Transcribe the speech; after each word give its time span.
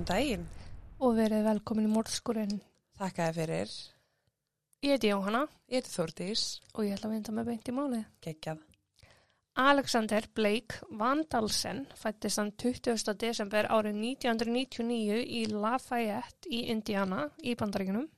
Góðan 0.00 0.08
daginn. 0.16 0.44
og 1.00 1.14
verið 1.16 1.42
velkomin 1.44 1.84
í 1.84 1.90
morðskurinn. 1.92 2.60
Þakka 2.96 3.24
þér 3.26 3.34
fyrir. 3.36 3.72
Ég 4.82 4.90
heiti 4.94 5.10
Jóhanna 5.10 5.42
Ég 5.68 5.82
heiti 5.82 5.90
Þórdís. 5.92 6.60
og 6.74 6.84
ég 6.84 6.94
ætla 6.96 7.08
að 7.10 7.12
vinda 7.12 7.32
með 7.36 7.44
beint 7.50 7.68
í 7.68 7.72
málið. 7.76 8.04
Geggjað. 8.22 8.58
Alexander 9.56 10.24
Blake 10.34 10.80
Van 10.90 11.24
Dalsen 11.28 11.86
fættist 11.94 12.38
hann 12.38 12.52
20. 12.52 13.12
desember 13.14 13.64
árið 13.68 13.94
1999 14.00 15.20
í 15.26 15.44
Lafayette 15.52 16.48
í 16.48 16.62
Indiana 16.70 17.30
í 17.44 17.54
bandaríkunum. 17.54 18.08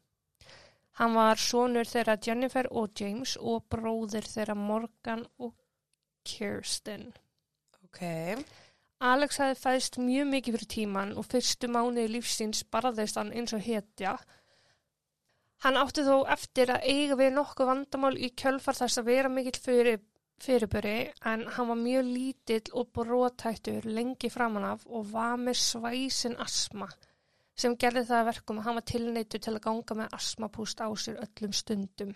Hann 1.01 1.15
var 1.15 1.35
sonur 1.37 1.85
þeirra 1.85 2.17
Jennifer 2.25 2.69
og 2.71 2.93
James 2.95 3.37
og 3.41 3.65
bróðir 3.69 4.23
þeirra 4.23 4.55
Morgan 4.55 5.27
og 5.41 5.55
Kirsten. 6.25 7.13
Ok. 7.85 8.45
Alex 9.03 9.41
hefði 9.43 9.59
fæðist 9.59 9.99
mjög 9.99 10.29
mikið 10.31 10.57
fyrir 10.57 10.71
tíman 10.77 11.13
og 11.19 11.27
fyrstu 11.27 11.69
mánuði 11.73 12.07
lífsins 12.15 12.63
barðist 12.71 13.19
hann 13.19 13.33
eins 13.35 13.55
og 13.57 13.65
hetja. 13.65 14.15
Hann 15.63 15.79
átti 15.79 16.05
þó 16.07 16.23
eftir 16.31 16.71
að 16.75 16.87
eiga 16.91 17.19
við 17.19 17.37
nokkuð 17.37 17.71
vandamál 17.71 18.15
í 18.19 18.33
kjölfar 18.39 18.79
þess 18.79 18.99
að 18.99 19.09
vera 19.11 19.31
mikill 19.31 19.59
fyrir, 19.63 20.01
fyrirböri 20.43 20.97
en 21.31 21.47
hann 21.55 21.71
var 21.71 21.79
mjög 21.79 22.09
lítill 22.09 22.75
og 22.79 22.91
brotættur 22.95 23.87
lengi 23.87 24.31
framan 24.31 24.71
af 24.73 24.87
og 24.87 25.11
var 25.13 25.39
með 25.39 25.61
svæsin 25.63 26.39
asma 26.43 26.91
sem 27.59 27.77
gerði 27.79 28.05
það 28.09 28.19
að 28.19 28.29
verkum 28.31 28.59
að 28.61 28.67
hann 28.67 28.79
var 28.79 28.87
tilneitur 28.91 29.43
til 29.45 29.55
að 29.55 29.65
ganga 29.67 29.97
með 29.99 30.17
asmapúst 30.19 30.83
á 30.83 30.89
sér 30.99 31.21
öllum 31.23 31.55
stundum 31.55 32.15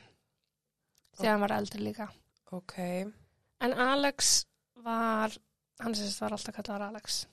þegar 1.16 1.32
hann 1.32 1.44
var 1.44 1.56
eldri 1.58 1.82
líka. 1.82 2.08
Ok. 2.56 2.77
En 3.64 3.72
Alex 3.72 4.47
var, 4.84 5.32
hann 5.82 5.94
sést 5.94 6.20
var 6.20 6.34
alltaf 6.36 6.56
kallar 6.56 6.88
Alex. 6.88 7.24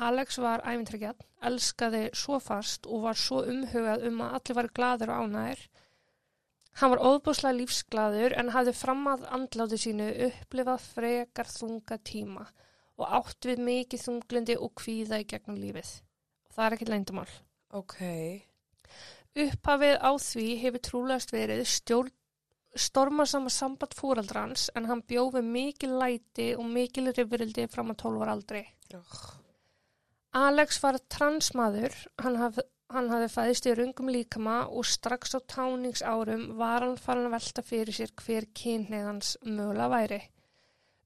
Alex 0.00 0.38
var 0.38 0.62
æfintryggjall, 0.64 1.18
elskaði 1.44 2.06
svo 2.16 2.38
fast 2.40 2.86
og 2.86 3.04
var 3.08 3.18
svo 3.18 3.42
umhugað 3.50 4.06
um 4.08 4.20
að 4.24 4.34
allir 4.38 4.58
var 4.58 4.68
gladur 4.78 5.12
og 5.12 5.24
ánæðir. 5.24 5.64
Hann 6.80 6.92
var 6.92 7.02
óbúslega 7.02 7.56
lífsglaður 7.58 8.36
en 8.40 8.52
hafði 8.54 8.74
fram 8.78 9.02
að 9.10 9.26
andláti 9.34 9.80
sínu 9.82 10.06
upplifað 10.28 10.84
frekar 10.94 11.50
þunga 11.50 11.98
tíma 12.06 12.46
og 13.00 13.16
átt 13.18 13.48
við 13.48 13.64
mikið 13.66 14.04
þunglindi 14.06 14.56
og 14.60 14.72
kvíða 14.78 15.20
í 15.22 15.26
gegnum 15.28 15.58
lífið. 15.58 15.90
Og 16.46 16.54
það 16.56 16.66
er 16.66 16.76
ekki 16.76 16.88
leyndumál. 16.90 17.28
Ok. 17.80 17.96
Upphafið 19.40 19.96
á 19.98 20.10
því 20.20 20.46
hefur 20.62 20.84
trúlegast 20.86 21.34
verið 21.34 21.64
stjórn 21.70 22.14
stormarsama 22.76 23.50
samband 23.50 23.94
fóraldrans 23.98 24.68
en 24.78 24.86
hann 24.90 25.02
bjóði 25.06 25.42
mikil 25.46 25.96
læti 25.98 26.52
og 26.56 26.66
mikil 26.70 27.10
rifrildi 27.10 27.66
fram 27.70 27.92
að 27.94 28.02
12 28.04 28.24
ára 28.24 28.34
aldrei. 28.36 28.64
Oh. 28.94 29.22
Alex 30.38 30.78
var 30.82 31.00
transmaður, 31.10 31.94
hann, 32.22 32.36
haf, 32.38 32.60
hann 32.94 33.08
hafði 33.10 33.30
fæðist 33.32 33.66
í 33.66 33.74
rungum 33.74 34.12
líkama 34.14 34.60
og 34.68 34.86
strax 34.86 35.34
á 35.34 35.40
táningsárum 35.42 36.52
var 36.60 36.86
hann 36.86 37.00
farin 37.00 37.26
að 37.26 37.34
velta 37.38 37.64
fyrir 37.66 37.96
sér 37.96 38.14
hver 38.22 38.46
kynneðans 38.54 39.34
mögulega 39.42 39.90
væri. 39.90 40.20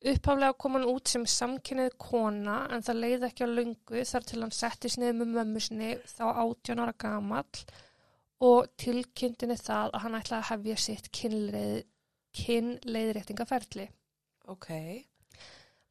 Upphaflega 0.04 0.52
kom 0.60 0.76
hann 0.76 0.90
út 0.90 1.08
sem 1.08 1.24
samkynnið 1.24 1.94
kona 1.96 2.58
en 2.74 2.84
það 2.84 3.00
leiði 3.00 3.28
ekki 3.30 3.48
á 3.48 3.54
lungu 3.56 4.04
þar 4.10 4.28
til 4.28 4.42
hann 4.42 4.52
settist 4.52 5.00
niður 5.00 5.22
með 5.22 5.30
mömmu 5.38 5.62
sinni 5.64 5.94
þá 6.10 6.24
18 6.28 6.82
ára 6.84 6.96
gamall 7.00 7.64
og 8.42 8.70
tilkynntinni 8.80 9.56
það 9.60 9.94
að 9.94 10.04
hann 10.04 10.18
ætlaði 10.18 10.40
að 10.42 10.50
hefja 10.50 10.76
sitt 10.84 11.10
kynleið, 11.14 11.82
kynleiðréttingaferli. 12.40 13.88
Ok. 14.50 14.70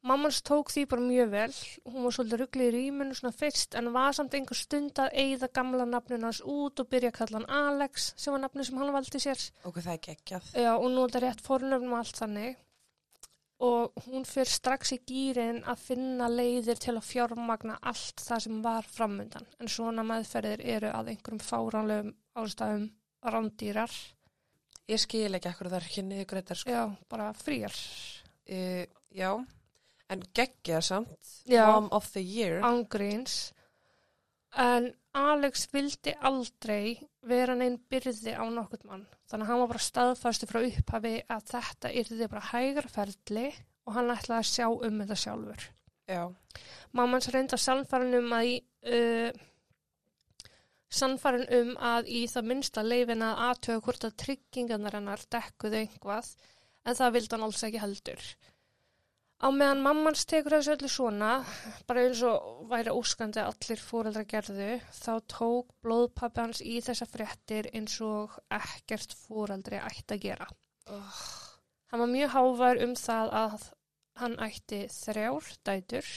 Mammans 0.04 0.42
tók 0.44 0.68
því 0.68 0.82
bara 0.90 1.00
mjög 1.00 1.30
vel, 1.32 1.52
hún 1.88 2.04
var 2.04 2.12
svolítið 2.12 2.40
ruggli 2.42 2.64
í 2.68 2.72
rýmunu 2.74 3.14
svona 3.16 3.32
fyrst 3.32 3.76
en 3.78 3.88
var 3.94 4.12
samt 4.12 4.34
einhver 4.36 4.58
stund 4.58 5.00
að 5.00 5.14
eigða 5.22 5.48
gamla 5.56 5.86
nafninu 5.88 6.28
hans 6.28 6.42
út 6.44 6.82
og 6.82 6.90
byrja 6.92 7.08
að 7.08 7.16
kalla 7.22 7.40
hann 7.40 7.70
Alex 7.70 8.10
sem 8.20 8.34
var 8.34 8.42
nafni 8.42 8.66
sem 8.68 8.76
hann 8.82 8.92
valdi 8.92 9.22
sér. 9.24 9.46
Ok, 9.64 9.80
það 9.80 9.94
er 9.94 10.02
geggjað. 10.10 10.50
Já, 10.60 10.70
og 10.74 10.90
nú 10.92 11.06
er 11.06 11.08
þetta 11.08 11.24
rétt 11.24 11.44
fornöfnum 11.46 11.96
allt 11.96 12.20
þannig 12.20 12.60
og 13.64 14.04
hún 14.06 14.26
fyrir 14.28 14.50
strax 14.52 14.92
í 14.96 14.98
gýrin 15.08 15.62
að 15.70 15.84
finna 15.86 16.28
leiðir 16.28 16.80
til 16.82 16.96
að 16.98 17.06
fjármagna 17.08 17.78
allt 17.82 18.20
það 18.24 18.42
sem 18.46 18.58
var 18.64 18.88
framundan 18.90 19.46
en 19.60 19.70
svona 19.72 20.04
meðferðir 20.06 20.62
eru 20.76 20.90
að 20.92 21.14
einhverjum 21.14 21.42
fáránlegum 21.44 22.12
ástæðum 22.42 22.90
rándýrar, 23.24 23.94
Ég 24.84 25.00
skil 25.00 25.32
ekki 25.32 25.48
ekkur 25.48 25.70
er 25.72 25.84
ekki 25.86 26.02
niður 26.04 26.26
greitar 26.28 26.58
sko. 26.60 26.68
já, 26.68 26.82
bara 27.08 27.30
frýjar. 27.32 27.72
Uh, 28.44 28.84
já. 29.16 29.30
En 30.12 30.24
geggjað 30.36 30.82
samt. 30.84 31.30
Já. 31.48 31.64
Mom 31.72 31.86
of 31.96 32.10
the 32.12 32.20
year. 32.20 32.60
ángríns 32.60 33.54
en 34.60 34.90
Alex 35.14 35.66
vildi 35.72 36.12
aldrei 36.20 36.98
vera 37.26 37.54
neinn 37.56 37.80
byrði 37.90 38.34
á 38.36 38.44
nokkurt 38.50 38.84
mann 38.84 39.06
þannig 39.30 39.46
að 39.46 39.50
hann 39.52 39.62
var 39.62 39.72
bara 39.72 39.86
staðfæstu 39.86 40.48
frá 40.50 40.60
upphafi 40.68 41.14
að 41.32 41.48
þetta 41.52 41.94
yrði 42.02 42.28
bara 42.32 42.48
hægarferðli 42.50 43.46
og 43.84 43.96
hann 43.96 44.12
ætlaði 44.14 44.40
að 44.40 44.50
sjá 44.50 44.66
um 44.68 45.00
þetta 45.02 45.18
sjálfur 45.24 45.66
Já. 46.04 46.22
Mammans 46.92 47.30
reynda 47.32 47.56
sannfærin 47.60 48.18
um 48.18 48.32
að 48.36 48.50
uh, 48.92 49.44
sannfærin 50.92 51.46
um 51.58 51.70
að 51.80 52.10
í 52.12 52.24
það 52.30 52.50
minnsta 52.50 52.84
leifin 52.84 53.24
að 53.24 53.40
aðtöga 53.48 53.84
hvort 53.86 54.08
að 54.08 54.18
tryggingarnar 54.24 54.98
hennar 54.98 55.24
dekkuðu 55.32 55.80
einhvað 55.80 56.34
en 56.84 56.98
það 56.98 57.14
vildi 57.16 57.34
hann 57.34 57.46
alls 57.48 57.64
ekki 57.66 57.80
heldur 57.82 58.26
Á 59.42 59.50
meðan 59.50 59.82
mammans 59.82 60.22
tekur 60.30 60.54
þessu 60.54 60.76
öllu 60.76 60.88
svona, 60.88 61.30
bara 61.88 62.04
eins 62.06 62.20
og 62.24 62.68
væri 62.70 62.92
óskandi 62.94 63.40
að 63.42 63.50
allir 63.50 63.80
fóreldra 63.82 64.22
gerðu, 64.30 64.68
þá 64.94 65.12
tók 65.28 65.72
blóðpappi 65.84 66.40
hans 66.44 66.62
í 66.62 66.76
þessa 66.84 67.08
fréttir 67.10 67.68
eins 67.74 67.96
og 68.04 68.36
ekkert 68.54 69.16
fóreldri 69.24 69.80
ætti 69.82 70.16
að 70.16 70.22
gera. 70.28 70.46
Oh. 70.86 71.24
Hann 71.90 72.04
var 72.04 72.12
mjög 72.14 72.32
hávar 72.36 72.80
um 72.86 72.94
það 72.98 73.34
að 73.42 73.66
hann 74.22 74.36
ætti 74.46 74.80
þrjár 74.94 75.50
dætur 75.66 76.08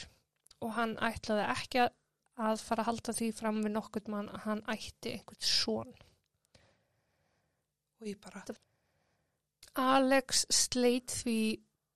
og 0.61 0.71
hann 0.77 0.95
ætlaði 1.01 1.49
ekki 1.57 1.83
að- 1.87 1.95
fara 2.61 2.83
að 2.83 2.89
halda 2.91 3.13
því 3.17 3.27
fram 3.33 3.63
við 3.63 3.73
nokkurt 3.73 4.07
mann 4.13 4.29
að 4.29 4.43
hann 4.45 4.61
ætti 4.69 5.15
einhvern 5.17 5.41
són. 5.41 5.93
Og 7.97 8.07
ég 8.07 8.19
bara. 8.21 8.43
Alex 9.75 10.45
sleit 10.53 11.09
því 11.23 11.39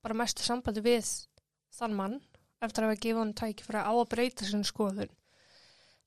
bara 0.04 0.18
mestu 0.24 0.44
sambandi 0.46 0.84
við 0.86 1.08
þann 1.78 1.96
mann 1.98 2.18
eftir 2.62 2.84
að 2.86 2.92
hafa 2.92 3.02
gefið 3.02 3.20
hann 3.22 3.34
tækifæri 3.42 3.82
á 3.82 3.92
að 3.94 4.10
breyta 4.12 4.46
sinni 4.48 4.68
skoðun. 4.68 5.14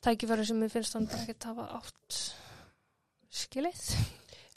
Tækifæri 0.04 0.44
sem 0.46 0.60
ég 0.66 0.72
finnst 0.74 0.94
hann 0.98 1.08
ekki 1.18 1.36
hafa 1.48 1.64
átt 1.80 2.18
skilið. 3.34 3.80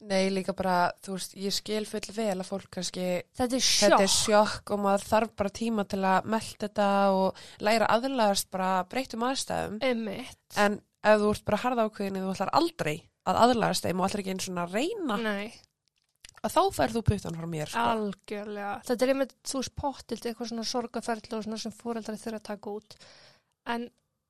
Nei, 0.08 0.28
líka 0.30 0.54
bara, 0.54 0.92
þú 1.02 1.16
veist, 1.16 1.32
ég 1.42 1.54
skil 1.56 1.82
full 1.90 2.04
vel 2.14 2.36
að 2.38 2.46
fólk 2.52 2.68
kannski, 2.76 3.06
Þetta 3.34 3.58
er 3.58 3.64
þetta 3.66 3.98
er 4.04 4.12
sjokk. 4.12 4.28
sjokk 4.28 4.74
og 4.76 4.84
maður 4.84 5.06
þarf 5.10 5.32
bara 5.42 5.50
tíma 5.58 5.86
til 5.90 6.04
að 6.06 6.28
melda 6.30 6.60
þetta 6.68 6.90
og 7.18 7.40
læra 7.66 7.88
aðlagast 7.96 8.52
bara 8.54 8.84
breytum 8.92 9.26
aðstæðum. 9.26 9.80
Emmitt. 9.82 10.38
En 10.62 10.78
ef 11.02 11.18
þú 11.24 11.32
ert 11.34 11.46
bara 11.50 11.62
harða 11.64 11.88
ákveðin 11.90 12.22
þú 12.22 12.36
ætlar 12.36 12.54
aldrei 12.62 12.96
að 13.26 13.42
aðlagast 13.48 13.88
þeim 13.88 14.00
og 14.04 14.06
ætlar 14.12 14.22
ekki 14.22 14.36
einu 14.36 14.46
svona 14.46 14.68
að 14.68 14.78
reyna 14.78 15.18
Nei, 15.24 15.48
að 16.48 16.56
þá 16.56 16.78
færð 16.78 16.98
þú 16.98 17.04
puttan 17.12 17.38
frá 17.38 17.48
mér 17.52 17.72
sko. 17.72 17.86
algjörlega. 17.94 18.74
Þetta 18.88 19.06
er 19.08 19.14
einmitt, 19.14 19.36
þú 19.48 19.62
veist, 19.62 19.76
pottilt 19.84 20.26
eitthvað 20.30 20.52
svona 20.52 20.68
sorgaferðli 20.72 21.38
og 21.38 21.46
svona 21.46 21.62
sem 21.62 21.76
fóreldri 21.76 22.18
þurfa 22.22 22.42
að 22.42 22.48
taka 22.50 22.76
út. 22.80 22.98
En 23.68 23.88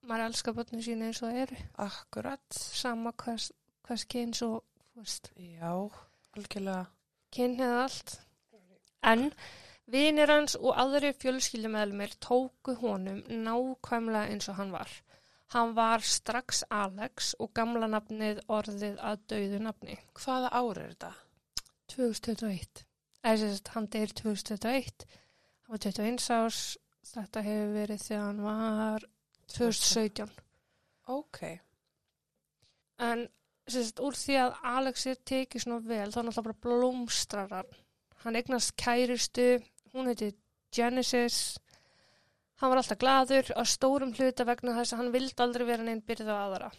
maður 0.07 0.25
elskar 0.31 0.55
börnum 0.57 0.83
sína 0.85 1.09
eins 1.09 1.21
og 1.21 1.29
það 1.31 1.41
eru. 1.45 1.61
Akkurat. 1.87 2.59
Sama 2.81 3.13
hvers, 3.23 3.51
hvers 3.87 4.05
kyns 4.09 4.43
og, 4.47 4.61
veist, 4.97 5.31
Já, 5.37 5.71
algjörlega. 6.37 6.85
kynið 7.35 7.75
allt. 7.83 8.19
En 9.07 9.29
vinir 9.87 10.31
hans 10.33 10.55
og 10.59 10.73
aðri 10.75 11.13
fjölskyldumæðlumir 11.15 12.15
tóku 12.23 12.73
honum 12.81 13.21
nákvæmlega 13.29 14.33
eins 14.33 14.49
og 14.49 14.57
hann 14.59 14.73
var. 14.73 14.89
Hann 15.53 15.75
var 15.77 16.03
strax 16.03 16.65
Alex 16.69 17.33
og 17.39 17.53
gamla 17.55 17.87
nafnið 17.87 18.41
orðið 18.51 18.97
að 18.99 19.21
dauðu 19.31 19.61
nafni. 19.63 19.95
Hvaða 20.19 20.49
ár 20.51 20.81
er 20.81 20.89
þetta? 20.91 21.11
2021. 21.97 22.83
Eða 23.25 23.37
sem 23.41 23.53
sagt, 23.55 23.71
hann 23.75 23.87
deyr 23.93 24.11
2021. 24.13 25.07
Hann 25.65 25.73
var 25.73 25.83
21 25.83 26.29
árs. 26.37 26.61
Þetta 27.07 27.43
hefur 27.45 27.73
verið 27.73 28.03
þegar 28.03 28.25
hann 28.25 28.43
var 28.43 29.07
2017. 29.55 30.33
Ok. 31.13 31.41
En 33.07 33.27
sagt, 33.67 34.01
úr 34.03 34.17
því 34.17 34.39
að 34.43 34.57
Alex 34.73 35.05
er 35.07 35.21
tekið 35.31 35.63
svona 35.63 35.79
vel, 35.85 36.09
þá 36.11 36.19
er 36.19 36.27
náttúrulega 36.27 36.47
bara 36.49 36.63
blómstrar 36.67 37.55
hann. 37.55 37.79
Hann 38.23 38.39
eignast 38.39 38.75
kæristu, 38.79 39.47
hún 39.93 40.09
heiti 40.11 40.33
Genesis. 40.75 41.57
Hann 42.57 42.71
var 42.73 42.81
alltaf 42.81 42.99
gladur 42.99 43.53
á 43.53 43.61
stórum 43.69 44.13
hluta 44.17 44.45
vegna 44.47 44.75
þess 44.79 44.93
að 44.93 45.01
hann 45.03 45.13
vildi 45.13 45.43
aldrei 45.43 45.65
vera 45.67 45.85
neinn 45.85 46.03
byrða 46.05 46.37
á 46.37 46.45
aðra. 46.47 46.69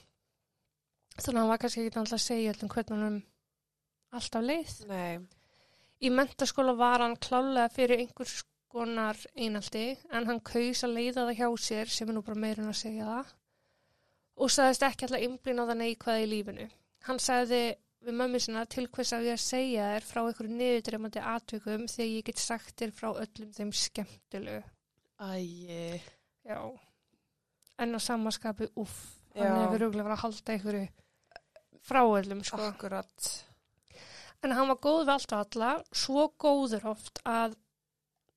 Þannig 1.19 1.37
að 1.37 1.43
hann 1.43 1.53
var 1.53 1.61
kannski 1.63 1.85
ekki 1.85 2.01
alltaf 2.03 2.19
að 2.19 2.25
segja 2.27 2.55
öllum 2.55 2.73
hvernig 2.73 3.05
hann 3.07 3.21
alltaf 4.15 4.45
leið. 4.45 4.77
Nei. 4.91 5.19
Í 5.99 6.13
mentaskóla 6.15 6.77
var 6.79 7.03
hann 7.03 7.19
klálega 7.19 7.69
fyrir 7.75 8.05
einhvers 8.05 8.43
konar 8.69 9.19
einaldi 9.35 9.97
en 10.15 10.29
hann 10.29 10.41
kaus 10.45 10.85
að 10.85 10.95
leiða 10.99 11.25
það 11.25 11.39
hjá 11.41 11.49
sér 11.65 11.93
sem 11.93 12.09
er 12.11 12.17
nú 12.17 12.23
bara 12.23 12.39
meirinn 12.39 12.71
að 12.71 12.81
segja 12.83 13.09
það 13.09 13.35
og 14.39 14.53
sagðist 14.55 14.85
ekki 14.87 15.07
alltaf 15.07 15.25
einblín 15.25 15.63
á 15.63 15.65
það 15.65 15.81
neikvæða 15.81 16.23
í 16.23 16.29
lífinu. 16.31 16.67
Hann 17.09 17.21
sagði 17.23 17.63
við 18.07 18.19
mömmu 18.21 18.41
sinna 18.43 18.65
til 18.71 18.87
hvers 18.87 19.13
að 19.17 19.27
ég 19.27 19.39
að 19.39 19.43
segja 19.43 19.89
þér 19.95 20.07
frá 20.07 20.21
einhverju 20.23 20.59
niðurdreymandi 20.61 21.25
atvikum 21.33 21.89
þegar 21.91 22.13
ég 22.13 22.29
get 22.29 22.43
sagt 22.43 22.77
þér 22.79 22.95
frá 22.95 23.09
öllum 23.11 23.51
þeim 23.57 23.73
skemmtilegu. 23.75 24.63
Æi. 25.19 25.99
Já. 26.47 26.61
En 27.83 27.99
á 27.99 28.01
samaskapi, 28.03 28.71
uff, 28.79 28.97
hann 29.35 29.59
hefur 29.65 29.85
rúglega 29.87 30.07
verið 30.07 30.15
að 30.15 30.23
halda 30.23 30.55
einhverju 30.55 30.87
frá 31.89 32.01
öllum, 32.05 32.45
sko. 32.47 32.63
Akkurat. 32.69 33.29
En 34.47 34.55
hann 34.55 34.71
var 34.71 34.79
góð 34.83 35.01
við 35.03 35.13
allt 35.15 35.33
og 35.35 35.41
alla, 35.43 35.71
svo 35.91 36.29
góður 36.39 36.87
oft 36.93 37.21
að 37.27 37.57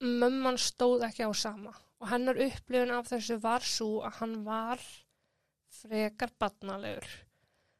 mömman 0.02 0.58
stóð 0.58 1.06
ekki 1.08 1.28
á 1.30 1.32
sama. 1.38 1.74
Og 2.02 2.10
hennar 2.10 2.40
upplifun 2.42 2.94
af 2.96 3.12
þessu 3.12 3.38
var 3.44 3.66
svo 3.66 4.02
að 4.08 4.18
hann 4.22 4.40
var 4.48 4.82
frekar 5.82 6.34
badnalegur. 6.42 7.06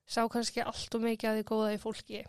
Sá 0.06 0.28
kannski 0.30 0.62
allt 0.62 0.94
og 0.98 1.04
mikið 1.06 1.30
að 1.32 1.40
því 1.40 1.48
góða 1.50 1.74
í 1.74 1.82
fólki. 1.82 2.22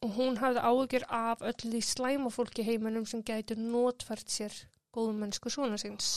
Og 0.00 0.14
hún 0.16 0.38
hafði 0.40 0.64
áhugjur 0.64 1.06
af 1.12 1.42
öll 1.44 1.58
því 1.60 1.80
slæma 1.84 2.30
fólki 2.32 2.64
heiminum 2.66 3.06
sem 3.06 3.22
gæti 3.22 3.54
notfært 3.58 4.32
sér 4.32 4.54
góðmennsku 4.96 5.52
svona 5.52 5.78
síns. 5.78 6.08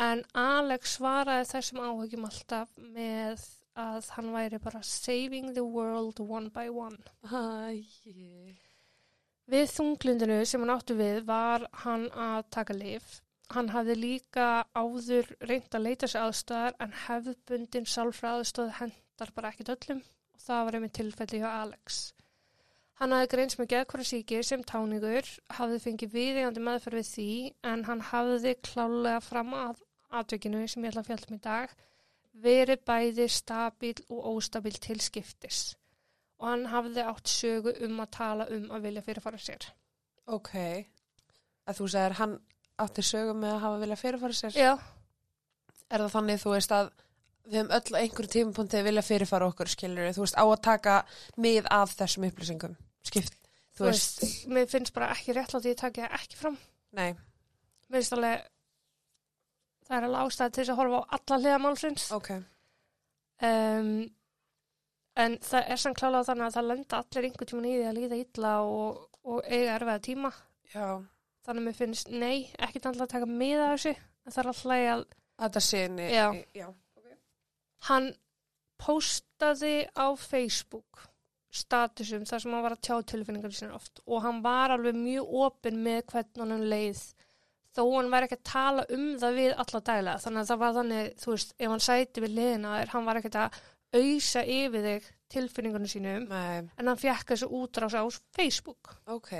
En 0.00 0.24
Alex 0.34 0.96
svaraði 0.96 1.46
þessum 1.52 1.82
áhugjum 1.84 2.26
alltaf 2.26 2.72
með 2.80 3.44
að 3.80 4.08
hann 4.16 4.30
væri 4.34 4.58
bara 4.62 4.82
saving 4.82 5.52
the 5.54 5.64
world 5.64 6.20
one 6.20 6.50
by 6.54 6.68
one. 6.70 6.98
Æi. 7.26 8.56
Við 9.50 9.70
þunglindinu 9.74 10.40
sem 10.48 10.62
hann 10.62 10.72
áttu 10.72 10.96
við 10.96 11.24
var 11.28 11.66
hann 11.84 12.06
að 12.10 12.44
taka 12.56 12.76
lif. 12.76 13.20
Hann 13.52 13.68
hafði 13.74 13.96
líka 13.98 14.64
áður 14.72 15.28
reynd 15.44 15.74
að 15.76 15.84
leita 15.84 16.08
sér 16.08 16.28
aðstöðar 16.30 16.76
en 16.80 16.94
hefðbundin 17.04 17.88
sálfra 17.90 18.38
aðstöð 18.38 18.70
hendar 18.78 19.32
bara 19.36 19.50
ekkit 19.52 19.72
öllum 19.74 20.00
og 20.00 20.44
það 20.46 20.64
var 20.64 20.78
einmitt 20.78 20.96
tilfelli 20.96 21.42
hjá 21.42 21.50
Alex. 21.50 21.98
Hann 23.02 23.12
hafði 23.12 23.30
greins 23.34 23.58
með 23.58 23.70
geðkvara 23.74 24.06
síki 24.06 24.40
sem 24.46 24.62
táningur, 24.64 25.28
hafði 25.58 25.80
fengið 25.82 26.14
viðeigandi 26.14 26.62
meðferð 26.62 27.00
við 27.00 27.08
því 27.10 27.30
en 27.72 27.84
hann 27.88 28.04
hafði 28.12 28.54
klálega 28.64 29.20
fram 29.24 29.50
að 29.58 29.82
atveikinu 30.14 30.62
sem 30.70 30.86
ég 30.86 30.94
ætla 30.94 31.02
að 31.02 31.10
fjalla 31.10 31.30
um 31.30 31.36
í 31.36 31.44
dag 31.44 31.74
verið 32.42 32.82
bæði 32.86 33.28
stabíl 33.30 33.96
og 34.08 34.34
óstabíl 34.34 34.78
til 34.82 34.98
skiptis 35.00 35.74
og 36.40 36.48
hann 36.50 36.66
hafði 36.72 37.04
átt 37.06 37.30
sögu 37.30 37.72
um 37.86 38.00
að 38.02 38.10
tala 38.16 38.46
um 38.52 38.66
að 38.74 38.88
vilja 38.88 39.02
fyrirfara 39.06 39.38
sér. 39.40 39.68
Ok. 40.26 40.50
Að 41.64 41.78
þú 41.78 41.86
segir, 41.94 42.16
hann 42.18 42.34
átti 42.82 43.04
sögum 43.06 43.38
með 43.40 43.54
að 43.54 43.62
hafa 43.62 43.80
vilja 43.84 43.98
fyrirfara 44.00 44.36
sér. 44.36 44.58
Já, 44.58 44.74
Er 45.92 46.00
það 46.02 46.14
þannig, 46.14 46.40
þú 46.42 46.52
veist, 46.54 46.72
að 46.74 46.90
við 47.44 47.58
höfum 47.60 47.72
öll 47.76 47.94
á 47.94 48.00
einhverju 48.00 48.30
tímapunkti 48.32 48.80
vilja 48.86 49.04
fyrirfara 49.04 49.48
okkur, 49.50 49.70
skilur 49.70 50.14
þú 50.16 50.24
veist, 50.24 50.38
á 50.40 50.44
að 50.44 50.62
taka 50.64 50.94
mið 51.44 51.68
af 51.76 51.92
þessum 51.98 52.26
upplýsingum. 52.30 52.76
Skipt, 53.04 53.36
þú, 53.76 53.82
þú 53.82 53.88
veist, 53.90 54.24
mér 54.56 54.70
finnst 54.72 54.94
bara 54.96 55.10
ekki 55.14 55.36
rétt 55.36 55.54
að 55.54 55.68
ég 55.70 55.78
taki 55.80 56.04
það 56.04 56.16
ekki 56.18 56.40
fram. 56.40 56.58
Nei, 56.96 57.12
Mér 57.84 58.00
finnst 58.00 58.16
alveg, 58.16 58.46
það 59.84 59.96
er 59.96 60.08
alveg 60.08 60.26
ástæði 60.26 60.54
til 60.54 60.62
þess 60.62 60.74
að 60.74 60.80
horfa 60.82 61.00
á 61.00 61.04
alla 61.18 61.40
hliða 61.40 61.62
málsins. 61.62 62.10
ok. 62.16 62.30
Um, 63.44 63.90
en 65.20 65.38
það 65.44 65.72
er 65.74 65.80
samt 65.82 65.98
klálega 65.98 66.28
þannig 66.30 66.46
að 66.46 66.56
það 66.58 66.70
lenda 66.70 67.00
allir 67.02 67.28
einhvern 67.28 67.50
tíman 67.50 67.68
í 67.68 67.74
því 67.74 67.88
að 67.88 67.98
líða 67.98 68.20
illa 68.22 68.54
og, 68.62 69.02
og 69.24 69.42
eiga 69.50 69.74
erfiða 69.78 70.04
tíma. 70.08 70.32
Já, 70.74 70.88
Þannig 71.44 71.60
að 71.60 71.66
mér 71.66 71.76
finnst, 71.76 72.08
nei, 72.08 72.36
ekki 72.56 72.80
alltaf 72.80 73.04
að 73.04 73.10
taka 73.12 73.26
þessu. 73.28 73.90
En 74.24 74.32
það 74.32 74.38
er 74.40 74.48
alltaf 74.48 74.70
að 74.72 75.02
þetta 75.44 75.60
sinni. 75.60 76.06
Já. 76.08 76.28
Já. 76.56 76.68
hann 77.90 78.14
postaði 78.80 79.74
á 79.92 80.06
Facebook 80.16 81.04
statusum 81.54 82.24
þar 82.26 82.42
sem 82.42 82.54
hann 82.54 82.64
var 82.64 82.74
að 82.74 82.84
tjá 82.88 82.96
tilfinningar 83.12 83.54
sinni 83.54 83.76
oft 83.76 84.00
og 84.08 84.24
hann 84.24 84.40
var 84.42 84.74
alveg 84.74 84.96
mjög 84.98 85.36
opinn 85.44 85.82
með 85.84 86.00
hvernig 86.10 86.42
hann 86.42 86.64
leið 86.72 87.02
þó 87.74 87.82
hann 87.84 88.10
væri 88.12 88.28
ekki 88.28 88.38
að 88.38 88.50
tala 88.50 88.86
um 88.94 89.06
það 89.20 89.38
við 89.40 89.54
alla 89.64 89.80
daglega 89.88 90.22
þannig 90.24 90.42
að 90.42 90.50
það 90.50 90.60
var 90.62 90.76
þannig, 90.78 91.08
þú 91.22 91.32
veist, 91.34 91.54
ef 91.58 91.72
hann 91.74 91.84
sæti 91.88 92.24
við 92.24 92.36
liðina 92.38 92.76
þér, 92.78 92.92
hann 92.94 93.08
var 93.08 93.20
ekki 93.20 93.32
að 93.34 93.58
auðsa 93.94 94.44
yfir 94.50 94.86
þig 94.88 95.08
tilfinningunum 95.34 95.90
sínum 95.90 96.28
Nei, 96.30 96.68
en 96.78 96.90
hann 96.90 97.00
fekk 97.00 97.34
þessu 97.34 97.50
útrás 97.58 97.96
á 97.98 98.02
Facebook 98.36 98.94
ok. 99.10 99.32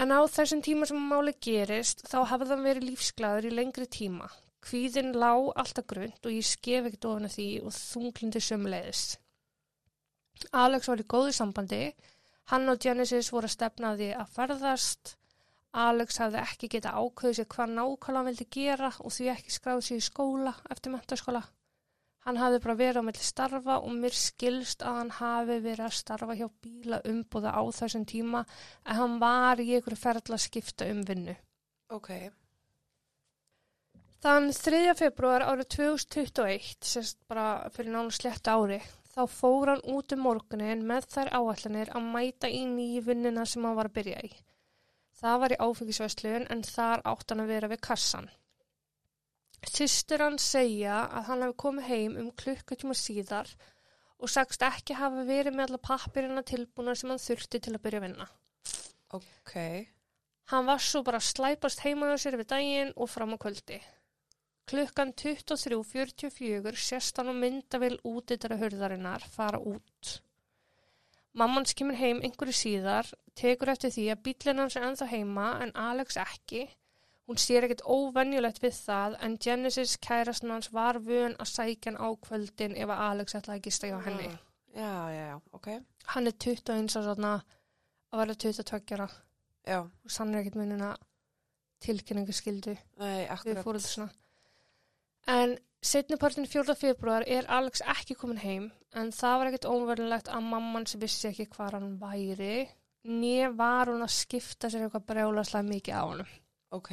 En 0.00 0.10
á 0.10 0.20
þessum 0.26 0.62
tíma 0.64 0.88
sem 0.90 0.98
máli 0.98 1.34
gerist 1.44 2.02
þá 2.10 2.24
hafði 2.32 2.54
hann 2.54 2.64
verið 2.66 2.88
lífsglæður 2.88 3.46
í 3.46 3.52
lengri 3.54 3.86
tíma. 3.86 4.26
Kvíðin 4.64 5.12
lá 5.14 5.30
alltaf 5.60 5.86
grund 5.86 6.24
og 6.24 6.32
ég 6.32 6.46
skef 6.48 6.88
ekkert 6.88 7.06
ofan 7.10 7.28
af 7.28 7.36
því 7.36 7.48
og 7.62 7.76
þunglindi 7.76 8.42
sömuleiðis. 8.42 9.04
Alex 10.50 10.88
var 10.90 11.02
í 11.02 11.06
góðu 11.14 11.34
sambandi, 11.36 11.82
hann 12.50 12.72
og 12.72 12.80
Genesis 12.82 13.30
voru 13.32 13.46
að 13.46 13.54
stefna 13.54 13.92
að 13.92 14.00
því 14.02 14.08
að 14.18 14.32
ferðast. 14.38 15.14
Alex 15.74 16.20
hafði 16.22 16.38
ekki 16.38 16.68
getað 16.76 17.00
ákveðið 17.02 17.36
sér 17.40 17.46
hvað 17.50 17.72
nákvæmlega 17.74 18.18
hann 18.20 18.28
vildi 18.28 18.46
gera 18.56 18.90
og 19.00 19.14
því 19.14 19.30
ekki 19.32 19.54
skráð 19.56 19.80
sér 19.86 19.98
í 19.98 20.04
skóla 20.06 20.52
eftir 20.70 20.94
mentaskóla. 20.94 21.42
Hann 22.24 22.38
hafði 22.40 22.60
bara 22.64 22.76
verið 22.78 23.02
á 23.02 23.06
melli 23.08 23.26
starfa 23.26 23.80
og 23.82 23.96
mér 23.98 24.14
skilst 24.16 24.84
að 24.86 25.00
hann 25.00 25.10
hafi 25.18 25.58
verið 25.66 25.82
að 25.88 25.96
starfa 25.98 26.36
hjá 26.38 26.46
bíla 26.64 27.00
umbúða 27.10 27.52
á 27.52 27.62
þessum 27.80 28.06
tíma 28.08 28.44
en 28.86 28.98
hann 29.00 29.18
var 29.20 29.60
í 29.60 29.66
einhverju 29.74 30.00
ferðla 30.00 30.38
að 30.38 30.44
skipta 30.46 30.88
um 30.94 31.02
vinnu. 31.10 31.34
Ok. 31.92 32.08
Þann 34.24 34.48
3. 34.56 34.94
februar 34.96 35.44
árið 35.44 35.68
2021, 35.74 36.78
sérst 36.80 37.18
bara 37.28 37.68
fyrir 37.74 37.92
nánu 37.92 38.14
slett 38.14 38.48
ári, 38.48 38.78
þá 39.12 39.26
fór 39.28 39.74
hann 39.74 39.84
út 39.92 40.14
um 40.16 40.24
morgunin 40.24 40.86
með 40.88 41.10
þær 41.12 41.34
áallanir 41.34 41.92
að 41.92 42.08
mæta 42.14 42.48
í 42.48 42.64
nýju 42.70 43.04
vinnuna 43.10 43.44
sem 43.44 43.66
hann 43.68 43.76
var 43.76 43.90
að 43.90 43.98
byrja 43.98 44.24
í. 44.24 44.32
Það 45.20 45.36
var 45.42 45.54
í 45.54 45.60
áfengisvæslun 45.66 46.48
en 46.50 46.64
þar 46.66 47.04
átt 47.10 47.30
hann 47.30 47.44
að 47.44 47.52
vera 47.54 47.70
við 47.70 47.82
kassan. 47.88 48.30
Systur 49.64 50.24
hann 50.24 50.40
segja 50.42 51.04
að 51.06 51.28
hann 51.30 51.44
hefði 51.44 51.60
komið 51.62 51.88
heim 51.90 52.16
um 52.20 52.30
klukkutíma 52.42 52.96
síðar 52.98 53.50
og 54.18 54.30
sagst 54.30 54.62
ekki 54.66 54.96
hafa 54.98 55.24
verið 55.28 55.56
með 55.56 55.68
alla 55.68 55.80
pappirina 55.88 56.44
tilbúna 56.46 56.94
sem 56.98 57.12
hann 57.12 57.22
þurfti 57.22 57.60
til 57.64 57.74
að 57.74 57.84
byrja 57.86 58.00
að 58.02 58.06
vinna. 58.08 58.28
Ok. 59.16 59.54
Hann 60.52 60.68
var 60.68 60.82
svo 60.84 61.02
bara 61.06 61.22
slæpast 61.22 61.84
heima 61.86 62.10
á 62.12 62.16
sér 62.20 62.36
við 62.40 62.50
daginn 62.52 62.92
og 62.96 63.10
fram 63.10 63.32
á 63.32 63.38
kvöldi. 63.40 63.80
Klukkan 64.68 65.12
23.44 65.12 66.76
sérst 66.80 67.20
hann 67.20 67.32
á 67.32 67.34
myndavill 67.36 67.96
útitara 68.04 68.58
hurðarinnar 68.60 69.24
fara 69.36 69.60
út. 69.60 70.18
Mammans 71.34 71.74
kemur 71.74 71.98
heim 71.98 72.20
einhverju 72.22 72.54
síðar, 72.54 73.08
tekur 73.34 73.72
eftir 73.72 73.90
því 73.90 74.04
að 74.12 74.22
bílinn 74.28 74.62
hans 74.62 74.76
er 74.78 74.86
ennþá 74.86 75.08
heima 75.10 75.46
en 75.64 75.72
Alex 75.74 76.18
ekki. 76.22 76.68
Hún 77.24 77.40
sér 77.40 77.64
ekkert 77.66 77.82
óvenjulegt 77.88 78.60
við 78.62 78.76
það 78.76 79.16
en 79.24 79.38
Genesis 79.40 79.96
kærastan 80.04 80.52
hans 80.54 80.70
var 80.74 80.98
vön 81.02 81.34
að 81.40 81.50
sækja 81.50 81.90
hann 81.90 81.98
á 81.98 82.08
kvöldin 82.26 82.76
ef 82.76 82.92
að 82.92 83.04
Alex 83.08 83.34
ætlaði 83.38 83.58
að 83.62 83.66
gista 83.66 83.90
hjá 83.90 83.96
henni. 84.04 84.28
Já, 84.74 84.92
já, 85.14 85.24
já, 85.30 85.36
ok. 85.56 85.68
Hann 86.12 86.28
er 86.28 86.36
21 86.44 86.84
og 87.00 87.06
svona 87.08 87.34
að 88.12 88.20
vera 88.20 88.36
22 88.44 88.98
ára 88.98 89.08
Já, 89.64 89.78
og 89.80 90.12
sann 90.12 90.34
er 90.34 90.42
ekkert 90.42 90.58
munina 90.60 90.90
tilkynningu 91.84 92.34
skildu. 92.36 92.74
nei, 93.00 93.24
við 93.24 93.30
akkurat. 93.32 93.64
fóruð 93.64 93.86
svona. 93.88 94.10
En 95.32 95.56
setnipartin 95.84 96.46
4. 96.48 96.74
februar 96.80 97.26
er 97.28 97.48
Alex 97.52 97.82
ekki 97.94 98.16
komin 98.16 98.40
heim 98.40 98.70
en 98.96 99.10
það 99.12 99.38
var 99.38 99.50
ekkert 99.50 99.68
óverðilegt 99.68 100.30
að 100.32 100.48
mamman 100.48 100.86
sem 100.88 101.02
vissi 101.02 101.28
ekki 101.28 101.50
hvað 101.52 101.76
hann 101.76 101.94
væri 102.00 102.56
nýja 103.04 103.50
var 103.56 103.90
hún 103.92 104.04
að 104.04 104.14
skipta 104.16 104.70
sér 104.72 104.86
eitthvað 104.86 105.08
brjálaslega 105.10 105.68
mikið 105.68 105.96
á 106.00 106.02
honum. 106.02 106.36
Ok. 106.74 106.92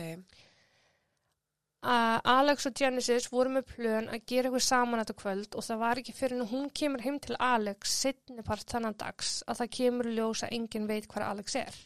Uh, 1.81 2.19
Alex 2.29 2.67
og 2.69 2.75
Genesis 2.77 3.25
voru 3.33 3.55
með 3.55 3.69
plön 3.71 4.09
að 4.11 4.25
gera 4.29 4.49
eitthvað 4.49 4.65
saman 4.67 5.01
þetta 5.01 5.15
kvöld 5.17 5.55
og 5.57 5.65
það 5.65 5.79
var 5.81 6.01
ekki 6.01 6.13
fyrir 6.13 6.37
en 6.37 6.51
hún 6.51 6.67
kemur 6.77 7.01
heim 7.01 7.17
til 7.23 7.37
Alex 7.41 7.95
setnipart 8.03 8.67
þannan 8.69 8.97
dags 8.99 9.39
að 9.47 9.63
það 9.63 9.71
kemur 9.77 10.11
ljós 10.11 10.43
að 10.45 10.53
enginn 10.59 10.85
veit 10.91 11.07
hvað 11.09 11.25
Alex 11.31 11.57
er. 11.63 11.79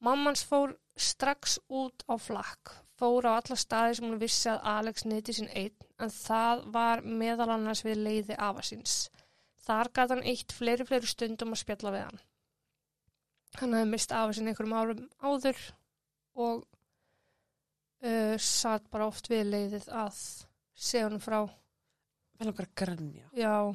Mammans 0.00 0.46
fór 0.48 0.72
strax 0.96 1.58
út 1.68 2.06
á 2.08 2.16
flakk, 2.16 2.72
fór 3.00 3.28
á 3.28 3.32
alla 3.38 3.56
staði 3.58 3.96
sem 3.98 4.08
hún 4.08 4.20
vissi 4.20 4.50
að 4.52 4.66
Alex 4.74 5.06
neyti 5.08 5.34
sín 5.36 5.50
einn, 5.56 5.88
en 6.00 6.12
það 6.14 6.64
var 6.74 7.02
meðal 7.04 7.48
annars 7.56 7.84
við 7.86 8.02
leiði 8.04 8.36
afasins. 8.36 8.96
Þar 9.64 9.92
gæti 9.94 10.14
hann 10.14 10.28
eitt 10.32 10.54
fleiri 10.56 10.86
fleiri 10.88 11.08
stundum 11.08 11.54
að 11.54 11.62
spjalla 11.62 11.94
við 11.94 12.06
hann. 12.08 12.20
Hann 13.60 13.74
hefði 13.76 13.90
mist 13.90 14.12
afasinn 14.14 14.50
einhverjum 14.50 14.76
árum 14.78 15.06
áður 15.20 15.60
og 16.38 16.64
uh, 18.04 18.36
satt 18.38 18.88
bara 18.92 19.08
oft 19.10 19.30
við 19.30 19.48
leiðið 19.50 19.88
að 19.90 20.18
segja 20.74 21.08
hann 21.08 21.22
frá. 21.22 21.40
Vel 22.40 22.52
okkar 22.52 22.68
að 22.68 22.76
grænja. 22.82 23.26
Já, 23.36 23.74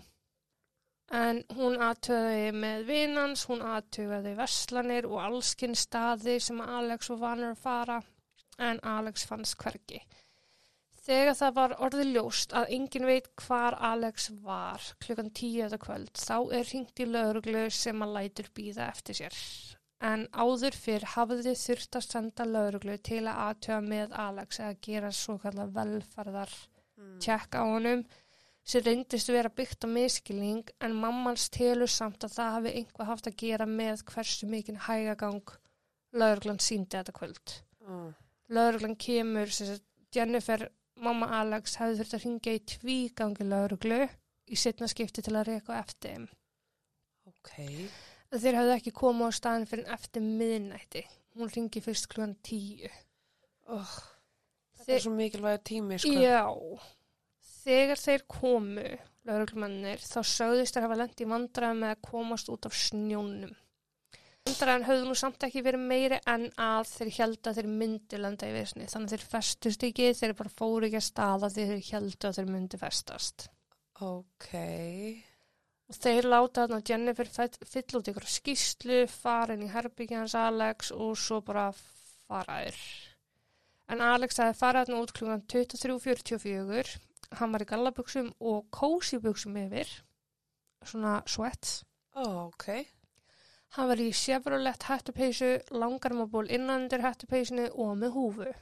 en 1.14 1.44
hún 1.54 1.78
aðtöði 1.86 2.52
með 2.58 2.86
vinans, 2.88 3.46
hún 3.50 3.62
aðtöði 3.62 4.34
verslanir 4.40 5.08
og 5.10 5.22
allskinn 5.22 5.78
staði 5.78 6.40
sem 6.42 6.62
Alex 6.66 7.12
var 7.14 7.22
vanur 7.28 7.54
að 7.54 7.62
fara, 7.62 8.00
en 8.58 8.80
Alex 8.84 9.26
fannst 9.30 9.58
hvergi. 9.62 10.02
Þegar 11.06 11.38
það 11.38 11.56
var 11.60 11.76
orðið 11.86 12.12
ljóst 12.16 12.54
að 12.58 12.72
engin 12.78 13.06
veit 13.06 13.28
hvar 13.46 13.78
Alex 13.78 14.30
var 14.42 14.82
klukkan 15.04 15.30
tíu 15.38 15.62
þetta 15.62 15.82
kvöld, 15.84 16.14
þá 16.18 16.38
er 16.58 16.70
hringt 16.72 17.00
í 17.00 17.10
lauruglu 17.10 17.66
sem 17.70 18.02
að 18.02 18.16
lætur 18.18 18.50
býða 18.58 18.90
eftir 18.90 19.20
sér. 19.20 19.42
En 20.02 20.26
áður 20.34 20.76
fyrr 20.76 21.06
hafði 21.14 21.54
þurft 21.56 22.00
að 22.00 22.08
senda 22.08 22.46
lauruglu 22.46 22.98
til 22.98 23.24
að 23.26 23.44
aðtöða 23.50 23.84
með 23.86 24.18
Alex 24.26 24.60
eða 24.60 24.80
gera 24.88 25.12
svo 25.14 25.38
kallar 25.42 25.70
velferðar 25.78 26.56
Mm. 26.96 27.20
tjekk 27.20 27.58
á 27.60 27.64
honum 27.68 28.06
sem 28.66 28.84
reyndist 28.86 29.30
vera 29.30 29.52
byggt 29.52 29.86
á 29.86 29.88
miskilning 29.92 30.70
en 30.82 30.96
mammans 30.96 31.50
telur 31.54 31.92
samt 31.92 32.24
að 32.26 32.38
það 32.38 32.54
hafi 32.56 32.74
einhvað 32.80 33.10
haft 33.12 33.28
að 33.30 33.38
gera 33.42 33.68
með 33.70 34.04
hversu 34.12 34.48
mikinn 34.50 34.80
hægagang 34.88 35.44
lauruglan 36.16 36.62
síndi 36.64 36.96
þetta 36.96 37.16
kvöld. 37.20 37.58
Mm. 37.86 38.14
Lauruglan 38.54 38.96
kemur, 39.02 39.50
Jennifer, 40.14 40.68
mamma 41.02 41.28
Alex, 41.42 41.76
hefði 41.82 41.98
þurft 42.02 42.18
að 42.18 42.26
ringja 42.26 42.54
í 42.56 42.64
tvígangi 42.76 43.48
lauruglu 43.50 44.02
í 44.54 44.56
setna 44.60 44.88
skipti 44.92 45.24
til 45.26 45.34
að 45.36 45.48
reyka 45.50 45.80
eftir 45.82 46.12
þeim. 46.14 46.28
Ok. 47.32 47.56
En 48.32 48.42
þeir 48.42 48.58
hefði 48.60 48.76
ekki 48.78 48.94
komið 49.00 49.32
á 49.34 49.38
staðin 49.40 49.68
fyrir 49.70 49.90
eftir 49.96 50.22
miðnætti. 50.26 51.02
Hún 51.36 51.52
ringi 51.52 51.82
fyrst 51.84 52.08
klukkan 52.12 52.36
tíu. 52.46 52.90
Oh, 53.68 53.96
þetta 54.78 54.86
Þe- 54.86 54.96
er 55.00 55.04
svo 55.08 55.16
mikilvæg 55.16 55.64
tími, 55.66 55.98
sko. 56.00 56.14
Já, 56.22 56.46
þegar 57.66 57.98
þeir 58.06 58.24
komu, 58.30 58.86
lauruglumennir, 59.26 60.04
þá 60.06 60.20
sögðist 60.22 60.78
þeir 60.78 60.86
hafa 60.86 61.00
lent 61.02 61.22
í 61.26 61.28
vandræði 61.34 61.80
með 61.82 61.96
að 61.96 62.04
komast 62.12 62.52
út 62.54 62.70
af 62.70 62.78
snjónum. 62.78 63.56
Vandræðin 64.46 64.84
höfðu 64.86 65.06
nú 65.10 65.16
samt 65.18 65.44
ekki 65.48 65.62
verið 65.66 65.86
meiri 65.90 66.18
en 66.30 66.44
að 66.62 66.84
þeir 66.92 67.10
held 67.16 67.48
að 67.50 67.58
þeir 67.58 67.70
myndi 67.80 68.18
lenda 68.22 68.46
í 68.46 68.52
visni. 68.54 68.86
Þannig 68.92 69.08
að 69.10 69.14
þeir 69.16 69.24
festust 69.32 69.86
ekki, 69.88 70.10
þeir 70.20 70.34
bara 70.38 70.52
fóru 70.54 70.86
ekki 70.86 71.00
að 71.00 71.06
staða 71.08 71.50
því 71.56 71.66
þeir 71.72 71.82
held 71.88 72.28
að 72.30 72.36
þeir 72.38 72.52
myndi 72.54 72.80
festast. 72.80 73.48
Ok. 74.06 74.52
Og 75.90 75.98
þeir 75.98 76.30
láta 76.30 76.68
þarna 76.68 76.80
Jennifer 76.86 77.32
fylla 77.34 78.00
út 78.00 78.12
ykkur 78.14 78.30
skýslu, 78.36 79.02
fara 79.10 79.58
inn 79.58 79.66
í 79.66 79.72
herbyggja 79.74 80.22
hans 80.22 80.38
Alex 80.38 80.94
og 80.94 81.18
svo 81.18 81.42
bara 81.46 81.68
fara 81.76 82.62
þér. 82.62 82.80
En 83.94 84.02
Alex 84.02 84.42
hefði 84.42 84.60
farið 84.62 84.92
þarna 84.92 85.02
út 85.08 85.16
klukkan 85.20 85.46
23.44, 85.56 86.96
hann 87.42 87.54
var 87.58 87.66
í 87.66 87.70
gallabuxum 87.74 88.30
og 88.46 88.70
kósibuxum 88.74 89.58
yfir, 89.66 89.90
svona 90.86 91.20
sweats. 91.30 91.80
Oh, 92.14 92.46
ok. 92.52 92.95
Hann 93.76 93.90
var 93.92 94.00
í 94.00 94.12
Chevrolet 94.16 94.86
hættupeysu, 94.88 95.50
langarmaból 95.76 96.46
innanundir 96.48 97.02
hættupeysinu 97.04 97.66
og 97.74 97.98
með 98.00 98.14
húfu. 98.16 98.54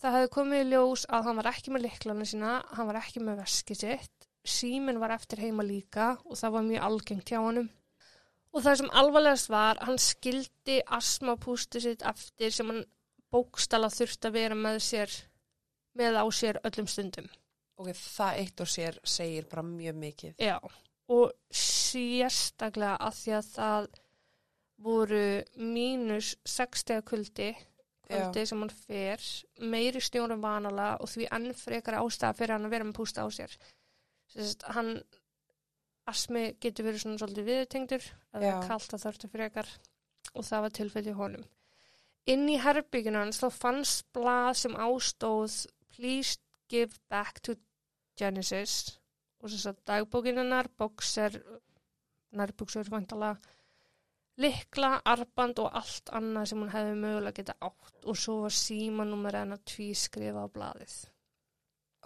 Það 0.00 0.14
hefði 0.16 0.30
komið 0.32 0.62
í 0.62 0.68
ljós 0.70 1.02
að 1.12 1.26
hann 1.26 1.36
var 1.36 1.48
ekki 1.50 1.74
með 1.74 1.84
liklana 1.84 2.24
sína, 2.30 2.52
hann 2.72 2.88
var 2.88 2.98
ekki 3.02 3.20
með 3.20 3.42
veski 3.42 3.76
sitt, 3.76 4.28
síminn 4.40 5.02
var 5.02 5.12
eftir 5.12 5.42
heima 5.44 5.66
líka 5.68 6.14
og 6.24 6.40
það 6.40 6.54
var 6.54 6.64
mjög 6.70 6.86
algengt 6.86 7.32
hjá 7.34 7.42
honum. 7.42 7.68
Og 8.56 8.64
það 8.64 8.78
sem 8.80 8.90
alvarlegast 9.02 9.52
var, 9.52 9.82
hann 9.84 10.00
skildi 10.00 10.78
asmapústi 10.96 11.84
sitt 11.84 12.06
eftir 12.08 12.56
sem 12.56 12.72
hann 12.72 12.86
bókstala 13.30 13.92
þurfti 13.92 14.30
að 14.30 14.38
vera 14.40 14.56
með 14.56 14.80
sér, 14.86 15.18
með 16.00 16.18
á 16.18 16.26
sér 16.32 16.62
öllum 16.64 16.88
stundum. 16.88 17.28
Ok, 17.76 17.92
það 17.92 18.40
eitt 18.40 18.64
og 18.64 18.72
sér 18.78 18.96
segir 19.04 19.44
bara 19.52 19.68
mjög 19.68 20.00
mikið. 20.08 20.40
Já, 20.40 20.56
og 21.12 21.36
sérstaklega 21.90 22.96
að 23.00 23.18
því 23.20 23.34
að 23.38 23.50
það 23.54 23.90
voru 24.80 25.24
mínus 25.60 26.34
60 26.48 27.02
kuldi, 27.08 27.50
kuldi 28.08 28.44
sem 28.48 28.62
hann 28.64 28.72
fer, 28.86 29.22
meiri 29.60 30.00
snjórum 30.02 30.42
vanalega 30.42 30.98
og 31.02 31.10
því 31.12 31.28
enn 31.36 31.52
frekar 31.56 32.00
ástæða 32.00 32.36
fyrir 32.38 32.56
hann 32.56 32.68
að 32.68 32.74
vera 32.76 32.88
með 32.88 32.98
pústa 32.98 33.26
á 33.26 33.28
sér. 33.34 33.54
Sest, 34.30 34.64
hann, 34.74 34.94
asmi 36.10 36.50
getur 36.62 36.88
verið 36.88 37.04
svona 37.04 37.20
svolítið 37.20 37.48
viðtengdur, 37.50 38.10
að 38.32 38.38
það 38.40 38.48
Já. 38.48 38.52
er 38.56 38.68
kallt 38.70 38.94
að 38.94 39.04
þörftu 39.04 39.32
frekar 39.32 39.72
og 40.34 40.46
það 40.46 40.64
var 40.64 40.76
tilfelli 40.78 41.16
honum. 41.18 41.48
Inn 42.30 42.46
í 42.52 42.60
herbygginu 42.62 43.18
hans 43.18 43.40
þá 43.40 43.48
fannst 43.56 44.06
blað 44.14 44.52
sem 44.62 44.76
ástóð 44.76 45.64
Please 45.90 46.38
give 46.70 46.94
back 47.10 47.40
to 47.44 47.56
Genesis 48.16 48.96
og 49.40 49.50
þess 49.50 49.70
að 49.70 49.80
dagbókinunnar, 49.88 50.68
boxer, 50.78 51.38
nærbuksur, 52.36 52.90
vantala, 52.90 53.34
likla, 54.40 54.92
arband 55.04 55.58
og 55.62 55.72
allt 55.80 56.12
annað 56.16 56.50
sem 56.50 56.60
hún 56.62 56.72
hefði 56.72 56.98
mögulega 57.00 57.38
geta 57.40 57.56
átt 57.66 58.06
og 58.08 58.18
svo 58.18 58.36
var 58.44 58.54
símanúmer 58.56 59.40
en 59.42 59.56
að 59.56 59.64
tvískrifa 59.72 60.46
á 60.46 60.48
blaðið. 60.54 60.94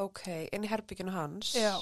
Ok, 0.03 0.25
inn 0.51 0.65
í 0.67 0.71
herbygginu 0.71 1.15
hans. 1.15 1.53
Já. 1.55 1.77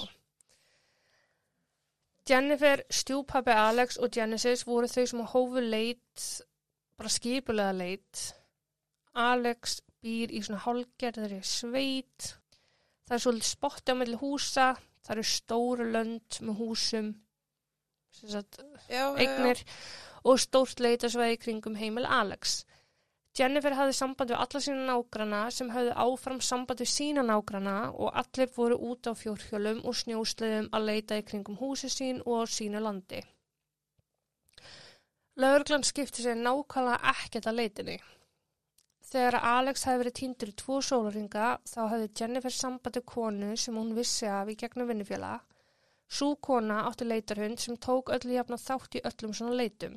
Jennifer, 2.29 2.83
stjúpappi 2.93 3.51
Alex 3.51 3.97
og 3.99 4.13
Genesis 4.15 4.63
voru 4.67 4.87
þau 4.87 5.07
sem 5.09 5.23
hófu 5.33 5.63
leit, 5.63 6.27
bara 6.95 7.11
skipulega 7.11 7.73
leit. 7.75 8.21
Alex 9.19 9.81
býr 10.03 10.31
í 10.31 10.39
svona 10.45 10.61
hálgerðari 10.63 11.41
sveit. 11.43 12.29
Það 13.03 13.17
er 13.17 13.23
svolítið 13.25 13.49
spotti 13.49 13.91
á 13.91 13.95
milli 13.99 14.19
húsa. 14.21 14.69
Það 15.03 15.15
eru 15.17 15.25
stóru 15.27 15.89
lönd 15.91 16.39
með 16.47 16.59
húsum, 16.61 17.09
sagt, 18.13 18.61
Já, 18.89 18.95
já, 18.95 19.05
eignir 19.17 19.63
og 20.23 20.39
stórt 20.39 20.79
leitasvæði 20.83 21.39
kringum 21.41 21.75
heimil 21.79 22.05
Alex. 22.05 22.63
Jennifer 23.33 23.73
hafði 23.73 23.93
samband 23.97 24.29
við 24.29 24.41
alla 24.43 24.59
sína 24.61 24.83
nágrana 24.87 25.37
sem 25.51 25.69
hafði 25.73 25.93
áfram 26.03 26.41
samband 26.45 26.83
við 26.83 26.89
sína 26.91 27.23
nágrana 27.25 27.77
og 27.91 28.11
allir 28.21 28.51
voru 28.53 28.77
út 28.91 29.09
á 29.09 29.17
fjórhjölum 29.17 29.79
og 29.89 29.97
snjósleiðum 29.97 30.67
að 30.69 30.85
leita 30.89 31.17
í 31.17 31.25
kringum 31.25 31.57
húsi 31.57 31.89
sín 31.89 32.21
og 32.27 32.45
á 32.45 32.53
sínu 32.55 32.81
landi. 32.83 33.23
Laurglann 35.41 35.85
skipti 35.87 36.21
sér 36.21 36.37
nákvæmlega 36.37 37.15
ekkert 37.15 37.49
að 37.49 37.57
leitinni. 37.57 37.97
Þegar 39.09 39.39
Alex 39.41 39.87
hefði 39.87 40.01
verið 40.03 40.15
týndur 40.19 40.51
í 40.51 40.55
tvo 40.61 40.77
sólaringa 40.85 41.47
þá 41.69 41.81
hefði 41.89 42.11
Jennifer 42.19 42.53
sambandi 42.53 43.01
konu 43.01 43.55
sem 43.57 43.75
hún 43.77 43.95
vissi 43.97 44.29
af 44.29 44.49
í 44.53 44.55
gegnum 44.61 44.93
vinnufjöla. 44.93 45.39
Sú 46.13 46.35
kona 46.45 46.83
átti 46.87 47.07
leitarhund 47.09 47.61
sem 47.61 47.77
tók 47.85 48.11
öllu 48.13 48.35
jafna 48.35 48.57
þátt 48.61 48.99
í 48.99 49.01
öllum 49.09 49.31
svona 49.33 49.55
leitum. 49.57 49.95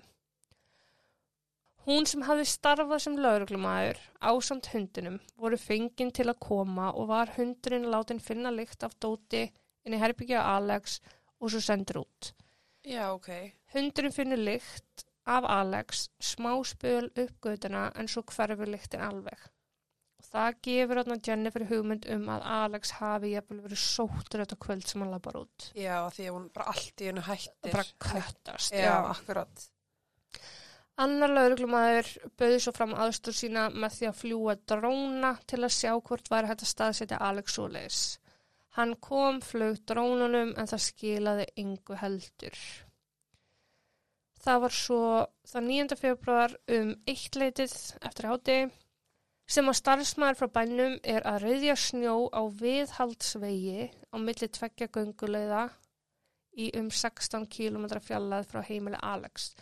Hún 1.87 2.09
sem 2.11 2.25
hafði 2.27 2.47
starfað 2.51 3.03
sem 3.05 3.19
lauruglumæður 3.25 3.99
ásamt 4.31 4.71
hundinum 4.73 5.19
voru 5.43 5.59
fenginn 5.61 6.15
til 6.19 6.27
að 6.33 6.41
koma 6.47 6.89
og 6.91 7.11
var 7.13 7.35
hundurinn 7.37 7.87
látin 7.93 8.23
finna 8.29 8.51
lykt 8.55 8.87
af 8.87 8.97
dóti 9.05 9.45
inn 9.85 9.95
í 9.95 10.01
herbyggja 10.01 10.41
Alex 10.57 10.97
og 11.39 11.53
svo 11.53 11.61
sendur 11.63 12.01
út. 12.03 12.33
Já, 12.87 13.13
ok. 13.13 13.29
Hundurinn 13.75 14.17
finnur 14.17 14.41
lykt 14.49 15.07
af 15.27 15.47
Alex, 15.51 16.09
smá 16.19 16.55
spöl 16.65 17.11
upp 17.13 17.39
göduna 17.45 17.91
en 17.95 18.09
svo 18.09 18.25
hverfur 18.33 18.73
lyktin 18.73 19.05
alveg. 19.07 19.39
Og 20.27 20.33
það 20.35 20.57
gefur 20.67 20.99
þarna 21.01 21.17
Jennifer 21.23 21.65
hugmynd 21.69 22.07
um 22.13 22.25
að 22.35 22.47
Alex 22.57 22.91
hafi 22.99 23.31
jafnvel 23.31 23.61
verið 23.63 23.79
sóttur 23.79 24.43
þetta 24.43 24.59
kvöld 24.65 24.87
sem 24.91 25.05
hann 25.05 25.13
labar 25.15 25.39
út. 25.39 25.69
Já, 25.79 25.97
því 26.13 26.27
að 26.27 26.35
hún 26.35 26.49
bara 26.57 26.73
allt 26.73 27.03
í 27.03 27.09
hennu 27.09 27.23
hættir. 27.23 27.71
Bara 27.71 27.85
köttast. 28.03 28.75
Já, 28.75 28.95
akkurat. 29.07 29.67
Annar 30.97 31.31
lauruglumæður 31.31 32.11
bauði 32.41 32.61
svo 32.65 32.73
fram 32.75 32.95
aðstór 32.97 33.37
sína 33.37 33.67
með 33.71 33.99
því 33.99 34.09
að 34.09 34.21
fljúa 34.23 34.55
dróna 34.73 35.33
til 35.47 35.61
að 35.61 35.75
sjá 35.77 35.93
hvort 35.95 36.31
væri 36.33 36.51
hægt 36.51 36.65
að 36.65 36.73
staðsetja 36.73 37.21
Alex 37.23 37.59
Solis. 37.59 38.01
Hann 38.77 38.97
kom, 39.01 39.39
flög 39.45 39.79
drónunum 39.89 40.55
en 40.57 40.69
það 40.69 40.83
skilaði 40.89 41.47
yngu 41.63 42.01
heldur. 42.01 42.57
Það 44.43 44.61
var 44.65 44.75
svo 44.75 45.03
það 45.49 45.71
9. 45.71 46.01
februar 46.01 46.57
um 46.77 46.93
eitt 47.09 47.39
leitið 47.39 47.77
eftir 48.01 48.29
háti 48.31 48.59
sem 49.47 49.69
að 49.71 49.79
starfsmæður 49.81 50.39
frá 50.41 50.53
bænum 50.59 50.97
er 51.07 51.27
að 51.29 51.45
reyðja 51.47 51.77
snjó 51.79 52.15
á 52.35 52.43
viðhaldsvegi 52.61 53.89
á 54.11 54.17
milli 54.19 54.49
tveggja 54.59 54.89
gönguleiða 54.95 55.67
í 56.57 56.71
um 56.81 56.89
16 56.91 57.47
km 57.53 57.87
fjallað 58.03 58.49
frá 58.51 58.63
heimili 58.67 58.99
Alex 59.03 59.53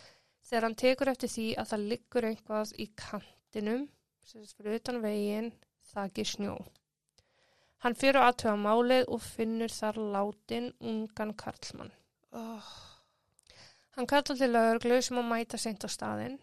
þegar 0.45 0.67
hann 0.67 0.79
tekur 0.81 1.11
eftir 1.11 1.31
því 1.35 1.45
að 1.59 1.69
það 1.73 1.85
liggur 1.91 2.29
einhvað 2.29 2.73
í 2.77 2.87
kantinum, 3.01 3.85
sem 4.25 4.41
sagt 4.45 4.57
fyrir 4.57 4.79
utan 4.79 4.99
veginn, 5.03 5.53
þakir 5.91 6.29
snjó. 6.29 6.57
Hann 7.85 7.97
fyrir 7.97 8.21
að 8.21 8.31
aðtöga 8.31 8.57
málið 8.61 9.07
og 9.13 9.23
finnur 9.25 9.73
þar 9.73 10.01
látin 10.15 10.71
ungan 10.81 11.33
karlmann. 11.37 11.93
Oh, 12.35 12.69
Hann 13.95 14.07
kallar 14.11 14.35
til 14.35 14.51
lögreglu 14.51 14.97
sem 14.99 15.19
að 15.21 15.29
mæta 15.29 15.57
seint 15.61 15.85
á 15.85 15.89
staðinn. 15.91 16.33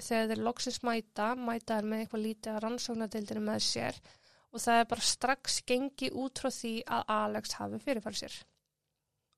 Þegar 0.00 0.30
þeir 0.32 0.42
loksins 0.46 0.80
mæta, 0.86 1.28
mæta 1.36 1.76
er 1.80 1.86
með 1.90 2.02
eitthvað 2.04 2.24
lítið 2.26 2.52
að 2.54 2.62
rannsóknadildinu 2.64 3.42
með 3.46 3.60
sér 3.66 4.00
og 4.50 4.60
það 4.64 4.80
er 4.82 4.88
bara 4.90 5.06
strax 5.06 5.60
gengi 5.68 6.08
út 6.18 6.40
frá 6.42 6.50
því 6.50 6.72
að 6.90 7.12
Alex 7.16 7.52
hafi 7.60 7.78
fyrirfæri 7.84 8.18
sér. 8.22 8.38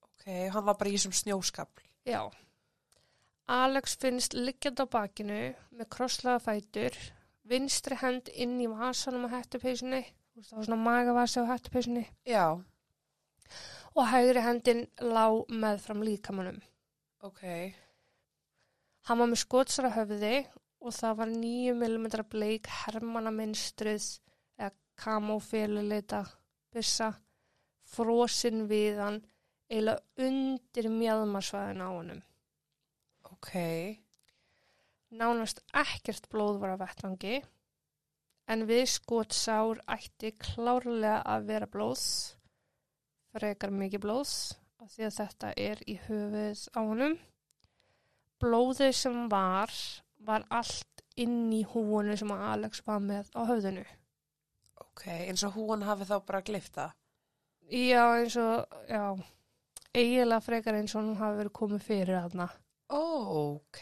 ok, 0.06 0.24
hann 0.54 0.64
var 0.64 0.78
bara 0.80 0.88
í 0.88 0.94
þessum 0.96 1.12
snjóskapl. 1.18 1.82
Já. 2.08 2.22
Alex 3.52 3.96
finnst 4.00 4.34
liggjandi 4.38 4.86
á 4.86 4.92
bakinu 4.94 5.40
með 5.76 5.88
krosslaða 5.92 6.40
fætur, 6.46 6.96
vinstri 7.44 7.98
hend 8.00 8.30
inn 8.32 8.54
í 8.62 8.68
vasanum 8.70 9.26
á 9.28 9.34
hættupeysunni 9.34 10.02
Þú 10.32 10.38
veist, 10.40 10.48
það 10.50 10.56
var 10.58 10.64
svona 10.68 10.84
magavasi 10.86 11.42
á 11.42 11.50
hættupeysunni 11.50 12.04
Já, 12.24 12.46
og 13.92 14.06
hægri 14.08 14.40
hendin 14.46 14.86
lá 15.02 15.26
með 15.50 15.82
fram 15.84 16.00
líkamannum. 16.06 16.62
ok. 17.20 17.42
Hann 19.08 19.18
var 19.18 19.30
með 19.32 19.42
skotsara 19.42 19.90
höfði 19.96 20.36
og 20.82 20.94
það 20.94 21.18
var 21.18 21.32
9 21.32 21.74
mm 21.78 22.06
bleik 22.30 22.68
hermannaminstrið 22.82 24.06
eða 24.58 24.72
kamóféluleita 25.02 26.22
byssa 26.72 27.10
frosinn 27.92 28.66
við 28.70 29.00
hann 29.02 29.18
eila 29.72 29.96
undir 30.20 30.88
mjadmarsvæðin 30.92 31.82
á 31.82 31.88
honum. 31.88 32.22
Ok, 33.32 33.50
Nánast 35.12 35.60
ekkert 35.76 36.28
blóð 36.32 36.60
var 36.62 36.72
á 36.72 36.82
vettvangi 36.86 37.42
en 38.52 38.64
við 38.68 38.86
skotsár 38.94 39.80
ætti 39.92 40.32
klárlega 40.40 41.18
að 41.34 41.48
vera 41.50 41.68
blóð, 41.68 42.04
frekar 43.32 43.74
mikið 43.76 44.04
blóð 44.06 44.32
af 44.82 44.94
því 44.94 45.06
að 45.08 45.18
þetta 45.18 45.52
er 45.66 45.82
í 45.84 45.98
höfuð 46.06 46.64
á 46.72 46.80
honum. 46.80 47.18
Blóðið 48.42 48.92
sem 48.98 49.18
var, 49.30 49.70
var 50.26 50.46
allt 50.50 51.04
inn 51.20 51.52
í 51.52 51.62
húinu 51.68 52.16
sem 52.18 52.30
að 52.32 52.46
Alex 52.52 52.82
var 52.86 53.02
með 53.04 53.28
á 53.38 53.40
höfðinu. 53.50 53.84
ok. 54.82 55.06
Eins 55.28 55.44
og 55.46 55.54
hún 55.56 55.84
hafi 55.86 56.08
þá 56.08 56.16
bara 56.26 56.42
glift 56.44 56.74
það. 56.76 56.96
Já, 57.72 58.02
eins 58.18 58.36
og, 58.36 58.74
já, 58.90 59.04
eiginlega 59.94 60.44
frekar 60.44 60.76
eins 60.76 60.94
og 60.96 61.06
hún 61.06 61.16
hafi 61.20 61.38
verið 61.38 61.54
komið 61.60 61.86
fyrir 61.86 62.18
þarna. 62.18 62.48
Ok. 62.92 63.80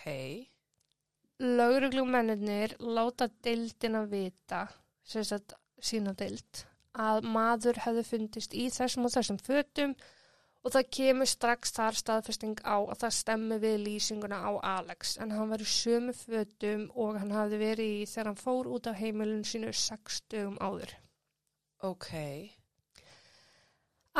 Lauruglumennir 1.40 2.76
láta 2.78 3.30
deildina 3.42 4.04
vita, 4.06 4.66
sem 5.02 5.24
sagt 5.24 5.56
sína 5.80 6.12
deild, 6.14 6.66
að 6.92 7.24
maður 7.24 7.80
hefði 7.86 8.04
fundist 8.04 8.54
í 8.54 8.68
þessum 8.70 9.08
og 9.08 9.14
þessum 9.14 9.40
fötum 9.40 9.94
og 10.60 10.74
það 10.74 10.88
kemur 10.96 11.28
strax 11.28 11.72
þar 11.76 11.96
staðfesting 11.96 12.58
á 12.68 12.76
að 12.76 12.98
það 13.02 13.14
stemmi 13.16 13.58
við 13.62 13.76
lýsinguna 13.86 14.40
á 14.44 14.52
Alex 14.76 15.16
en 15.22 15.32
hann 15.32 15.52
var 15.52 15.64
í 15.64 15.68
sömu 15.68 16.12
fötum 16.16 16.88
og 16.92 17.16
hann 17.20 17.32
hafði 17.32 17.60
verið 17.62 17.92
í 17.94 18.08
þegar 18.10 18.30
hann 18.30 18.42
fór 18.42 18.68
út 18.74 18.90
af 18.90 18.98
heimilun 19.00 19.46
sínu 19.48 19.72
sex 19.72 20.20
dögum 20.28 20.58
áður. 20.60 20.92
Ok. 21.80 22.10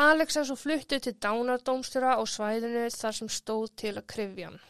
Alex 0.01 0.37
er 0.39 0.47
svo 0.49 0.57
fluttu 0.57 0.97
til 0.97 1.13
dánardómstjóra 1.21 2.17
á 2.17 2.23
svæðinu 2.25 2.87
þar 2.95 3.17
sem 3.19 3.29
stóð 3.29 3.67
til 3.77 3.95
að 3.99 4.07
krifja 4.15 4.49
hann. 4.49 4.61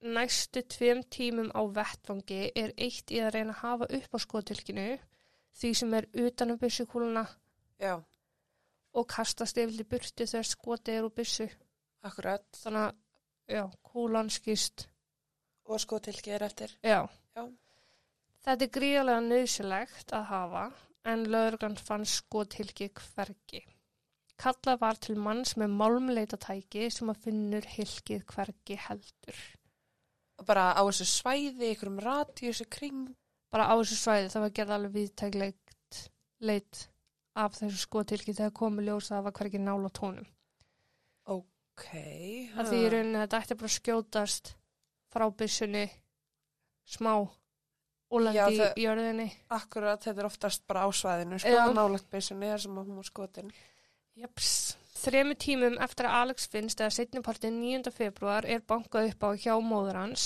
Næstu 0.00 0.62
tveim 0.64 1.04
tímum 1.12 1.50
á 1.52 1.60
vettvangi 1.76 2.50
er 2.56 2.72
eitt 2.80 3.12
í 3.12 3.20
að 3.20 3.34
reyna 3.36 3.52
að 3.52 3.62
hafa 3.62 3.88
upp 3.98 4.16
á 4.16 4.18
skotilkinu 4.24 4.86
því 5.60 5.72
sem 5.76 5.94
er 5.94 6.08
utanum 6.24 6.58
byssukúluna 6.58 7.26
Já, 7.80 8.00
og 8.96 9.06
kastast 9.10 9.58
yfir 9.60 9.84
í 9.84 9.88
burti 9.88 10.26
þegar 10.26 10.48
skoti 10.48 10.94
er 10.96 11.06
úr 11.06 11.14
byssu. 11.14 11.48
akkurat. 12.02 12.46
Þannig 12.56 12.86
að, 12.86 13.00
já, 13.52 13.64
kúlan 13.84 14.30
skýst. 14.32 14.86
Og 15.68 15.80
skotilki 15.82 16.32
er 16.32 16.42
eftir. 16.42 16.72
Já. 16.82 17.04
Já. 17.36 17.42
Þetta 18.40 18.64
er 18.64 18.72
gríðarlega 18.72 19.24
nöðsilegt 19.26 20.14
að 20.16 20.24
hafa 20.30 20.62
en 21.10 21.26
lögurgan 21.28 21.76
fann 21.76 22.06
skotilki 22.08 22.88
hvergi. 22.96 23.60
Kallað 24.40 24.80
var 24.80 24.96
til 24.96 25.18
manns 25.20 25.52
með 25.60 25.74
málmleitatæki 25.76 26.88
sem 26.90 27.12
að 27.12 27.26
finnur 27.26 27.66
hilkið 27.68 28.24
hvergi 28.32 28.78
heldur. 28.88 29.42
Bara 30.48 30.70
á 30.72 30.80
þessu 30.80 31.04
svæði, 31.04 31.74
ykkur 31.74 31.92
um 31.92 32.00
radíusi 32.00 32.64
kring. 32.72 33.10
Bara 33.52 33.68
á 33.68 33.76
þessu 33.76 34.00
svæði 34.00 34.32
það 34.32 34.46
var 34.46 34.56
gerð 34.56 34.74
alveg 34.78 34.96
viðtæklegt 34.96 36.00
leit 36.40 36.86
af 37.38 37.56
þessu 37.58 37.78
skotilki 37.84 38.34
þegar 38.34 38.54
komu 38.56 38.84
ljós 38.84 39.10
að 39.10 39.16
það 39.16 39.26
var 39.26 39.36
hvergi 39.38 39.62
nála 39.62 39.90
tónum. 39.94 40.26
Ok. 41.30 41.86
Það 42.54 42.70
því 42.72 42.80
í 42.80 42.88
rauninni 42.94 43.20
þetta 43.22 43.42
ætti 43.42 43.58
bara 43.60 43.74
skjótast 43.76 44.54
frá 45.10 45.26
byssunni 45.30 45.84
smá 46.90 47.14
og 48.10 48.24
lendi 48.24 48.58
Já, 48.58 48.72
í 48.74 48.84
jörðinni. 48.84 49.28
Akkurat, 49.54 50.02
þetta 50.02 50.24
er 50.24 50.28
oftast 50.28 50.64
bara 50.68 50.82
á 50.82 50.88
svæðinu, 50.90 51.38
sko, 51.38 51.54
Já. 51.54 51.62
nálagt 51.74 52.08
beysunni, 52.10 52.50
þar 52.50 52.64
sem 52.64 52.78
hún 52.80 52.98
var 52.98 53.06
skotin. 53.06 53.52
Japs. 54.18 54.54
Þremu 55.00 55.36
tímum 55.40 55.78
eftir 55.80 56.08
að 56.08 56.16
Alex 56.24 56.48
finnst 56.50 56.82
eða 56.82 56.92
setnipartin 56.92 57.60
9. 57.62 57.92
februar 57.94 58.44
er 58.44 58.64
bankað 58.66 59.12
upp 59.12 59.22
á 59.24 59.30
hjá 59.38 59.54
móður 59.62 60.00
hans. 60.02 60.24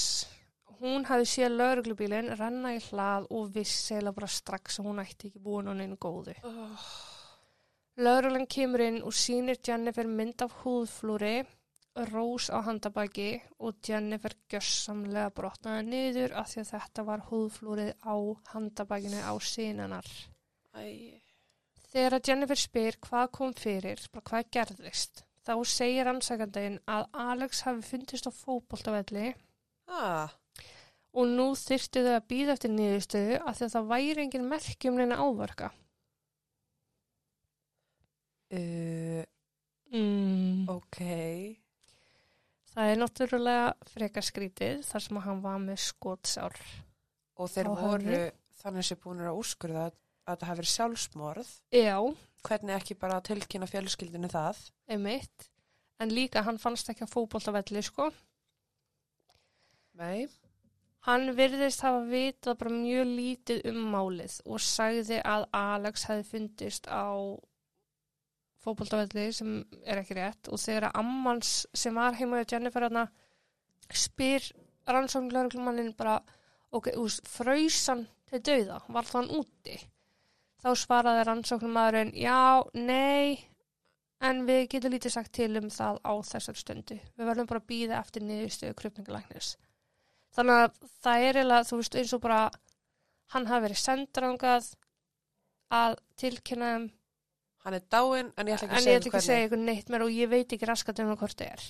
Hún 0.80 1.06
hafi 1.08 1.26
séð 1.28 1.56
lauruglubílinn 1.58 2.32
renna 2.38 2.74
í 2.76 2.80
hlað 2.88 3.28
og 3.34 3.50
vissi 3.54 3.96
eða 3.98 4.12
bara 4.16 4.30
strax 4.30 4.80
að 4.80 4.88
hún 4.88 5.02
ætti 5.04 5.30
ekki 5.30 5.42
búin 5.42 5.70
á 5.70 5.72
neinu 5.74 5.98
góðu. 6.00 6.36
Oh. 6.44 6.86
Lauruglan 8.04 8.48
kemur 8.50 8.82
inn 8.82 9.02
og 9.06 9.14
sýnir 9.14 9.60
Jennifer 9.62 10.08
mynd 10.10 10.42
af 10.42 10.56
húðflúri, 10.64 11.44
rós 12.10 12.48
á 12.50 12.58
handabæki 12.66 13.28
og 13.62 13.76
Jennifer 13.86 14.34
gjössamlega 14.50 15.30
brotnaði 15.36 15.84
niður 15.92 16.34
af 16.40 16.50
því 16.50 16.64
að 16.64 16.72
þetta 16.72 17.04
var 17.06 17.26
húðflúrið 17.28 17.92
á 18.02 18.14
handabækinu 18.50 19.20
á 19.22 19.32
sínanar. 19.38 20.10
Æ, 20.74 21.22
Þegar 21.94 22.16
að 22.16 22.26
Jennifer 22.26 22.58
spyr 22.58 22.96
hvað 23.06 23.28
kom 23.36 23.52
fyrir, 23.54 24.00
bara 24.10 24.26
hvað 24.26 24.48
gerðist, 24.56 25.20
þá 25.46 25.52
segir 25.70 26.08
ansakandaginn 26.10 26.80
að 26.90 27.04
Alex 27.24 27.60
hafi 27.62 27.84
fundist 27.86 28.26
á 28.26 28.34
fótboltavelli 28.34 29.28
ah, 29.86 30.32
og 31.14 31.28
nú 31.30 31.46
þyrftu 31.58 32.02
þau 32.04 32.14
að 32.18 32.26
býða 32.32 32.54
eftir 32.56 32.72
niðurstöðu 32.74 33.36
af 33.46 33.58
því 33.58 33.66
að 33.68 33.74
það 33.76 33.90
væri 33.94 34.24
engin 34.24 34.48
merkjum 34.50 34.96
neina 34.98 35.20
áverka. 35.22 35.70
uh, 38.54 39.22
Mm. 39.94 40.66
ok. 40.68 40.96
Það 42.74 42.88
er 42.90 42.96
náttúrulega 42.98 43.66
frekar 43.86 44.24
skrítið 44.26 44.80
þar 44.88 45.02
sem 45.04 45.18
að 45.20 45.26
hann 45.28 45.42
var 45.44 45.60
með 45.62 45.78
skótsár. 45.84 46.56
Og 47.38 47.50
þeir 47.52 47.68
voru 47.70 48.16
þannig 48.58 48.86
sem 48.88 48.98
búin 49.04 49.22
að 49.22 49.38
úrskurða 49.38 49.84
að, 49.86 49.94
að 50.26 50.38
það 50.40 50.48
hafi 50.50 50.58
verið 50.62 50.72
sjálfsmorð. 50.72 51.52
Já, 51.78 51.98
Hvernig 52.44 52.74
ekki 52.76 52.96
bara 53.00 53.20
að 53.20 53.28
tilkynna 53.30 53.66
fjölskyldinu 53.70 54.28
það? 54.34 54.58
einmitt. 54.90 55.46
En 56.02 56.10
líka 56.10 56.42
hann 56.44 56.58
fannst 56.58 56.90
ekki 56.90 57.06
að 57.06 57.12
fótboltavelli, 57.14 57.80
sko. 57.86 58.10
Nei. 59.94 60.26
Hann 61.04 61.34
virðist 61.36 61.82
hafa 61.84 62.00
vitað 62.08 62.60
bara 62.62 62.76
mjög 62.78 63.10
lítið 63.18 63.66
um 63.70 63.80
málið 63.92 64.38
og 64.48 64.62
sagði 64.64 65.18
að 65.20 65.44
Alex 65.58 66.06
hefði 66.08 66.28
fundist 66.30 66.88
á 66.88 67.12
fótboltavelli 68.64 69.26
sem 69.36 69.58
er 69.84 70.00
ekki 70.00 70.16
rétt 70.16 70.48
og 70.48 70.60
þegar 70.62 70.88
að 70.88 71.02
ammans 71.02 71.50
sem 71.76 72.00
var 72.00 72.16
heima 72.16 72.40
hjá 72.40 72.54
Jennifer 72.54 72.86
hana 72.86 73.04
spyr 73.92 74.46
rannsóknlörglumannin 74.88 75.92
bara 75.98 76.22
ok, 76.74 76.94
ús, 76.96 77.20
fröysan 77.28 78.06
til 78.30 78.40
dauða, 78.44 78.80
var 78.88 79.06
þann 79.08 79.30
úti? 79.36 79.76
Þá 80.64 80.70
svaraði 80.80 81.26
rannsóknumæðurinn 81.28 82.14
já, 82.16 82.64
nei, 82.72 83.44
en 84.24 84.46
við 84.48 84.64
getum 84.72 84.94
lítið 84.94 85.14
sagt 85.18 85.34
til 85.36 85.52
um 85.60 85.68
það 85.68 86.00
á 86.00 86.12
þessar 86.24 86.56
stundu. 86.58 86.96
Við 86.96 87.28
verðum 87.28 87.50
bara 87.50 87.60
að 87.60 87.68
býða 87.68 88.00
eftir 88.00 88.24
niðurstöðu 88.24 88.76
krupningalæknis. 88.80 89.54
Þannig 90.34 90.60
að 90.64 90.90
það 91.04 91.24
er 91.28 91.38
eiginlega, 91.38 91.68
þú 91.68 91.78
veist, 91.80 91.96
eins 92.00 92.12
og 92.16 92.22
bara 92.24 92.40
hann 93.34 93.46
hafi 93.50 93.66
verið 93.68 93.80
sendrangað 93.84 94.68
að 95.74 95.96
tilkynna 96.20 96.74
þeim 96.74 96.90
Hann 97.64 97.74
er 97.78 97.84
dáinn, 97.88 98.28
en 98.36 98.48
ég 98.50 98.58
ætla 98.58 98.66
ekki 98.66 98.68
en 98.68 98.76
að 98.76 98.76
ég 98.76 98.84
segja 98.84 98.98
ætla 98.98 99.08
ekki 99.08 99.16
að 99.16 99.24
segja 99.24 99.44
ykkur 99.46 99.60
neitt 99.64 99.88
mér 99.88 100.02
og 100.04 100.10
ég 100.12 100.28
veit 100.28 100.50
ekki 100.52 100.66
raskat 100.68 100.98
um 101.00 101.14
hvort 101.16 101.38
það 101.40 101.52
er. 101.54 101.62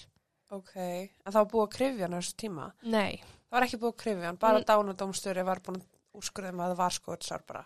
Ok, 0.50 0.72
en 0.74 1.29
það 1.31 1.37
var 1.38 1.50
búið 1.53 1.62
að 1.68 1.74
krifja 1.77 2.09
hann 2.09 2.16
þessu 2.18 2.35
tíma. 2.42 2.64
Nei, 2.83 3.20
Það 3.22 3.55
var 3.61 3.66
ekki 3.68 3.79
búið 3.79 3.92
að 3.92 4.00
krifja 4.03 4.27
hann, 4.27 4.38
bara 4.42 4.59
Mm. 4.59 4.64
mm. 4.64 4.66
dánadómstöri 4.72 5.44
var 5.46 5.61
búin 5.62 5.79
að 5.79 5.85
úrskurða 6.18 6.50
um 6.50 6.62
að 6.64 6.72
það 6.72 6.81
var 6.83 6.96
skotsár 6.96 7.44
bara. 7.46 7.64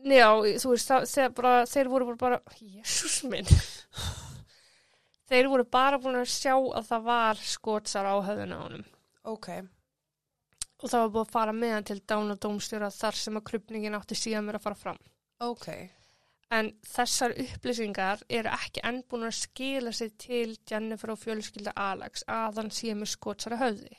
já, 0.00 0.28
þú 0.62 0.70
veist, 0.72 0.88
það, 0.88 1.34
bara, 1.36 1.52
þeir 1.66 1.88
voru 1.92 2.16
bara, 2.16 2.40
jésús 2.56 3.18
minn. 3.28 3.44
þeir 5.28 5.48
voru 5.52 5.64
bara 5.68 5.98
búin 6.00 6.16
að 6.16 6.32
sjá 6.32 6.54
að 6.56 6.88
það 6.88 7.02
var 7.10 7.34
skotsar 7.44 8.08
á 8.08 8.14
höfðuna 8.24 8.56
á 8.56 8.64
honum. 8.64 8.84
Ok, 9.24 9.48
Og 10.82 10.90
það 10.92 11.02
var 11.02 11.12
búin 11.12 11.26
að 11.26 11.34
fara 11.34 11.52
með 11.56 11.74
hann 11.74 11.86
til 11.88 12.00
dánadómstjóra 12.12 12.90
þar 12.92 13.20
sem 13.20 13.38
að 13.38 13.46
krupningin 13.50 13.96
átti 13.96 14.18
síðan 14.18 14.48
mér 14.48 14.58
að 14.58 14.66
fara 14.66 14.82
fram. 14.82 14.98
ok. 15.40 15.68
En 16.54 16.68
þessar 16.86 17.32
upplýsingar 17.42 18.20
eru 18.30 18.50
ekki 18.54 18.82
enn 18.86 19.00
búin 19.10 19.26
að 19.26 19.38
skila 19.40 19.92
sig 19.92 20.12
til 20.22 20.52
Jennifer 20.70 21.10
og 21.10 21.18
fjölskylda 21.18 21.72
Alex 21.74 22.22
að 22.30 22.60
hann 22.60 22.70
sé 22.70 22.94
með 22.94 23.10
skotsara 23.16 23.58
höfði. 23.58 23.96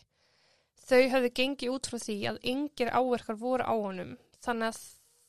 Þau 0.88 1.02
höfðu 1.12 1.32
gengið 1.36 1.74
út 1.74 1.90
frá 1.92 2.00
því 2.00 2.16
að 2.32 2.40
yngir 2.54 2.94
áverkar 2.96 3.40
voru 3.42 3.68
á 3.68 3.76
honum 3.76 4.14
þannig 4.46 4.70
að 4.70 4.80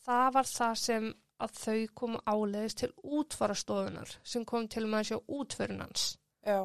það 0.07 0.29
var 0.37 0.51
það 0.53 0.77
sem 0.85 1.09
að 1.43 1.57
þau 1.59 1.81
komu 2.01 2.21
áleiðis 2.27 2.79
til 2.79 2.91
útfarastofunar 3.03 4.15
sem 4.23 4.47
kom 4.47 4.69
til 4.71 4.87
með 4.87 5.01
að 5.01 5.09
sjá 5.11 5.19
útförun 5.41 5.83
hans. 5.83 6.05
Já, 6.47 6.61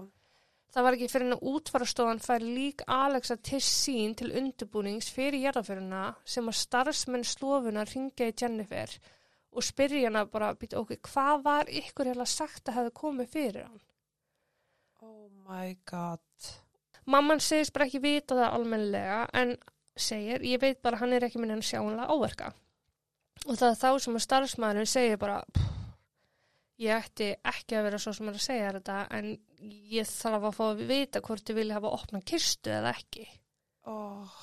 Það 0.73 0.85
var 0.87 0.95
ekki 0.95 1.07
fyrir 1.11 1.27
en 1.27 1.35
að 1.35 1.43
útfarastofan 1.51 2.21
fær 2.23 2.43
lík 2.43 2.81
Alexa 2.89 3.35
til 3.45 3.59
sín 3.61 4.15
til 4.17 4.31
undirbúnings 4.33 5.11
fyrir 5.13 5.43
jarðaföruna 5.43 6.05
sem 6.25 6.47
að 6.49 6.57
starfsmenn 6.63 7.25
slofuna 7.29 7.83
ringja 7.85 8.31
í 8.31 8.33
Jennifer 8.41 8.95
og 9.53 9.65
spyrja 9.67 10.07
hana 10.07 10.23
bara, 10.25 10.55
býta, 10.57 10.79
ok, 10.81 10.95
hvað 11.05 11.43
var 11.45 11.69
ykkur 11.69 12.09
heila 12.09 12.25
sagt 12.25 12.71
að 12.71 12.79
hefði 12.79 12.93
komið 13.03 13.29
fyrir 13.35 13.67
hann? 13.67 13.83
Oh 15.05 15.29
my 15.45 15.75
god. 15.85 16.49
Mamman 17.05 17.43
segist 17.43 17.75
bara 17.75 17.85
ekki 17.85 18.01
vita 18.01 18.39
það 18.39 18.57
almennilega 18.57 19.21
en 19.43 19.53
segir, 19.93 20.41
ég 20.41 20.61
veit 20.63 20.81
bara 20.81 21.03
hann 21.03 21.13
er 21.13 21.27
ekki 21.27 21.41
minn 21.43 21.53
en 21.53 21.61
sjáanlega 21.61 22.09
áverka. 22.09 22.49
Og 23.45 23.59
það 23.59 23.69
er 23.69 23.79
þá 23.83 23.89
sem 24.07 24.17
að 24.17 24.25
starfsmæðurinn 24.25 24.89
segir 24.89 25.21
bara, 25.21 25.43
"Pff, 25.53 25.82
ég 26.81 26.95
ætti 26.95 27.29
ekki 27.45 27.77
að 27.77 27.85
vera 27.87 27.99
svo 28.01 28.13
sem 28.15 28.29
er 28.29 28.37
að 28.37 28.45
segja 28.45 28.71
þetta 28.77 28.97
en 29.17 29.29
ég 29.93 30.09
þarf 30.09 30.47
að 30.49 30.57
fá 30.57 30.63
að 30.65 30.83
vita 30.89 31.21
hvort 31.25 31.45
þið 31.47 31.59
vilja 31.59 31.77
hafa 31.77 31.93
opnað 31.99 32.25
kistu 32.31 32.73
eða 32.73 32.93
ekki. 32.97 33.27
Oh. 33.89 34.41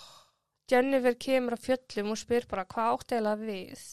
Jennifer 0.71 1.16
kemur 1.19 1.59
á 1.59 1.64
fjöllum 1.64 2.12
og 2.14 2.21
spyr 2.21 2.47
bara 2.51 2.66
hvað 2.71 2.95
átt 2.95 3.14
eiginlega 3.16 3.49
við 3.49 3.85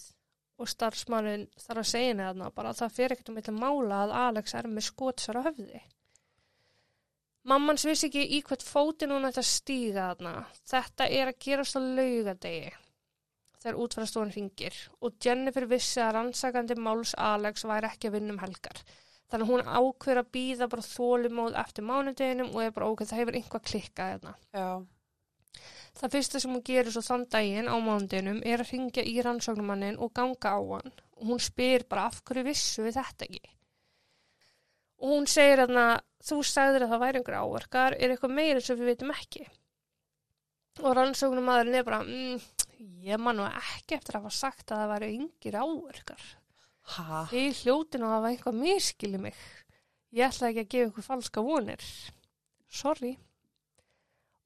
og 0.58 0.72
starfsmæðurinn 0.72 1.46
þarf 1.62 1.84
að 1.84 1.92
segja 1.92 2.18
þarna 2.20 2.50
bara 2.54 2.74
að 2.74 2.82
það 2.82 2.96
fyrir 2.98 3.16
ekkert 3.16 3.30
um 3.32 3.38
eitthvað 3.42 3.62
mála 3.62 4.02
að 4.06 4.16
Alex 4.24 4.58
er 4.58 4.70
með 4.72 4.88
skotsar 4.88 5.40
á 5.42 5.46
höfði. 5.50 5.84
Mammans 7.48 7.86
vissi 7.88 8.10
ekki 8.10 8.26
í 8.36 8.42
hvert 8.44 8.66
fóti 8.66 9.08
núna 9.08 9.32
þetta 9.32 9.46
stíga 9.48 10.08
þarna. 10.12 10.34
Þetta 10.68 11.08
er 11.08 11.32
að 11.32 11.40
gerast 11.46 11.78
á 11.78 11.82
laugadegi 11.82 12.74
þegar 13.62 13.80
útfærastofan 13.84 14.34
ringir 14.36 14.78
og 15.02 15.18
Jennifer 15.24 15.66
vissi 15.70 16.02
að 16.04 16.14
rannsakandi 16.18 16.78
máls 16.80 17.16
Alex 17.18 17.66
væri 17.68 17.90
ekki 17.90 18.12
að 18.12 18.18
vinna 18.18 18.36
um 18.36 18.44
helgar. 18.44 18.84
Þannig 19.28 19.50
hún 19.52 19.66
ákveður 19.66 20.22
að 20.22 20.30
býða 20.38 20.70
bara 20.72 20.86
þólimóð 20.88 21.58
eftir 21.64 21.88
mánudeginum 21.88 22.54
og 22.54 22.62
er 22.64 22.76
bara 22.76 22.92
ókveð 22.92 23.10
það 23.10 23.22
hefur 23.22 23.40
einhvað 23.40 23.66
klikkað 23.72 24.14
þarna. 24.14 24.36
Já. 24.56 24.70
Það 25.98 26.14
fyrsta 26.14 26.40
sem 26.40 26.54
hún 26.54 26.64
gerir 26.64 26.94
svo 26.94 27.04
þann 27.04 27.28
daginn 27.34 27.68
á 27.68 27.76
mánudeginum 27.82 28.40
er 28.46 28.64
að 28.64 28.72
ringja 28.72 29.04
í 29.04 29.18
rannsóknumannin 29.26 30.00
og 30.00 30.14
ganga 30.16 30.54
á 30.54 30.60
hann 30.62 30.94
og 31.18 31.30
hún 31.32 31.42
spyr 31.42 31.88
bara 31.90 32.08
af 32.12 32.22
hverju 32.24 32.46
vissu 32.46 32.86
við 32.86 33.00
þetta 33.00 33.28
ekki. 33.28 33.54
Og 34.98 35.14
hún 35.14 35.28
segir 35.30 35.64
að 35.66 35.74
þú 36.26 36.40
sagðir 36.46 36.86
að 36.86 36.94
það 36.94 37.04
væri 37.04 37.20
einhver 37.20 37.40
áverkar, 37.42 37.96
er 37.98 38.14
eitthvað 38.14 38.36
meira 38.38 38.62
sem 38.64 38.78
við 38.80 38.92
veitum 38.94 39.14
ekki. 39.14 39.44
Og 40.84 40.94
rannsóknumadurinn 40.98 41.78
er 41.80 41.86
bara, 41.86 42.04
mm, 42.06 42.57
ég 42.78 43.22
man 43.22 43.40
nú 43.40 43.46
ekki 43.48 43.98
eftir 43.98 44.18
að 44.18 44.28
hafa 44.28 44.38
sagt 44.38 44.72
að 44.72 44.84
það 44.84 44.92
væri 44.94 45.10
yngir 45.18 45.58
áverkar. 45.62 46.28
Ha? 46.96 47.24
Þið 47.32 47.62
hljóti 47.62 48.00
nú 48.00 48.08
að 48.08 48.16
hafa 48.16 48.32
einhvað 48.34 48.60
miskili 48.62 49.22
mig. 49.22 49.40
Ég 50.16 50.30
ætla 50.30 50.52
ekki 50.52 50.64
að 50.64 50.70
gefa 50.74 50.92
ykkur 50.92 51.08
falska 51.08 51.44
vonir. 51.44 51.84
Sorry. 52.72 53.18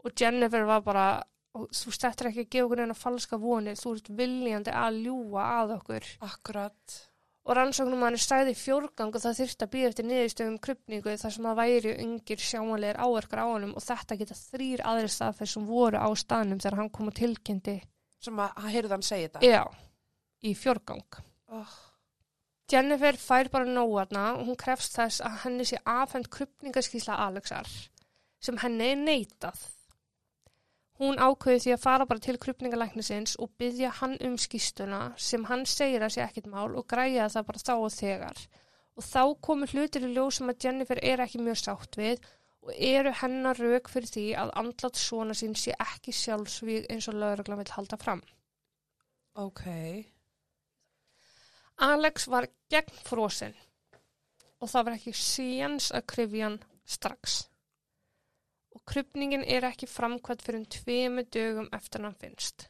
Og 0.02 0.16
Jennifer 0.18 0.66
var 0.66 0.82
bara, 0.86 1.06
þú 1.54 1.94
stættir 1.94 2.32
ekki 2.32 2.46
að 2.48 2.52
gefa 2.56 2.66
ykkur 2.66 2.84
eina 2.86 2.98
falska 2.98 3.40
vonir, 3.42 3.78
þú 3.78 3.96
ert 3.98 4.12
viljandi 4.18 4.74
að 4.74 5.00
ljúa 5.06 5.48
að 5.62 5.78
okkur. 5.78 6.12
Akkurat. 6.26 7.00
Og 7.42 7.56
rannsóknum 7.58 8.04
hann 8.06 8.14
er 8.14 8.22
stæði 8.22 8.52
fjórgang 8.58 9.16
og 9.18 9.22
það 9.22 9.40
þurfti 9.40 9.66
að 9.66 9.72
býða 9.74 9.88
eftir 9.92 10.06
niðurstöðum 10.06 10.58
krupningu 10.62 11.16
þar 11.18 11.34
sem 11.34 11.48
það 11.48 11.62
væri 11.62 11.94
yngir 12.04 12.44
sjámanlegar 12.46 13.00
áverkar 13.02 13.42
á 13.42 13.46
honum 13.50 13.72
og 13.78 13.86
þetta 13.86 14.18
geta 14.20 14.38
þrýr 14.38 14.84
aðri 14.86 15.10
staðferð 15.10 15.54
sem 15.56 15.66
voru 15.66 15.98
á 15.98 16.10
staðnum 16.22 16.62
þegar 16.62 16.78
hann 16.82 16.92
kom 16.94 17.10
og 17.10 17.18
tilkynnti. 17.18 17.80
Sem 18.22 18.42
að, 18.42 18.60
heyrði 18.70 18.94
hann 18.96 19.06
segja 19.06 19.30
þetta. 19.30 19.48
Já, 19.50 19.64
í 20.46 20.54
fjórgang. 20.58 21.22
Oh. 21.52 21.78
Jennifer 22.72 23.18
fær 23.20 23.50
bara 23.52 23.68
nóarna 23.68 24.26
og 24.38 24.46
hún 24.48 24.60
krefst 24.60 24.96
þess 24.96 25.24
að 25.28 25.38
henni 25.44 25.66
sé 25.68 25.80
afhend 25.90 26.30
krupningaskísla 26.32 27.18
Alexar 27.26 27.68
sem 28.42 28.58
henni 28.62 28.94
er 28.94 29.00
neitað. 29.02 29.60
Hún 31.02 31.18
ákveði 31.18 31.64
því 31.64 31.74
að 31.74 31.82
fara 31.82 32.06
bara 32.06 32.22
til 32.22 32.38
krupningalæknisins 32.42 33.34
og 33.42 33.52
byggja 33.60 33.90
hann 34.00 34.16
um 34.24 34.38
skýstuna 34.40 35.02
sem 35.18 35.48
hann 35.50 35.66
segir 35.66 36.06
að 36.06 36.14
sé 36.16 36.24
ekkit 36.28 36.50
mál 36.52 36.70
og 36.70 36.86
græja 36.88 37.30
það 37.34 37.48
bara 37.50 37.64
þá 37.66 37.74
og 37.74 37.94
þegar. 37.96 38.44
Og 39.00 39.08
þá 39.08 39.24
komur 39.48 39.74
hlutir 39.74 40.06
í 40.06 40.12
ljós 40.14 40.40
sem 40.40 40.52
að 40.52 40.68
Jennifer 40.68 41.02
er 41.02 41.24
ekki 41.26 41.42
mjög 41.42 41.60
sátt 41.64 41.98
við 41.98 42.22
og 42.62 42.74
eru 42.78 43.12
hennar 43.22 43.58
rauk 43.58 43.90
fyrir 43.90 44.12
því 44.14 44.26
að 44.38 44.54
andlat 44.62 45.00
svona 45.00 45.36
sín 45.38 45.56
sé 45.58 45.74
ekki 45.82 46.14
sjálfsvíð 46.14 46.90
eins 46.94 47.08
og 47.10 47.18
lögreglan 47.18 47.62
vil 47.62 47.74
halda 47.74 47.98
fram. 48.02 48.22
Ok. 49.42 49.64
Alex 51.82 52.28
var 52.30 52.46
gegn 52.70 53.00
frósin 53.08 53.56
og 54.62 54.70
það 54.70 54.86
var 54.86 54.98
ekki 54.98 55.14
síjans 55.18 55.90
að 55.98 56.06
krifja 56.14 56.50
hann 56.50 56.60
strax. 56.86 57.40
Og 58.76 58.84
krypningin 58.88 59.44
er 59.44 59.66
ekki 59.68 59.90
framkvæmt 59.90 60.44
fyrir 60.46 60.62
um 60.62 60.68
tveimu 60.76 61.26
dögum 61.34 61.70
eftir 61.74 62.06
hann 62.06 62.20
finnst. 62.22 62.68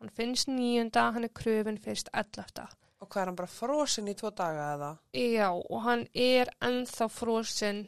Hann 0.00 0.10
finnst 0.16 0.48
nýjunda, 0.48 1.10
hann 1.14 1.28
er 1.28 1.32
kröfin 1.36 1.78
fyrst 1.80 2.10
ellefta. 2.16 2.66
Og 3.00 3.08
hvað 3.08 3.22
er 3.22 3.30
hann 3.30 3.38
bara 3.38 3.52
frosin 3.52 4.10
í 4.10 4.16
tvo 4.16 4.32
daga 4.36 4.66
eða? 4.74 4.90
Já, 5.16 5.48
og 5.52 5.82
hann 5.86 6.04
er 6.14 6.50
ennþá 6.60 7.08
frósin 7.12 7.86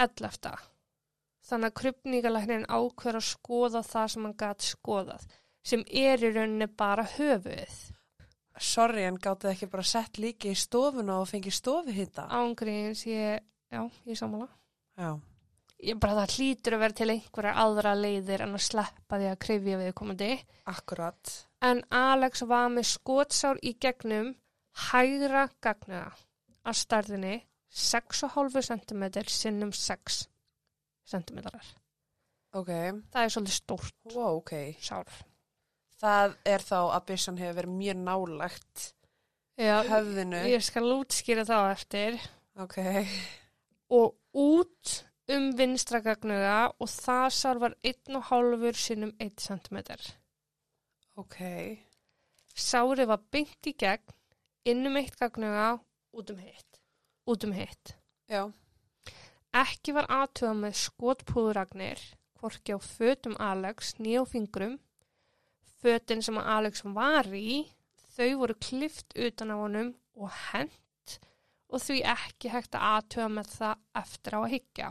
ellefta. 0.00 0.54
Þannig 1.44 1.70
að 1.70 1.78
krypningalæknin 1.80 2.68
ákveður 2.72 3.18
að 3.20 3.26
skoða 3.28 3.82
það 3.84 4.06
sem 4.12 4.24
hann 4.28 4.38
gæti 4.40 4.70
skoðað, 4.70 5.26
sem 5.64 5.84
er 5.90 6.24
í 6.24 6.30
rauninni 6.32 6.68
bara 6.72 7.04
höfuð. 7.16 7.76
Sorry, 8.54 9.04
en 9.04 9.18
gáttu 9.20 9.50
ekki 9.50 9.68
bara 9.68 9.84
sett 9.84 10.20
líki 10.22 10.54
í 10.54 10.58
stofuna 10.58 11.18
og 11.20 11.28
fengið 11.28 11.56
stofuhitta? 11.58 12.28
Ángríns, 12.32 13.04
ég, 13.10 13.44
já, 13.68 13.80
ég 14.06 14.18
sammála. 14.18 14.48
Já. 14.96 15.10
Ég 15.84 15.98
bara 16.00 16.22
það 16.22 16.36
hlýtur 16.38 16.76
að 16.76 16.84
vera 16.84 16.96
til 16.96 17.08
einhverjar 17.12 17.58
aðra 17.60 17.96
leiðir 17.98 18.44
en 18.46 18.56
að 18.56 18.64
sleppa 18.64 19.18
því 19.20 19.30
að 19.32 19.40
krifja 19.44 19.80
við 19.82 19.96
komandi. 19.98 20.30
Akkurat. 20.70 21.32
En 21.66 21.82
Alex 21.92 22.44
var 22.48 22.70
með 22.72 22.86
skotsár 22.94 23.60
í 23.60 23.74
gegnum 23.82 24.32
hægra 24.88 25.48
gagnuða 25.64 26.14
að 26.64 26.78
starðinni 26.80 27.34
6,5 27.74 28.62
cm 28.70 29.04
sinnum 29.28 29.74
6 29.74 30.22
cm. 30.22 30.33
Ok. 32.54 32.70
Það 33.12 33.22
er 33.24 33.32
svolítið 33.34 33.56
stórt 33.58 33.94
Wow, 34.14 34.36
ok. 34.40 34.52
sár. 34.80 35.08
Það 36.00 36.36
er 36.46 36.62
þá 36.64 36.76
að 36.96 37.06
byssan 37.08 37.38
hefur 37.40 37.56
verið 37.62 37.74
mjög 37.78 37.96
nálægt 38.04 38.84
Já, 39.58 39.76
höfðinu. 39.88 40.40
ég 40.50 40.62
skal 40.66 40.84
útskýra 40.94 41.44
þá 41.46 41.56
eftir. 41.72 42.18
Ok. 42.58 42.78
Og 43.90 44.14
út 44.34 44.94
um 45.34 45.50
vinstra 45.56 46.00
gagnuða 46.04 46.72
og 46.78 46.88
það 46.90 47.26
sár 47.32 47.58
var 47.62 47.74
1,5 47.82 48.76
sinnum 48.76 49.12
1 49.18 49.40
cm. 49.40 49.78
Ok. 51.16 51.38
Sárið 52.54 53.06
var 53.10 53.22
beint 53.34 53.66
í 53.66 53.72
gegn, 53.78 54.14
inn 54.70 54.86
um 54.86 54.96
eitt 55.00 55.16
gagnuga, 55.18 55.78
út 56.14 56.30
um 56.30 56.38
hitt. 56.42 56.80
Út 57.26 57.44
um 57.46 57.52
hitt. 57.56 57.94
Já. 58.30 58.44
Ekki 59.54 59.94
var 59.94 60.08
aðtöða 60.10 60.54
með 60.64 60.78
skotpúðuragnir, 60.80 62.00
hvorki 62.40 62.74
á 62.74 62.78
fötum 62.82 63.36
Alex, 63.38 63.94
nýja 64.02 64.24
á 64.24 64.24
fingrum. 64.26 64.80
Fötin 65.78 66.24
sem 66.26 66.40
að 66.40 66.50
Alex 66.56 66.82
var 66.96 67.28
í, 67.30 67.60
þau 68.16 68.30
voru 68.40 68.56
klift 68.58 69.14
utan 69.14 69.54
á 69.54 69.56
honum 69.60 69.92
og 70.18 70.32
hent 70.50 71.18
og 71.70 71.82
því 71.82 72.00
ekki 72.14 72.50
hægt 72.50 72.74
að 72.78 72.86
aðtöða 72.90 73.30
með 73.36 73.54
það 73.54 73.80
eftir 74.02 74.36
á 74.36 74.40
að 74.40 74.52
hyggja. 74.54 74.90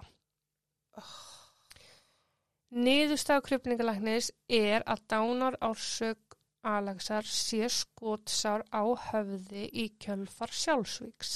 Niðurstaf 2.74 3.44
krupningalæknis 3.46 4.32
er 4.48 4.84
að 4.90 5.04
dánar 5.12 5.60
ársök 5.62 6.40
Alexar 6.64 7.28
sé 7.28 7.68
skotsár 7.68 8.64
á 8.72 8.84
höfði 9.12 9.68
í 9.68 9.90
kjölfar 10.00 10.56
sjálfsvíks. 10.56 11.36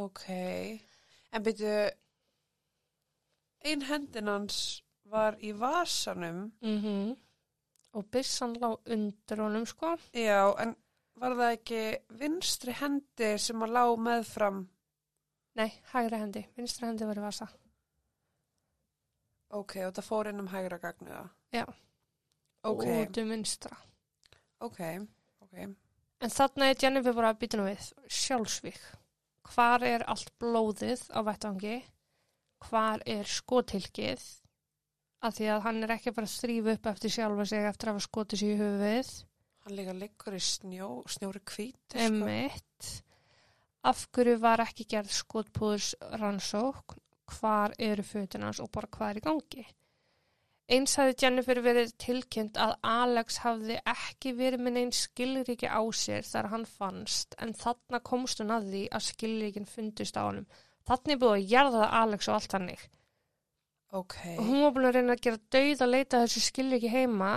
Ok. 0.00 0.24
En 1.36 1.44
byrju, 1.44 1.72
ein 3.68 3.82
hendin 3.90 4.30
hans 4.30 4.58
var 5.12 5.36
í 5.44 5.52
vasanum. 5.52 6.50
Mm 6.64 7.14
Og 7.96 8.04
byssan 8.12 8.52
lá 8.60 8.74
undir 8.92 9.40
honum 9.40 9.64
sko. 9.66 9.94
Já, 10.12 10.52
en 10.60 10.74
var 11.16 11.32
það 11.38 11.52
ekki 11.54 11.78
vinstri 12.20 12.74
hendi 12.76 13.30
sem 13.40 13.62
að 13.64 13.72
lá 13.72 13.84
meðfram? 13.96 14.58
Nei, 15.56 15.70
hægra 15.94 16.18
hendi. 16.20 16.42
Vinstra 16.58 16.90
hendi 16.90 17.06
var 17.08 17.16
í 17.16 17.24
vasa. 17.24 17.46
Ok, 19.56 19.78
og 19.86 19.94
það 19.96 20.04
fór 20.10 20.28
inn 20.28 20.42
um 20.42 20.50
hægra 20.52 20.78
gagnuða. 20.82 21.22
Já. 21.54 21.64
Ok, 22.66 22.84
Og 22.84 22.84
út 22.84 23.18
um 23.22 23.30
vinstra. 23.32 23.76
ok, 24.60 24.80
ok. 25.40 25.56
En 26.20 26.30
þarna 26.36 26.68
er 26.70 26.76
Jennifer 26.82 27.14
bara 27.16 27.30
að 27.32 27.38
býta 27.40 27.56
nú 27.56 27.64
við. 27.64 27.92
Sjálfsvík. 28.08 28.80
Hvar 29.52 29.84
er 29.86 30.04
allt 30.10 30.32
blóðið 30.42 31.04
á 31.14 31.20
vettvangi? 31.26 31.76
Hvar 32.66 33.02
er 33.06 33.28
skotilkið? 33.30 34.24
Af 35.26 35.38
því 35.38 35.48
að 35.54 35.64
hann 35.66 35.80
er 35.86 35.94
ekki 35.96 36.12
bara 36.16 36.28
að 36.28 36.36
þrýfa 36.42 36.74
upp 36.76 36.90
eftir 36.92 37.14
sjálfa 37.14 37.46
sig 37.48 37.66
eftir 37.68 37.88
að 37.88 37.96
hafa 37.96 38.06
skotið 38.06 38.42
sér 38.42 38.52
í 38.52 38.60
höfuðið. 38.60 39.10
Hann 39.66 39.76
líka 39.80 39.94
liggur 39.96 40.36
í 40.36 40.42
snjó, 40.46 40.90
snjóri 41.10 41.42
hvít. 41.42 41.80
sko. 41.90 42.04
Emitt. 42.04 42.90
Af 43.86 44.06
hverju 44.14 44.36
var 44.42 44.62
ekki 44.64 44.86
gerð 44.90 45.14
skotpúðurs 45.14 45.94
rannsókn? 46.20 47.02
Hvar 47.26 47.72
eru 47.82 48.04
fötunans 48.06 48.60
og 48.62 48.70
bara 48.70 48.90
hvað 48.94 49.08
er 49.10 49.18
í 49.18 49.24
gangi? 49.24 49.64
Eins 50.66 50.96
hafði 50.98 51.14
Jennifer 51.22 51.60
verið 51.62 51.92
tilkynnt 52.02 52.56
að 52.58 52.72
Alex 52.82 53.36
hafði 53.44 53.76
ekki 53.86 54.32
verið 54.34 54.64
með 54.66 54.74
neinn 54.74 54.94
skilríki 54.98 55.68
á 55.70 55.78
sér 55.94 56.26
þar 56.26 56.48
hann 56.50 56.66
fannst 56.66 57.36
en 57.38 57.54
þarna 57.54 58.00
komst 58.02 58.42
hún 58.42 58.50
að 58.56 58.66
því 58.72 58.80
að 58.98 59.04
skilríkin 59.06 59.68
fundist 59.70 60.18
á 60.18 60.26
honum. 60.26 60.48
Þannig 60.86 61.20
búið 61.22 61.36
að 61.36 61.52
jarða 61.52 61.90
Alex 62.00 62.28
og 62.28 62.38
allt 62.38 62.56
hannig. 62.58 62.82
Ok. 63.94 64.16
Og 64.34 64.42
hún 64.48 64.64
var 64.64 64.74
búin 64.74 64.88
að 64.90 64.98
reyna 64.98 65.14
að 65.14 65.22
gera 65.28 65.42
dauð 65.54 65.84
að 65.86 65.92
leita 65.94 66.24
þessu 66.24 66.42
skilríki 66.48 66.90
heima 66.90 67.30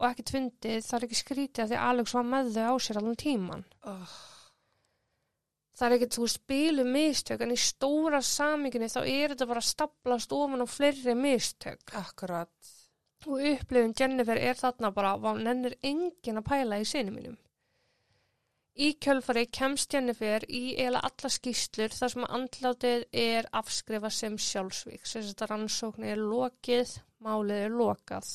og 0.00 0.06
ekki 0.10 0.28
tvindið 0.28 0.84
það 0.84 0.98
er 0.98 1.08
ekki 1.08 1.20
skrítið 1.22 1.64
að 1.64 1.72
því 1.72 1.82
Alex 1.88 2.14
var 2.18 2.30
með 2.34 2.52
þau 2.58 2.68
á 2.68 2.74
sér 2.84 3.00
allan 3.00 3.20
tíman. 3.24 3.64
Oh, 3.88 4.14
Það 5.74 5.86
er 5.86 5.96
ekki, 5.96 6.08
þú 6.14 6.26
bílu 6.46 6.84
mistök 6.86 7.40
en 7.42 7.54
í 7.54 7.58
stóra 7.58 8.20
samíkinni 8.22 8.86
þá 8.92 9.00
er 9.02 9.32
þetta 9.32 9.48
bara 9.50 9.62
að 9.62 9.70
staplast 9.72 10.34
ofan 10.36 10.62
á 10.62 10.66
fleiri 10.70 11.14
mistök. 11.18 11.82
akkurat. 11.98 12.52
Og 13.26 13.40
upplifun 13.40 13.96
Jennifer 13.98 14.38
er 14.38 14.54
þarna 14.58 14.92
bara, 14.94 15.16
hvað 15.18 15.40
nennir 15.42 15.74
enginn 15.82 16.38
að 16.38 16.48
pæla 16.50 16.78
í 16.78 16.86
sinni 16.86 17.14
mínum. 17.14 17.38
Í 18.74 18.88
kjölfari 18.98 19.46
kemst 19.54 19.92
Jennifer 19.94 20.42
í 20.50 20.74
eila 20.82 21.00
alla 21.06 21.30
skýslur 21.30 21.92
þar 21.94 22.10
sem 22.10 22.24
andlátið 22.26 23.04
er 23.22 23.46
afskrifa 23.54 24.10
sem 24.10 24.34
sjálfsvík. 24.34 25.06
Sem 25.06 25.22
þetta 25.22 25.46
rannsókn 25.52 26.06
er 26.10 26.18
lokið, 26.18 26.96
málið 27.22 27.68
er 27.68 27.78
lokað. 27.78 28.32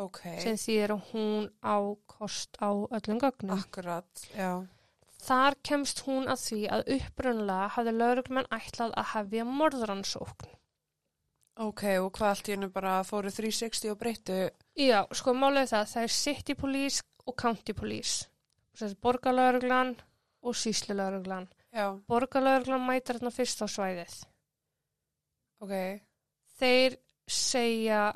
Ok. 0.00 0.24
Sem 0.42 0.58
því 0.58 0.76
er 0.84 0.94
að 0.96 1.06
hún 1.12 1.46
á 1.62 1.78
kost 2.10 2.58
á 2.58 2.70
öllum 2.70 3.22
gögnum. 3.22 3.62
Akkurat, 3.62 4.26
já. 4.34 4.66
Þar 5.20 5.56
kemst 5.66 6.00
hún 6.06 6.30
að 6.32 6.40
því 6.46 6.60
að 6.74 6.86
upprunlega 6.96 7.68
hafði 7.74 7.92
lauruglumenn 7.96 8.50
ætlað 8.56 8.94
að 8.96 9.10
hefja 9.14 9.44
morðrannsókn. 9.48 10.56
Ok, 11.60 11.82
og 12.00 12.08
hvað 12.16 12.30
allt 12.30 12.48
í 12.48 12.54
hennu 12.54 12.70
bara 12.72 12.92
fóru 13.04 13.28
360 13.34 13.92
og 13.92 13.98
breyttu? 14.00 14.36
Já, 14.80 15.02
sko 15.12 15.34
er 15.34 15.66
það, 15.68 15.88
það 15.92 16.06
er 16.06 16.14
City 16.14 16.54
Police 16.56 17.02
og 17.26 17.36
County 17.36 17.74
Police. 17.76 18.30
Borgarlauruglan 19.02 19.96
og 20.40 20.56
síslulauruglan. 20.56 21.50
Já, 21.74 22.00
Borgarlauruglan 22.08 22.86
mætir 22.86 23.18
hérna 23.18 23.30
fyrst 23.34 23.60
á 23.60 23.66
svæðið. 23.68 24.14
ok. 25.60 25.74
Þeir 26.60 26.96
segja 27.28 28.12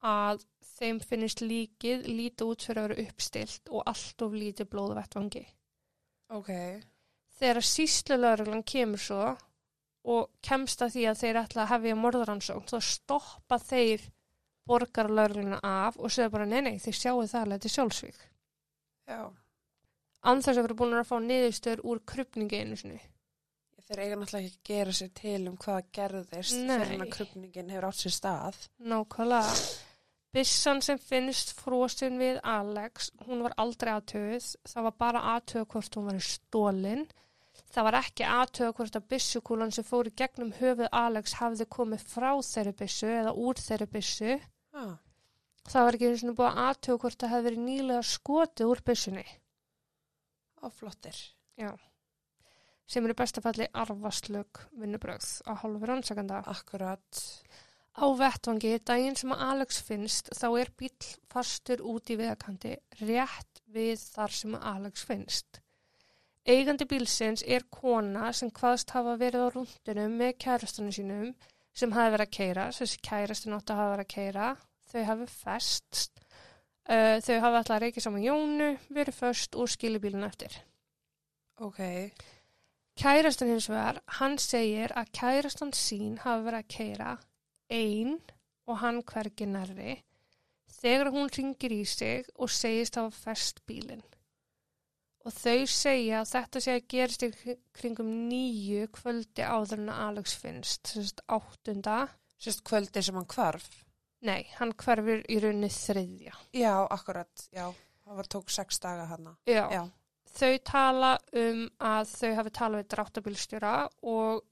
að 0.00 0.46
þeim 0.78 1.00
finnist 1.00 1.42
líkið 1.42 2.08
lítið 2.08 2.50
út 2.52 2.64
fyrir 2.64 2.80
að 2.82 2.88
vera 2.88 3.06
uppstilt 3.08 3.68
og 3.68 3.84
allt 3.86 4.22
of 4.22 4.32
lítið 4.32 4.70
blóðvettvangi. 4.72 5.44
Ok, 6.36 6.50
Þegar 7.38 7.62
síslulauruglan 7.62 8.64
kemur 8.66 9.00
svo 9.00 9.24
og 10.08 10.30
kemst 10.44 10.80
að 10.82 10.94
því 10.94 11.04
að 11.10 11.20
þeir 11.22 11.40
ætla 11.42 11.64
að 11.64 11.72
hefja 11.72 11.98
morðaransókn, 11.98 12.70
þá 12.70 12.78
stoppa 12.82 13.58
þeir 13.62 14.06
borgarlaurugluna 14.68 15.60
af 15.64 15.98
og 15.98 16.12
segja 16.12 16.32
bara 16.32 16.48
nei, 16.48 16.60
nei, 16.64 16.78
þeir 16.82 16.96
sjáu 16.98 17.20
það 17.22 17.44
alveg 17.44 17.62
til 17.64 17.74
sjálfsvík. 17.76 18.24
já. 19.08 19.22
Anþess 20.28 20.58
að 20.58 20.64
vera 20.66 20.76
búin 20.80 20.98
að 20.98 21.06
fá 21.06 21.16
niðurstöður 21.22 21.84
úr 21.86 22.00
krupningi 22.12 22.58
einu 22.58 22.76
sinni. 22.76 22.98
Þeir 23.88 24.00
eiga 24.02 24.16
náttúrulega 24.20 24.48
ekki 24.48 24.58
að 24.58 24.68
gera 24.68 24.94
sér 24.98 25.12
til 25.16 25.42
um 25.48 25.54
hvað 25.56 25.78
gerðist 25.96 26.72
að 26.74 27.04
krupningin 27.14 27.70
hefur 27.72 27.86
átt 27.88 28.02
sér 28.02 28.14
stað. 28.18 28.58
Nákvæmlega. 28.84 29.54
Bissan 30.36 30.82
sem 30.84 30.98
finnst 31.00 31.54
frósin 31.56 32.18
við 32.20 32.38
Alex, 32.44 33.08
hún 33.24 33.40
var 33.46 33.54
aldrei 33.56 33.94
aðtöð. 33.94 34.50
Það 34.68 34.86
var 34.88 34.96
bara 35.00 35.24
aðtöð 35.36 35.64
hvort 35.72 35.96
hún 35.96 36.10
var 36.10 36.20
stólin. 36.20 37.06
Það 37.72 37.86
var 37.88 37.96
ekki 38.02 38.26
aðtöð 38.28 38.72
hvort 38.76 38.96
að 38.98 39.08
bissukúlan 39.12 39.72
sem 39.74 39.84
fór 39.88 40.08
í 40.08 40.14
gegnum 40.16 40.52
höfuð 40.60 40.88
Alex 40.92 41.36
hafði 41.40 41.66
komið 41.72 42.04
frá 42.12 42.30
þeirri 42.44 42.74
bissu 42.76 43.08
eða 43.08 43.34
úr 43.36 43.60
þeirri 43.60 43.88
bissu. 43.96 44.38
Ah, 44.76 44.96
Það 45.68 45.84
var 45.84 45.96
ekki 45.96 46.08
einu 46.08 46.18
sinni 46.20 46.36
búið 46.38 46.48
að 46.48 46.60
aðtöð 46.64 46.98
hvort 47.02 47.18
það 47.20 47.32
hefði 47.34 47.46
verið 47.48 47.64
nýlega 47.64 48.04
skotið 48.08 48.70
úr 48.72 48.80
bissunni. 48.88 49.24
á 50.58 50.66
flottir. 50.74 51.18
sem 52.88 53.04
eru 53.04 53.14
bestafalli 53.14 53.66
arfaslög 53.72 54.60
vinnubrögð 54.80 55.42
á 55.44 55.52
hálfu 55.60 55.86
rannsakanda. 55.86 56.42
Akkurat. 56.46 57.20
Á 57.98 58.06
vettvangi, 58.14 58.76
daginn 58.86 59.16
sem 59.18 59.32
að 59.34 59.40
Alex 59.42 59.80
finnst, 59.82 60.28
þá 60.38 60.46
er 60.60 60.68
bíl 60.78 60.92
fastur 61.32 61.80
út 61.82 62.12
í 62.12 62.16
vegakanti 62.20 62.76
rétt 63.00 63.62
við 63.74 64.04
þar 64.14 64.34
sem 64.38 64.54
að 64.54 64.66
Alex 64.70 65.02
finnst. 65.08 65.58
Eigandi 66.48 66.86
bílsins 66.88 67.42
er 67.42 67.66
kona 67.74 68.30
sem 68.32 68.52
hvaðst 68.54 68.94
hafa 68.94 69.16
verið 69.20 69.44
á 69.44 69.48
rúndunum 69.56 70.14
með 70.20 70.36
kærastunum 70.44 70.94
sínum 70.94 71.32
sem 71.74 71.92
hafi 71.96 72.14
verið 72.14 72.28
að 72.28 72.36
keira, 72.38 72.70
þessi 72.76 73.02
kærastun 73.10 73.58
átti 73.58 73.74
að 73.74 73.82
hafa 73.82 73.92
verið 73.96 74.06
að 74.06 74.14
keira, 74.14 74.46
þau 74.92 75.02
hafi 75.10 75.28
festst, 75.34 76.24
uh, 76.86 77.16
þau 77.18 77.36
hafi 77.44 77.60
alltaf 77.60 77.82
reykið 77.82 78.06
saman 78.06 78.26
Jónu, 78.28 78.72
verið 78.94 79.18
först 79.18 79.58
og 79.58 79.74
skili 79.74 80.00
bílun 80.02 80.26
eftir. 80.28 80.54
Ok, 81.58 81.82
Kærastan 82.98 83.52
hins 83.52 83.68
vegar, 83.70 84.00
hann 84.18 84.38
segir 84.42 84.90
að 84.98 85.10
kærastan 85.14 85.70
sín 85.76 86.16
hafi 86.24 86.46
verið 86.48 86.62
að 86.64 86.70
keira 86.72 87.10
ein 87.70 88.18
og 88.68 88.78
hann 88.82 89.02
hvergi 89.02 89.46
nærri 89.48 89.98
þegar 90.78 91.10
hún 91.14 91.30
ringir 91.34 91.72
í 91.74 91.82
sig 91.88 92.26
og 92.36 92.50
segist 92.52 92.96
hafa 93.00 93.10
fest 93.10 93.62
bílinn. 93.66 94.02
Og 95.26 95.32
þau 95.34 95.66
segja 95.68 96.20
að 96.22 96.30
þetta 96.30 96.60
sé 96.64 96.74
að 96.78 96.86
gerist 96.92 97.24
í 97.26 97.30
kri- 97.34 97.58
kringum 97.76 98.10
nýju 98.30 98.86
kvöldi 98.94 99.42
áður 99.44 99.80
en 99.82 99.90
að 99.92 100.02
Alex 100.06 100.36
finnst, 100.40 100.92
sérst 100.94 101.20
áttunda. 101.28 102.08
sérst 102.38 102.62
kvöldi 102.64 103.02
sem 103.02 103.14
hann 103.18 103.26
hvarf. 103.26 103.66
Nei, 104.22 104.46
hann 104.58 104.72
hverfur 104.78 105.24
í 105.28 105.38
rauninni 105.42 105.68
þriðja. 105.74 106.32
Já, 106.54 106.86
akkurat, 106.90 107.48
já. 107.52 107.66
Það 108.04 108.16
var 108.16 108.28
tók 108.30 108.50
sex 108.50 108.78
daga 108.80 109.04
hana. 109.10 109.36
Já. 109.46 109.66
Já, 109.72 109.82
Þau 110.38 110.58
tala 110.64 111.18
um 111.34 111.64
að 111.80 112.10
þau 112.14 112.34
hafi 112.38 112.50
talað 112.54 112.82
við 112.84 112.88
dráttabílstjóra 112.94 113.74
og 114.06 114.42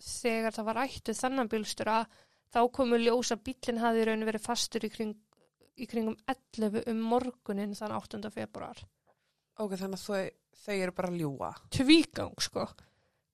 þegar 0.00 0.52
það 0.54 0.66
var 0.68 0.78
rættu 0.80 1.14
þannan 1.16 1.48
bílstjóra 1.50 1.98
þá 2.56 2.60
komu 2.72 2.96
ljós 3.02 3.34
að 3.34 3.42
bílinn 3.50 3.82
hafi 3.82 4.04
raun 4.08 4.24
verið 4.24 4.44
fastur 4.46 4.86
í, 4.86 4.90
kring, 4.92 5.14
í 5.76 5.86
kringum 5.90 6.16
11 6.32 6.86
um 6.88 7.02
morgunin 7.12 7.74
þann 7.76 7.92
8. 7.98 8.22
februar. 8.32 8.80
ok, 9.60 9.72
þannig 9.76 10.00
að 10.00 10.04
þau, 10.06 10.30
þau 10.64 10.74
eru 10.76 10.92
bara 10.96 11.08
að 11.12 11.18
ljúa. 11.20 11.50
Tvígang 11.76 12.34
sko. 12.44 12.66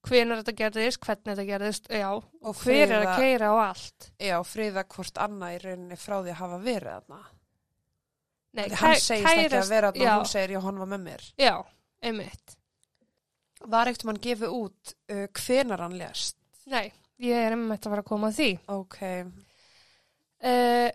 Hvenar 0.02 0.40
þetta 0.42 0.54
gerðist, 0.58 0.98
hvernig 1.06 1.28
þetta 1.30 1.44
gerðist, 1.46 1.84
já, 1.94 2.08
og 2.10 2.56
hver 2.64 2.80
er 2.88 2.92
að 2.96 3.04
friða- 3.04 3.18
keira 3.22 3.50
á 3.50 3.56
allt. 3.68 4.08
Já, 4.18 4.36
friða 4.42 4.82
hvort 4.90 5.20
annað 5.22 5.54
í 5.54 5.60
rauninni 5.62 5.98
frá 6.02 6.16
því 6.24 6.32
að 6.32 6.40
hafa 6.40 6.58
verið 6.64 6.96
þarna. 6.96 7.20
Nei, 8.52 8.64
Því 8.68 8.80
hann 8.80 8.96
segist 8.98 9.10
ekki 9.30 9.44
kærast- 9.46 9.62
að 9.62 9.70
vera 9.70 9.92
já, 9.94 10.02
og 10.16 10.18
hún 10.24 10.30
segir, 10.32 10.50
já, 10.56 10.60
hann 10.66 10.78
var 10.82 10.90
með 10.90 11.04
mér. 11.06 11.28
Já, 11.38 11.54
einmitt. 12.02 12.56
Var 13.62 13.86
eitt 13.92 14.04
mann 14.04 14.18
gefið 14.18 14.56
út 14.58 14.94
uh, 15.14 15.26
hvenar 15.38 15.84
hann 15.86 15.94
lést? 15.98 16.36
Nei, 16.66 16.90
ég 17.22 17.38
er 17.38 17.56
einmitt 17.56 17.86
að 17.86 17.94
fara 17.94 18.04
að 18.04 18.10
koma 18.10 18.30
að 18.32 18.38
því. 18.40 18.50
Ok, 18.74 19.00
Uh, 20.42 20.90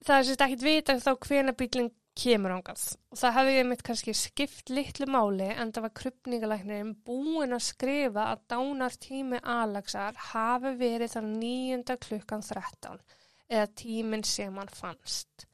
það 0.00 0.14
er 0.14 0.22
sérst 0.24 0.42
ekkit 0.46 0.62
vita 0.64 0.94
þá 0.96 1.10
hvena 1.26 1.52
bílinn 1.52 1.90
kemur 2.18 2.54
ángað 2.56 2.84
og 3.12 3.18
það 3.20 3.34
hefði 3.36 3.52
ég 3.52 3.66
mitt 3.68 3.82
kannski 3.84 4.14
skipt 4.16 4.72
litlu 4.72 5.06
máli 5.12 5.50
en 5.52 5.74
það 5.74 5.84
var 5.84 5.92
krupningalæknirinn 6.00 6.94
búin 7.04 7.52
að 7.52 7.66
skrifa 7.66 8.30
að 8.32 8.46
dánartími 8.54 9.42
Alexar 9.44 10.16
hafi 10.30 10.72
verið 10.80 11.12
þar 11.18 11.28
nýjunda 11.34 11.98
klukkan 12.06 12.46
13 12.48 13.04
eða 13.52 13.68
tíminn 13.82 14.24
sem 14.24 14.56
hann 14.56 14.72
fannst. 14.72 15.44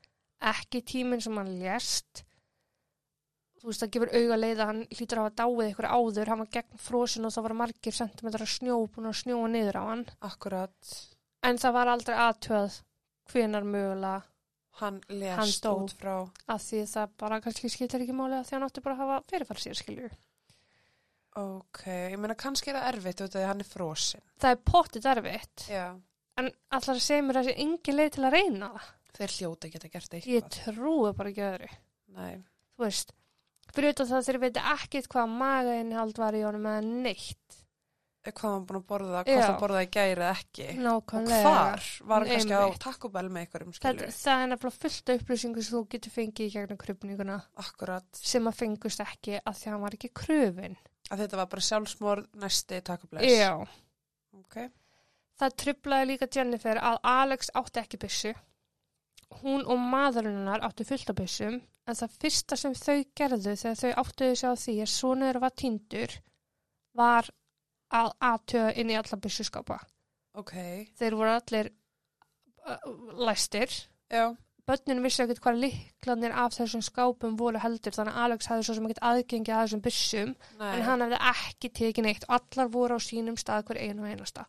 Ekki 0.55 0.85
tíminn 0.87 1.27
sem 1.27 1.37
hann 1.43 1.53
lést 1.59 2.23
þú 3.65 3.71
veist 3.73 3.81
það 3.85 3.93
gefur 3.97 4.11
auga 4.21 4.37
leið 4.43 4.59
að 4.61 4.69
hann 4.71 4.83
hlýtur 4.93 5.19
að 5.21 5.25
hafa 5.25 5.37
dáið 5.41 5.71
ykkur 5.73 5.89
áður 5.97 6.31
hann 6.35 6.43
var 6.45 6.51
gegn 6.59 6.81
frosin 6.85 7.25
og 7.29 7.33
það 7.35 7.47
var 7.49 7.55
margir 7.63 7.97
sentimetrar 7.97 8.51
snjó 8.55 8.77
búin 8.93 9.09
að 9.09 9.17
snjóa 9.23 9.49
niður 9.55 9.79
á 9.81 9.85
hann 9.89 10.05
akkurat. 10.29 10.93
En 11.45 11.61
það 11.61 11.75
var 11.79 11.91
aldrei 11.95 12.15
aðtöð 12.29 12.79
hvenar 13.33 13.65
mögulega 13.65 14.23
Hann 14.75 14.97
Hann 15.09 15.53
dó. 15.63 15.71
út 15.85 15.93
frá... 15.95 16.15
að 16.51 16.63
því 16.67 16.79
það 16.91 17.11
bara 17.23 17.37
kannski 17.41 17.69
skiltir 17.71 18.03
ekki 18.03 18.15
máli 18.19 18.35
að 18.41 18.49
því 18.49 18.57
hann 18.57 18.65
átti 18.67 18.83
bara 18.83 18.97
að 18.97 19.03
hafa 19.05 19.19
fyrirfæri 19.31 19.63
sér 19.63 19.79
skilju. 19.79 20.09
Ok, 21.39 21.85
ég 21.87 22.17
meina 22.19 22.35
kannski 22.39 22.71
er 22.73 22.77
það 22.81 22.89
erfitt 22.93 23.23
út 23.25 23.29
af 23.35 23.39
því 23.41 23.47
hann 23.49 23.63
er 23.63 23.69
frosin. 23.71 24.25
Það 24.43 24.53
er 24.57 24.61
pottið 24.71 25.07
erfitt 25.13 25.65
Já. 25.71 25.85
en 26.43 26.51
allar 26.75 27.01
segja 27.03 27.23
mér 27.27 27.39
að 27.41 27.47
það 27.47 27.49
sé 27.53 27.65
engin 27.65 27.99
leið 28.01 28.11
til 28.17 28.25
að 28.29 28.37
reyna 28.37 28.69
það. 28.75 28.91
Þeir 29.15 29.35
hljóta 29.39 29.71
geta 29.77 29.91
gert 29.95 30.15
Ég 30.19 30.27
eitthvað. 30.27 30.77
trúi 30.77 31.13
bara 31.19 31.31
ekki 31.33 31.45
öðru. 31.49 31.71
Nei. 32.19 32.35
Þú 32.75 32.85
veist, 32.89 33.15
utan 33.83 34.07
það 34.07 34.27
þeir 34.29 34.39
veit 34.45 34.59
ekkit 34.63 35.09
hvað 35.11 35.37
magainhald 35.41 36.19
var 36.23 36.37
í 36.39 36.43
honum 36.47 36.67
eða 36.71 36.83
neitt. 36.87 37.61
Hvað 38.25 38.55
hann 38.55 38.63
búin 38.65 38.79
að 38.79 38.85
borða, 38.89 39.23
hvort 39.27 39.45
hann 39.45 39.59
borðaði 39.61 39.89
gæri 39.93 40.25
ekki. 40.31 40.67
Og 40.71 40.79
Nákvæmlega. 40.85 41.41
hvar? 41.45 41.89
Var 42.09 42.25
hann 42.25 42.31
kannski 42.31 42.55
á 42.57 43.09
Bell 43.13 43.29
með 43.29 43.41
einhverjum, 43.43 43.75
Það, 43.83 43.99
það 44.17 44.45
er 44.45 44.49
nefnilega 44.55 44.81
fullt 44.85 45.11
af 45.13 45.19
upplýsingu 45.21 45.65
sem 45.65 45.75
þú 45.77 45.83
getur 45.93 46.15
fengið 46.15 46.47
í 46.47 46.55
gegnum 46.55 46.81
krupninguna 46.81 47.37
Akkurat. 47.61 48.07
sem 48.13 48.49
að 48.49 48.55
fengust 48.63 49.01
ekki 49.05 49.37
að 49.45 49.59
því 49.59 49.67
að 49.69 49.73
hann 49.75 49.85
var 49.85 49.99
ekki 49.99 50.13
kröfin. 50.23 50.77
Að 51.11 51.19
þetta 51.21 51.37
var 51.37 51.47
bara 51.53 51.67
sjálfsmorð 51.69 52.25
næsti 52.41 52.81
Taco 52.81 53.07
Bell. 53.13 53.29
Já. 53.29 53.53
Ok. 54.41 54.57
Það 55.37 55.57
trublaði 55.61 56.07
líka 56.15 56.31
Jennifer 56.33 56.81
að 56.81 56.99
Alex 57.03 57.51
átti 57.53 57.81
ekki 57.83 58.01
byssu 58.07 58.35
hún 59.43 59.65
og 59.67 59.81
maðurinnar 59.83 60.63
áttu 60.65 60.85
fullt 60.87 61.11
af 61.11 61.17
byssum 61.19 61.61
en 61.89 61.99
það 61.99 62.15
fyrsta 62.23 62.57
sem 62.57 62.75
þau 62.79 62.99
gerðu 63.19 63.55
þegar 63.61 63.81
þau 63.83 63.93
áttuðu 64.05 64.37
sig 64.41 64.49
á 64.49 64.55
því 64.65 64.75
að 64.85 64.93
svona 64.95 65.27
þeirra 65.29 65.43
var 65.45 65.57
týndur 65.63 66.15
var 66.95 67.29
að 67.95 68.09
aðtöða 68.31 68.71
inn 68.81 68.91
í 68.91 68.97
alla 68.99 69.19
byssuskápa. 69.27 69.77
ok, 70.41 70.55
Þeir 70.99 71.15
voru 71.21 71.35
allir 71.35 71.69
uh, 72.67 72.89
læstir. 73.27 73.71
já, 74.11 74.35
Bönnin 74.65 75.03
vissi 75.05 75.21
ekkert 75.21 75.43
hvað 75.45 75.59
líklanir 75.61 76.33
af 76.33 76.55
þessum 76.57 76.81
skápum 76.83 77.35
voru 77.37 77.61
heldur 77.61 77.93
þannig 77.93 78.15
að 78.17 78.23
Alex 78.25 78.47
hafði 78.49 78.65
svo 78.65 78.75
sem 78.79 78.87
ekkert 78.89 79.03
aðgengi 79.11 79.53
að 79.53 79.63
þessum 79.67 79.83
byssum 79.85 80.31
nei, 80.59 80.71
en 80.73 80.85
hann 80.87 81.05
hefði 81.05 81.19
ekki 81.35 81.71
tekið 81.81 82.07
neitt 82.07 82.25
og 82.31 82.37
allar 82.39 82.71
voru 82.73 82.97
á 82.97 83.01
sínum 83.05 83.37
stað 83.37 83.67
hver 83.69 83.83
einu 83.85 84.07
og 84.07 84.09
einasta. 84.15 84.47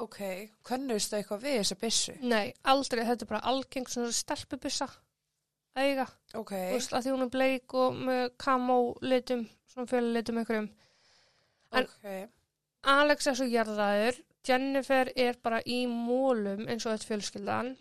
ok, 0.00 0.18
könnust 0.64 1.12
þau 1.12 1.18
eitthvað 1.20 1.44
við 1.44 1.58
þessa 1.60 1.76
byssu? 1.84 2.14
Nei, 2.24 2.54
aldrei, 2.72 3.04
þetta 3.04 3.26
er 3.26 3.32
bara 3.34 3.44
algeng 3.52 3.86
svona 3.92 4.16
stelpubyssa 4.16 4.88
að 5.76 5.88
eiga. 5.88 6.06
Ok, 6.34 6.50
Þú 6.54 6.76
veist, 6.78 6.92
að 6.94 7.02
því 7.06 7.12
hún 7.14 7.22
er 7.26 7.32
bleik 7.34 7.74
og 7.74 7.94
með 8.08 8.22
kamó 8.38 8.76
litum, 9.02 9.46
svona 9.72 9.90
fjölulitum 9.90 10.38
einhverjum. 10.42 10.68
en- 11.72 11.84
ok, 11.88 12.28
Alex 12.84 13.26
er 13.26 13.34
svo 13.34 13.46
jarðaður, 13.46 14.20
Jennifer 14.46 15.10
er 15.16 15.34
bara 15.42 15.62
í 15.66 15.86
mólum 15.88 16.66
eins 16.68 16.84
og 16.86 16.92
þetta 16.98 17.08
fjölskyldan. 17.08 17.76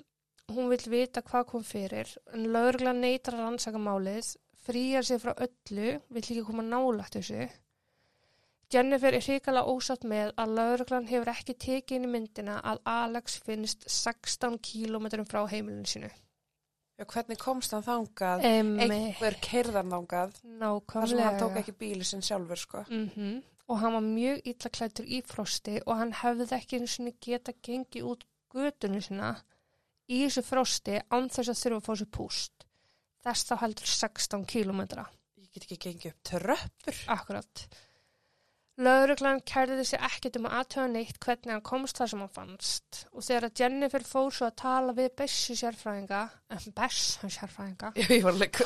Hún 0.50 0.70
vil 0.70 0.92
vita 0.92 1.22
hvað 1.22 1.46
kom 1.48 1.64
fyrir, 1.64 2.08
en 2.34 2.46
lauruglan 2.54 3.02
neytar 3.02 3.34
að 3.34 3.44
rannsaka 3.46 3.78
málið, 3.78 4.36
frýjar 4.66 5.04
sig 5.04 5.20
frá 5.20 5.34
öllu, 5.36 6.02
vill 6.10 6.22
ekki 6.24 6.46
koma 6.46 6.64
nálagt 6.64 7.14
þessu. 7.18 7.50
Jennifer 8.74 9.14
er 9.14 9.22
hrikalega 9.22 9.70
ósatt 9.70 10.04
með 10.08 10.32
að 10.40 10.54
lauruglan 10.58 11.08
hefur 11.08 11.30
ekki 11.34 11.54
tekið 11.62 11.96
inn 12.00 12.06
í 12.08 12.12
myndina 12.16 12.56
að 12.64 12.80
Alex 12.90 13.36
finnst 13.46 13.84
16 13.88 14.58
kílómetrum 14.66 15.28
frá 15.30 15.44
heimilinu 15.52 15.86
sínu. 15.86 16.10
Hvernig 17.10 17.39
komst 17.42 17.74
hann 17.76 17.86
þangað? 17.86 18.44
Emmi, 18.48 18.84
Einhver 18.86 19.38
keirðan 19.44 19.92
þangað, 19.94 20.38
þar 20.92 21.10
sem 21.12 21.24
hann 21.24 21.39
tók 21.42 21.58
ekki 21.62 21.76
bíli 21.80 22.08
sinn 22.08 22.24
sjálfur, 22.26 22.60
sko. 22.60 22.86
Mm 22.89 23.42
Og 23.72 23.80
hann 23.80 23.94
var 23.96 24.04
mjög 24.04 24.42
illa 24.44 24.70
klættur 24.76 25.06
í 25.08 25.22
frosti 25.24 25.78
og 25.86 25.96
hann 25.96 26.10
hefði 26.20 26.50
ekki 26.58 26.82
einu 26.82 26.88
sinni 26.92 27.13
geta 27.24 27.54
gengið 27.63 28.10
út 28.10 28.26
götunni 28.52 29.00
sinna 29.02 29.30
í 30.12 30.20
þessu 30.26 30.44
frosti 30.44 31.00
án 31.10 31.30
þess 31.32 31.54
að 31.54 31.62
þurfa 31.62 31.80
að 31.80 31.86
fá 31.88 31.94
sér 32.02 32.10
púst. 32.18 32.66
Þess 33.24 33.48
þá 33.48 33.54
heldur 33.62 33.88
16 33.94 34.46
kílómetra. 34.52 35.06
Ég 35.39 35.48
get 35.56 35.63
ekki 35.63 35.80
gengið 35.86 36.12
upp 36.12 36.28
tröppur. 36.28 37.00
Akkurat. 37.16 37.66
Lauruglan 38.82 39.44
kærði 39.46 39.84
sig 39.86 40.02
ekkert 40.02 40.40
um 40.40 40.48
að 40.50 40.56
aðtöða 40.60 40.88
neitt 40.96 41.20
hvernig 41.22 41.52
hann 41.54 41.66
komst 41.66 42.00
þar 42.00 42.10
sem 42.10 42.22
hann 42.24 42.32
fannst 42.34 43.04
og 43.12 43.22
þegar 43.22 43.46
að 43.46 43.60
Jennifer 43.62 44.06
fór 44.08 44.32
svo 44.34 44.48
að 44.48 44.56
tala 44.64 44.96
við 44.98 45.12
bessu 45.22 45.58
sérfræðinga, 45.60 46.22
en 46.50 46.74
bessu 46.80 47.30
sérfræðinga, 47.36 47.94
ég 48.02 48.26
var 48.26 48.40
líka. 48.40 48.66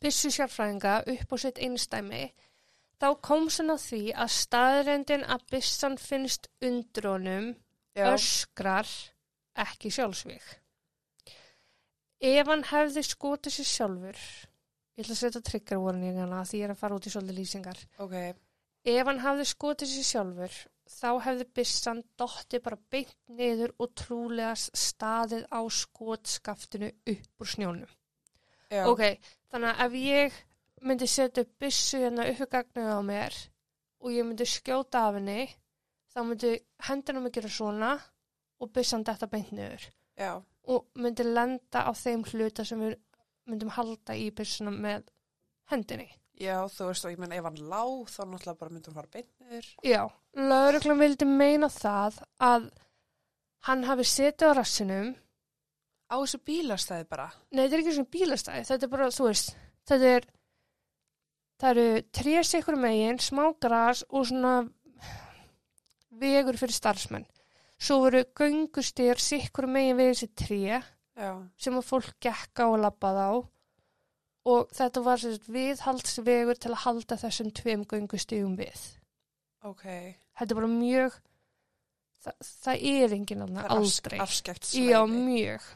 byssu 0.00 0.30
sérfræðinga 0.32 0.94
upp 1.12 1.34
á 1.34 1.36
sitt 1.42 1.60
einstæmi, 1.60 2.24
þá 3.02 3.08
kom 3.24 3.48
hann 3.52 3.74
að 3.74 3.84
því 3.84 4.02
að 4.24 4.34
staðrendin 4.38 5.26
að 5.26 5.44
byssan 5.52 5.98
finnst 6.00 6.48
undir 6.64 7.10
honum 7.10 7.50
Já, 7.98 8.12
öskrar 8.14 8.88
ekki 9.58 9.90
sjálfsvík. 9.92 10.46
Ef 12.18 12.50
hann 12.50 12.64
hefði 12.70 13.04
skotið 13.06 13.58
sér 13.58 13.68
sjálfur, 13.72 14.22
ég 14.98 15.04
ætla 15.04 15.14
að 15.14 15.20
setja 15.22 15.42
triggerwarningana 15.46 16.42
því 16.48 16.58
ég 16.60 16.66
er 16.68 16.74
að 16.74 16.80
fara 16.82 16.98
út 16.98 17.06
í 17.06 17.12
svolítið 17.14 17.38
lýsingar. 17.38 17.82
ok, 18.02 18.16
Ef 18.88 19.06
hann 19.10 19.18
hefði 19.20 19.44
skotið 19.50 19.90
sér 19.90 20.06
sjálfur, 20.08 20.54
þá 20.88 21.08
hefði 21.26 21.46
byssan 21.58 21.98
dotti 22.16 22.60
bara 22.64 22.78
beint 22.90 23.16
niður 23.28 23.72
og 23.82 23.90
trúlega 23.98 24.54
staðið 24.56 25.44
á 25.52 25.60
skotskaftinu 25.68 26.88
upp 27.12 27.42
úr 27.44 27.50
snjónum. 27.52 27.90
já, 28.70 28.84
Ok, 28.88 29.02
þannig 29.52 29.74
að 29.74 29.84
ef 29.86 29.92
ég 30.02 30.38
myndi 30.82 31.06
setja 31.10 31.42
upp 31.44 31.52
byssu 31.60 31.98
hérna 31.98 32.28
uppi 32.30 32.46
gagnið 32.54 32.90
á 32.94 33.00
mér 33.02 33.34
og 34.00 34.10
ég 34.14 34.24
myndi 34.24 34.46
skjóta 34.46 35.08
af 35.08 35.14
henni, 35.18 35.48
þá 36.14 36.18
myndi 36.24 36.52
hendina 36.88 37.20
mig 37.20 37.32
gera 37.34 37.48
svona 37.48 37.92
og 38.60 38.72
byssan 38.72 39.04
detta 39.04 39.26
beint 39.26 39.50
niður 39.52 39.88
já, 40.16 40.38
og 40.68 40.86
myndi 40.94 41.24
lenda 41.26 41.82
á 41.84 41.92
þeim 41.92 42.24
hluta 42.30 42.64
sem 42.64 42.80
við 42.80 42.96
myndum 43.48 43.72
halda 43.74 44.16
í 44.16 44.28
byssuna 44.34 44.72
með 44.74 45.06
hendinni. 45.72 46.08
já, 46.38 46.56
þú 46.70 46.90
veist, 46.90 47.06
og 47.06 47.14
ég 47.14 47.22
menn 47.22 47.34
ef 47.34 47.46
hann 47.48 47.62
lág, 47.70 48.10
þá 48.12 48.20
náttúrulega 48.24 48.60
bara 48.60 48.74
myndum 48.74 48.98
fara 48.98 49.12
beinnur. 49.12 49.70
Já, 49.84 50.02
lauruglan 50.36 51.00
vildi 51.02 51.26
meina 51.28 51.70
það 51.72 52.20
að 52.38 52.68
hann 53.68 53.88
hafi 53.88 54.06
setið 54.06 54.54
á 54.54 54.58
rassinum 54.60 55.16
Á 56.08 56.16
þessu 56.16 56.40
bílastæði 56.40 57.04
bara. 57.10 57.28
Nei, 57.52 57.66
þetta 57.66 57.76
er 57.76 57.82
ekki 57.82 57.94
svona 57.98 58.12
bílastæði, 58.14 58.66
þetta 58.70 58.86
er 58.86 58.92
bara, 58.94 59.08
þú 59.12 59.24
veist, 59.26 59.50
þetta 59.90 60.12
er, 60.16 60.26
það 61.60 61.80
eru 61.82 62.04
trés 62.16 62.52
ykkur 62.56 62.78
megin, 62.80 63.18
smá 63.20 63.42
gras 63.60 64.04
og 64.08 64.24
svona 64.30 64.54
vegur 66.22 66.56
fyrir 66.60 66.76
starfsmenn. 66.78 67.26
Svo 67.78 68.00
voru 68.06 68.24
göngustir 68.40 69.20
sikkur 69.22 69.68
megin 69.70 70.00
við 70.00 70.14
þessi 70.14 70.30
tré 70.32 70.80
Já, 71.18 71.32
sem 71.58 71.74
að 71.74 71.86
fólk 71.88 72.12
gekk 72.22 72.62
á 72.62 72.66
og 72.68 72.78
labbað 72.78 73.18
á 73.18 73.30
og 74.48 74.68
þetta 74.72 75.02
var 75.04 75.20
sagt 75.20 75.48
viðhaldsvegur 75.52 76.60
til 76.62 76.70
að 76.72 76.82
halda 76.84 77.18
þessum 77.20 77.50
tveim 77.52 77.82
göngustigum 77.90 78.54
við. 78.58 78.84
ok. 79.66 79.84
Þetta 80.38 80.54
er 80.54 80.60
bara 80.60 80.70
mjög, 80.70 81.16
það, 82.24 82.48
það 82.62 82.84
er 82.92 83.16
enginn 83.18 83.44
annað, 83.48 83.72
aldrei. 83.74 84.18
Afskekt 84.22 84.70
Já, 84.78 85.00
mjög. 85.10 85.66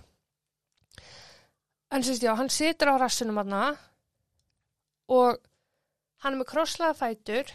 En 1.92 2.06
sérst, 2.06 2.24
já, 2.24 2.32
hann 2.38 2.48
situr 2.48 2.94
á 2.94 3.02
rassunum 3.02 3.42
hann 3.42 3.58
og 5.12 5.42
hann 6.22 6.36
er 6.36 6.38
með 6.40 6.50
krosslaða 6.54 6.96
fætur, 6.96 7.50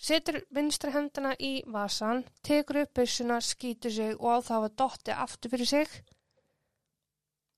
setur 0.00 0.40
vinstri 0.56 0.92
hendina 0.94 1.34
í 1.36 1.52
vasan, 1.68 2.22
tekur 2.46 2.82
upp 2.84 2.94
byssuna, 2.96 3.40
skýtur 3.44 3.92
sig 3.92 4.14
og 4.16 4.28
á 4.32 4.38
það 4.48 4.64
var 4.64 4.74
dotti 4.82 5.16
aftur 5.16 5.52
fyrir 5.52 5.68
sig 5.68 5.98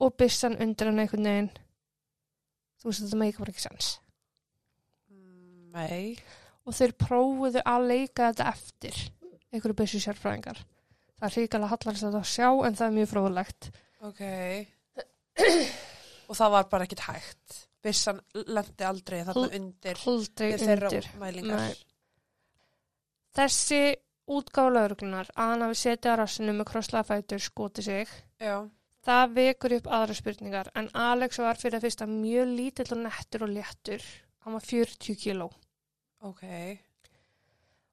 og 0.03 0.17
byssan 0.19 0.57
undir 0.59 0.89
hann 0.91 0.99
einhvern 0.99 1.29
veginn. 1.29 1.51
Þú 2.83 2.89
veist, 2.91 3.05
þetta 3.05 3.19
meikar 3.21 3.45
bara 3.45 3.53
ekki 3.55 3.63
sens. 3.63 3.91
Nei. 5.73 6.17
Og 6.67 6.75
þeir 6.75 6.95
prófuðu 6.99 7.63
að 7.67 7.87
leika 7.91 8.31
þetta 8.33 8.49
eftir 8.51 8.99
einhverju 9.53 9.79
byssu 9.79 10.01
sérfræðingar. 10.03 10.59
Það 11.19 11.29
er 11.29 11.37
hrikalega 11.37 11.71
hallarist 11.77 12.09
að 12.09 12.27
sjá 12.27 12.49
en 12.67 12.77
það 12.79 12.89
er 12.89 12.97
mjög 12.97 13.11
fróðlegt. 13.13 13.71
Ok. 14.03 14.23
og 16.29 16.39
það 16.39 16.55
var 16.57 16.69
bara 16.75 16.89
ekkit 16.89 17.07
hægt. 17.07 17.61
Bissan 17.83 18.19
lendi 18.35 18.87
aldrei 18.87 19.23
þarna 19.27 19.49
undir 19.59 20.03
Aldrei 20.11 20.53
við 20.53 20.67
þeirra 20.67 20.91
undir. 20.91 21.09
mælingar. 21.23 21.63
Nei. 21.63 21.92
Þessi 23.33 23.81
útgáfa 24.33 24.73
lauruglunar 24.75 25.31
að 25.35 25.51
hann 25.51 25.65
hafi 25.67 25.79
setið 25.83 26.13
á 26.13 26.21
rassinu 26.21 26.55
með 26.57 26.69
krosslaða 26.71 27.09
fætur 27.09 27.43
skoti 27.43 27.85
sig, 27.87 28.11
Já, 28.41 28.57
það 29.07 29.35
vekur 29.39 29.75
upp 29.79 29.89
aðra 29.99 30.17
spurningar 30.19 30.71
en 30.79 30.91
Alex 30.95 31.41
var 31.43 31.61
fyrir 31.61 31.79
að 31.79 31.87
fyrsta 31.89 32.09
mjög 32.11 32.53
lítill 32.59 32.91
og 32.97 33.03
nettur 33.07 33.47
og 33.47 33.53
léttur. 33.57 34.05
Hann 34.45 34.57
var 34.59 34.65
40 34.67 35.17
kíló. 35.23 35.51
ok. 36.21 36.43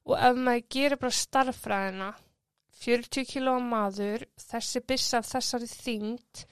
Og 0.09 0.15
ef 0.17 0.37
maður 0.41 0.67
gerir 0.73 0.97
bara 0.97 1.13
starffræðina, 1.13 2.07
40 2.81 3.25
kíló 3.29 3.55
maður, 3.61 4.23
þessi 4.41 4.81
byssa 4.87 5.19
af 5.19 5.27
þessari 5.29 5.67
þyngd, 5.69 6.43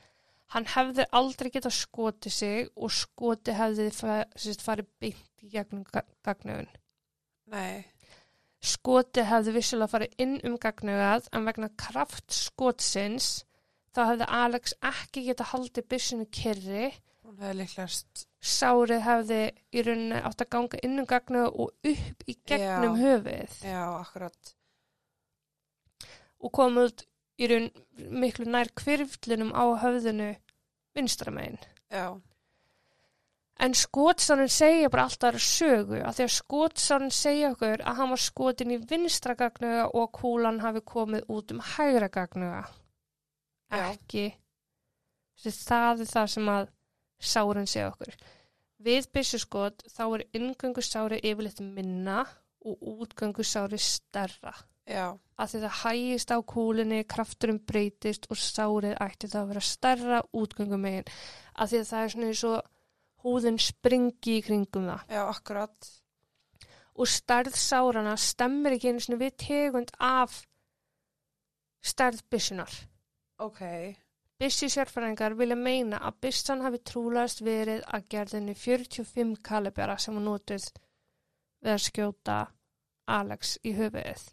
hann 0.53 0.67
hefði 0.75 1.05
aldrei 1.17 1.49
getað 1.51 1.73
skotið 1.79 2.35
sig 2.35 2.69
og 2.75 2.91
skoti 2.93 3.55
hefði 3.57 3.89
farið 3.97 4.89
beint 5.01 5.43
í 5.43 5.49
gegnum 5.55 5.83
gagnöfun. 6.23 6.69
Nei. 7.51 7.85
Skoti 8.63 9.23
hefði 9.27 9.53
vissulega 9.57 9.91
farið 9.91 10.23
inn 10.23 10.37
um 10.47 10.55
gagnöfað 10.61 11.27
en 11.37 11.45
vegna 11.45 11.69
kraft 11.77 12.33
skotsins 12.33 13.43
þá 13.93 14.01
hefði 14.11 14.29
Alex 14.39 14.73
ekki 14.85 15.25
getað 15.27 15.51
haldið 15.53 15.87
byssinu 15.93 16.25
kyrri. 16.33 16.89
Hún 17.27 17.37
hefði 17.41 17.57
líklegast, 17.61 18.27
Sárið 18.47 19.01
hefði 19.03 19.39
í 19.75 19.83
rauninni 19.83 20.21
átt 20.23 20.41
að 20.45 20.51
ganga 20.55 20.79
inn 20.85 21.01
um 21.01 21.09
gagnöfað 21.09 21.57
og 21.63 21.91
upp 21.91 22.23
í 22.25 22.35
gegnum 22.47 22.97
Já. 22.97 23.01
höfuðið. 23.03 23.57
já, 23.67 23.83
akkurat. 23.99 24.53
og 26.37 26.53
kom 26.53 26.77
út 26.77 27.03
í 27.41 27.47
raun 27.49 27.69
miklu 27.97 28.45
nær 28.45 28.69
kvirflinum 28.77 29.51
á 29.57 29.65
höfðinu 29.81 30.35
vinstramegin. 30.97 31.57
Já, 31.93 32.17
En 33.59 33.73
skotsannin 33.73 34.51
segja 34.53 34.89
bara 34.93 35.07
alltaf 35.07 35.31
aðra 35.31 35.41
sögu 35.41 36.01
að 36.05 36.17
því 36.19 36.25
að 36.27 36.33
skotsannin 36.35 37.13
segja 37.15 37.51
okkur 37.55 37.81
að 37.81 37.99
hann 37.99 38.11
var 38.13 38.21
skotin 38.21 38.73
í 38.75 38.77
vinstra 38.91 39.33
gagnuga 39.39 39.87
og 39.97 40.11
kúlan 40.13 40.61
hafi 40.61 40.83
komið 40.85 41.25
út 41.33 41.53
um 41.55 41.63
hægra 41.73 42.09
gagnuga. 42.13 42.63
Ekki. 43.73 44.27
Það 45.41 46.03
er 46.05 46.11
það 46.11 46.29
sem 46.35 46.51
að 46.53 46.69
sárin 47.17 47.69
segja 47.69 47.89
okkur. 47.91 48.13
Við 48.77 49.09
byssuskot 49.13 49.83
þá 49.89 50.03
er 50.05 50.27
inngöngu 50.37 50.83
sári 50.85 51.17
yfirleitt 51.25 51.61
minna 51.65 52.23
og 52.61 52.77
útgöngu 52.93 53.45
sári 53.45 53.79
stærra. 53.81 54.53
Já, 54.87 55.17
að 55.35 55.49
því 55.51 55.61
það 55.65 55.79
hægist 55.81 56.31
á 56.31 56.37
kúlinni, 56.47 57.03
krafturum 57.09 57.57
breytist 57.67 58.29
og 58.31 58.39
sárið 58.39 58.93
ætti 59.03 59.27
það 59.27 59.41
að 59.41 59.49
vera 59.51 59.63
stærra 59.67 60.19
útgöngum 60.31 60.85
megin 60.85 61.09
að 61.57 61.73
því 61.73 61.81
að 61.81 61.89
það 61.89 62.03
er 62.03 62.13
svona 62.13 62.29
eins 62.29 62.43
og 62.47 62.69
húðin 63.28 63.59
springi 63.61 64.39
í 64.39 64.43
kringum 64.45 64.88
það 64.89 65.15
já, 65.17 65.21
akkurat. 65.28 65.93
og 66.97 67.11
stærð 67.11 67.59
sárana 67.59 68.15
stemmir 68.17 68.78
ekki 68.78 68.91
einu 68.93 69.03
svona 69.03 69.21
við 69.21 69.38
tegund 69.43 69.93
af 69.99 70.41
stærð 71.86 72.23
byssunar. 72.32 72.73
Ok, 73.38 73.61
Byssi 74.38 74.67
sérfræðingar 74.69 75.34
vilja 75.34 75.55
meina 75.57 75.97
að 76.05 76.17
byssan 76.21 76.59
hafi 76.61 76.78
trúlegast 76.86 77.39
verið 77.41 77.80
að 77.89 78.03
gerðinni 78.13 78.53
45 78.53 79.32
kalibera 79.47 79.95
sem 79.97 80.13
var 80.13 80.25
notuð 80.28 80.67
við 81.65 81.71
að 81.73 81.82
skjóta 81.88 82.36
Alex 83.15 83.55
í 83.65 83.73
höfuðið. 83.80 84.28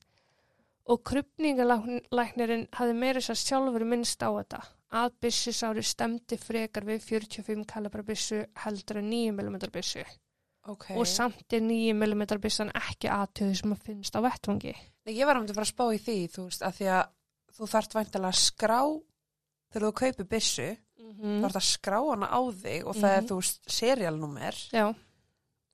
Og 0.92 1.00
krupningalæknirinn 1.08 2.66
hafi 2.76 2.96
meira 2.98 3.22
að 3.24 3.40
sjálfur 3.46 3.86
minnst 3.88 4.20
á 4.20 4.28
þetta 4.28 4.60
að 4.92 5.12
byssi 5.20 5.52
sári 5.52 5.82
stemdi 5.82 6.36
frekar 6.38 6.84
við 6.84 7.00
45 7.02 7.64
kalibera 7.66 8.02
byssu 8.06 8.44
heldur 8.64 8.98
en 8.98 9.10
9 9.10 9.32
mm 9.32 9.56
byssu 9.72 10.04
ok. 10.66 10.90
og 10.96 11.06
samt 11.06 11.52
er 11.52 11.60
9 11.60 11.94
mm 11.94 12.24
byssan 12.40 12.70
ekki 12.74 13.08
aðtöðu 13.08 13.56
sem 13.56 13.72
að 13.72 13.82
finnst 13.88 14.14
á 14.16 14.20
vettvangi. 14.24 14.74
Nei, 15.06 15.14
ég 15.18 15.26
var 15.26 15.36
um 15.36 15.46
til 15.46 15.52
að 15.52 15.60
fara 15.60 15.66
að 15.66 15.74
spá 15.74 15.84
í 15.94 15.98
því, 15.98 16.18
þú 16.32 16.44
veist, 16.48 16.62
að 16.62 16.76
því 16.78 16.86
að 16.94 17.04
þú 17.58 17.66
þarft 17.74 17.94
væntalega 17.94 18.32
að 18.32 18.40
skrá 18.40 18.80
þegar 19.72 19.86
þú 19.88 19.92
kaupir 20.02 20.24
byssu, 20.36 20.76
Mm 21.04 21.14
þú 21.20 21.40
þarft 21.44 21.58
að 21.58 21.66
skrá 21.68 21.98
hana 22.10 22.26
á 22.32 22.40
þig 22.62 22.86
og 22.86 22.94
það 22.96 23.10
er, 23.16 23.20
Mhm. 23.20 23.28
þú 23.28 23.34
veist, 23.40 23.58
serialnúmer 23.68 24.56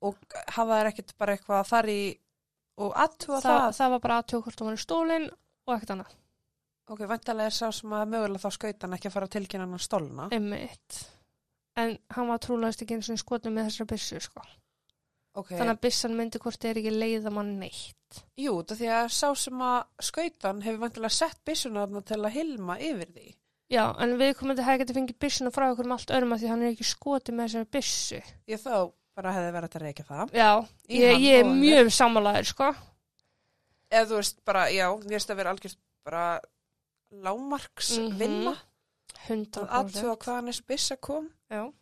og 0.01 0.17
hafa 0.47 0.77
þær 0.81 0.89
ekkert 0.91 1.13
bara 1.17 1.35
eitthvað 1.37 1.67
þar 1.69 1.85
í 1.89 2.01
og 2.77 2.93
aðtúa 2.95 3.39
það, 3.41 3.59
það. 3.61 3.75
það 3.77 3.89
var 3.91 3.99
bara 3.99 4.17
aðtöðu 4.21 4.41
hvort 4.43 4.57
það 4.59 4.65
var 4.71 4.81
stólinn 4.81 5.29
og 5.31 5.75
ekkert 5.75 5.93
annað. 5.95 6.15
Ok, 6.91 7.05
væntalega 7.07 7.47
er 7.47 7.55
sá 7.55 7.69
sem 7.71 7.93
að 7.95 8.09
mögulega 8.11 8.41
þá 8.43 8.55
skautan 8.57 8.95
ekki 8.97 9.07
að 9.07 9.13
fara 9.15 9.27
að 9.29 9.35
tilkynna 9.37 9.67
hann 9.67 9.77
að 9.77 9.83
stólna. 9.85 10.27
Einmitt. 10.35 10.97
En 11.79 11.93
hann 12.11 12.27
var 12.27 12.41
trúlegast 12.43 12.83
ekki 12.83 12.97
eins 12.97 13.09
og 13.13 13.21
skotið 13.21 13.53
með 13.55 13.69
þessar 13.69 13.87
byssu, 13.93 14.19
sko. 14.25 14.43
Ok, 15.39 15.53
Þannig 15.55 15.71
að 15.77 15.83
byssan 15.85 16.15
myndi 16.17 16.41
hvort 16.43 16.65
er 16.67 16.79
ekki 16.81 16.91
leiða 16.91 17.31
mann 17.31 17.53
neitt. 17.61 18.17
jú, 18.35 18.57
það 18.67 18.81
því 18.81 18.89
að 18.91 19.05
sá 19.15 19.29
sem 19.39 19.61
að 19.63 19.77
skautan 20.03 20.59
hefur 20.65 20.81
væntalega 20.81 21.15
sett 21.15 21.39
byssuna 21.47 21.85
þarna 21.85 22.01
til 22.09 22.17
að 22.19 22.33
hilma 22.35 22.75
yfir 22.83 23.13
því. 23.15 23.29
Já, 23.71 23.85
en 24.03 24.17
við 24.19 24.33
komum 24.35 24.57
til 24.57 24.65
að 24.65 24.67
hefði 24.67 24.81
getið 24.83 24.97
fengið 24.99 25.19
byssuna 25.23 25.51
frá 25.55 25.69
okkur 25.71 25.87
um 25.87 25.93
allt 25.95 26.11
öðrum 26.11 26.35
að 26.35 26.41
því 26.43 26.49
hann 26.51 26.65
er 26.65 26.73
ekki 26.73 26.89
skotið 26.89 27.37
með 27.37 27.47
þessar 27.47 27.69
byssu. 27.77 28.19
Ég 28.51 28.59
þá 28.59 28.75
bara 29.15 29.35
hefði 29.37 29.53
verið 29.55 29.77
að 29.79 29.85
reyka 29.85 30.03
það. 30.09 30.33
Já, 30.35 30.49
ég, 30.91 31.23
ég 31.23 31.39
er 31.45 31.53
mjög 31.55 31.93
sammálaður, 31.95 32.49
sko. 32.51 32.67
Eða 33.87 34.09
þú 34.11 34.19
veist 34.19 34.43
bara, 34.43 34.65
já, 34.75 34.87
mér 37.11 37.67
finnst 37.75 37.91
að 37.91 37.91
vera 37.91 37.91
algjörst 37.91 37.91
bara 37.91 37.91
lámarks 37.91 37.97
Mhm. 37.99 38.17
vinna. 38.17 38.57
Hundra 39.27 39.61
að 39.61 39.69
aðtúa 39.85 40.17
hvaðan 40.17 40.47
þessi 40.47 40.65
byssa 40.67 40.95
kom. 41.01 41.29
Já. 41.51 41.73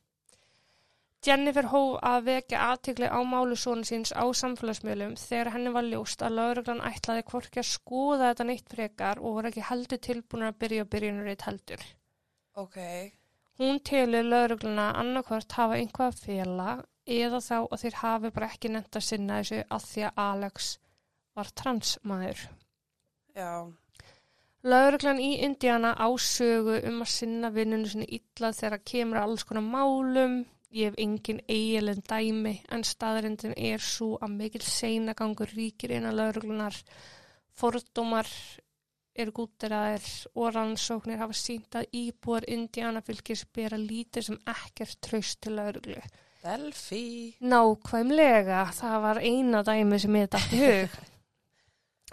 Jennifer 1.21 1.63
hóf 1.63 1.99
að 2.01 2.23
vekja 2.23 2.59
aðtikli 2.71 3.07
á 3.11 3.19
málu 3.27 3.55
svona 3.59 3.83
síns 3.83 4.11
á 4.15 4.23
samfélagsmiðlum 4.31 5.15
þegar 5.19 5.51
henni 5.51 5.69
var 5.73 5.83
ljóst 5.83 6.21
að 6.23 6.31
lauruglan 6.37 6.79
ætlaði 6.81 7.23
hvorki 7.27 7.59
að 7.59 7.67
skoða 7.75 8.29
þetta 8.33 8.45
neitt 8.47 8.69
frekar 8.69 9.17
og 9.19 9.33
voru 9.35 9.47
ekki 9.51 9.61
heldur 9.67 9.97
tilbúin 9.99 10.47
að 10.47 10.57
byrja 10.59 10.85
að 10.85 10.89
byrjunarreit 10.89 11.41
heldur. 11.41 11.83
Ok, 12.55 13.11
Hún 13.59 13.79
telur 13.83 14.23
laurugluna 14.23 14.93
annarkvort 14.95 15.51
hafa 15.51 15.75
einhvað 15.75 16.13
að 16.13 16.19
fela 16.23 16.85
eða 17.05 17.41
þá 17.43 17.67
að 17.67 17.79
þeir 17.83 17.93
hafi 17.93 18.29
bara 18.31 18.47
ekki 18.47 18.69
nefnt 18.71 18.95
að 18.95 19.03
sinna 19.03 19.41
þessu 19.41 19.63
að 19.69 19.81
því 19.89 20.01
að 20.07 20.13
Alex 20.15 20.77
var 21.35 21.45
transmaður. 21.51 22.47
já, 23.35 23.73
Lauruglan 24.67 25.21
í 25.23 25.37
Indiana 25.45 25.93
ásögu 25.95 26.81
um 26.89 26.97
að 27.05 27.11
sinna 27.13 27.49
vinnunum 27.55 27.87
sinni 27.87 28.07
illa 28.17 28.49
þegar 28.51 28.81
kemur 28.91 29.19
að 29.21 29.27
alls 29.29 29.45
konar 29.47 29.63
málum. 29.63 30.41
Ég 30.75 30.91
hef 30.91 30.97
engin 30.99 31.39
eiginlega 31.47 32.03
dæmi 32.11 32.57
en 32.69 32.83
staðarindin 32.83 33.55
er 33.55 33.79
svo 33.79 34.17
að 34.19 34.35
mikil 34.41 34.61
seinagangur 34.67 35.53
ríkir 35.55 35.95
innan 35.95 36.17
lauruglunar. 36.19 36.75
Fordómar 37.55 38.27
eru 39.15 39.33
gútiraðir 39.37 40.09
og 40.35 40.51
rannsóknir 40.55 41.21
hafa 41.23 41.37
sínt 41.39 41.79
að 41.79 41.87
íbúar 41.95 42.45
Indiana 42.51 43.01
fylgis 43.01 43.45
bera 43.55 43.79
lítið 43.79 44.27
sem 44.27 44.41
ekkert 44.53 44.99
traust 45.07 45.39
til 45.41 45.55
lauruglu. 45.55 46.01
Delphi. 46.43 47.05
Nákvæmlega, 47.39 48.65
það 48.75 48.99
var 49.07 49.23
eina 49.23 49.63
dæmi 49.63 49.99
sem 50.03 50.19
ég 50.19 50.29
dætti 50.35 50.61
hug. 50.65 50.99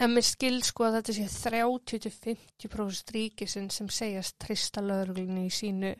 En 0.04 0.12
mér 0.12 0.26
skil 0.28 0.58
sko 0.66 0.84
að 0.90 0.98
þetta 0.98 1.12
sé 1.16 1.26
30-50% 1.48 3.12
ríkisin 3.16 3.70
sem 3.72 3.88
segjast 3.88 4.36
trista 4.42 4.82
lögreglunni 4.84 5.46
í 5.48 5.52
sínu 5.54 5.92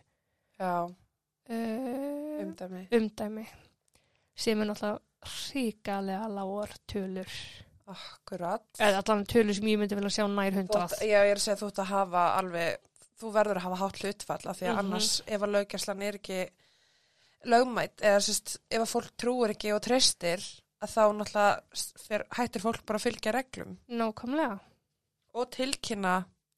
uh, 0.60 0.88
umdæmi. 2.42 2.82
umdæmi 2.92 3.46
sem 4.36 4.60
er 4.60 4.68
náttúrulega 4.68 5.00
ríkalega 5.54 6.26
lágar 6.28 6.74
tölur. 6.92 7.30
Akkurat. 7.86 8.64
Eða 8.82 9.00
allan 9.00 9.24
tölur 9.30 9.54
sem 9.56 9.68
ég 9.70 9.78
myndi 9.80 9.96
vilja 9.96 10.10
sjá 10.18 10.26
nær 10.28 10.52
hundrað. 10.58 10.96
Já, 11.00 11.22
ég 11.22 11.30
er 11.32 11.38
að 11.38 11.44
segja 11.46 11.58
þú 11.62 11.68
ert 11.70 11.80
að 11.84 11.90
hafa 11.94 12.24
alveg, 12.40 12.76
þú 13.20 13.30
verður 13.38 13.60
að 13.60 13.66
hafa 13.68 13.78
hátt 13.80 14.00
hlutfall 14.02 14.44
af 14.50 14.58
því 14.60 14.66
að 14.66 14.74
Mhm. 14.74 14.80
annars 14.84 15.10
ef 15.26 15.40
að 15.46 15.52
löggjæslan 15.56 16.02
er 16.02 16.18
ekki 16.20 16.40
lögmætt 17.46 17.96
eða 18.02 18.20
sérst, 18.26 18.56
ef 18.70 18.80
að 18.82 18.90
fólk 18.92 19.10
trúir 19.16 19.50
ekki 19.54 19.72
og 19.72 19.80
treystir 19.86 20.42
að 20.82 20.92
þá 20.92 21.02
náttúrulega 21.16 21.82
fer, 22.06 22.24
hættir 22.36 22.62
fólk 22.64 22.82
bara 22.86 22.98
að 23.00 23.06
fylgja 23.06 23.32
reglum 23.36 23.76
Nákvæmlega. 23.88 24.58
og 25.34 25.50
tilkynna 25.50 26.16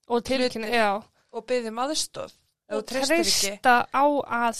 Og 0.08 0.22
tilkynna, 0.24 0.66
Hluti- 0.66 0.74
já. 0.74 1.02
og 1.32 1.46
byggðum 1.46 1.78
þú 1.78 2.30
Og 2.70 2.84
treysta 2.86 3.74
á 3.92 4.04
að 4.24 4.58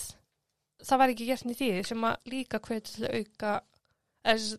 það 0.85 0.99
var 0.99 1.09
ekki 1.13 1.27
gert 1.27 1.45
nýtt 1.45 1.61
í 1.65 1.71
því 1.73 1.87
sem 1.87 2.05
að 2.05 2.17
líka 2.33 2.61
hvetur 2.61 2.93
til 2.95 3.05
að 3.09 3.17
auka 3.19 3.63
eða 4.25 4.59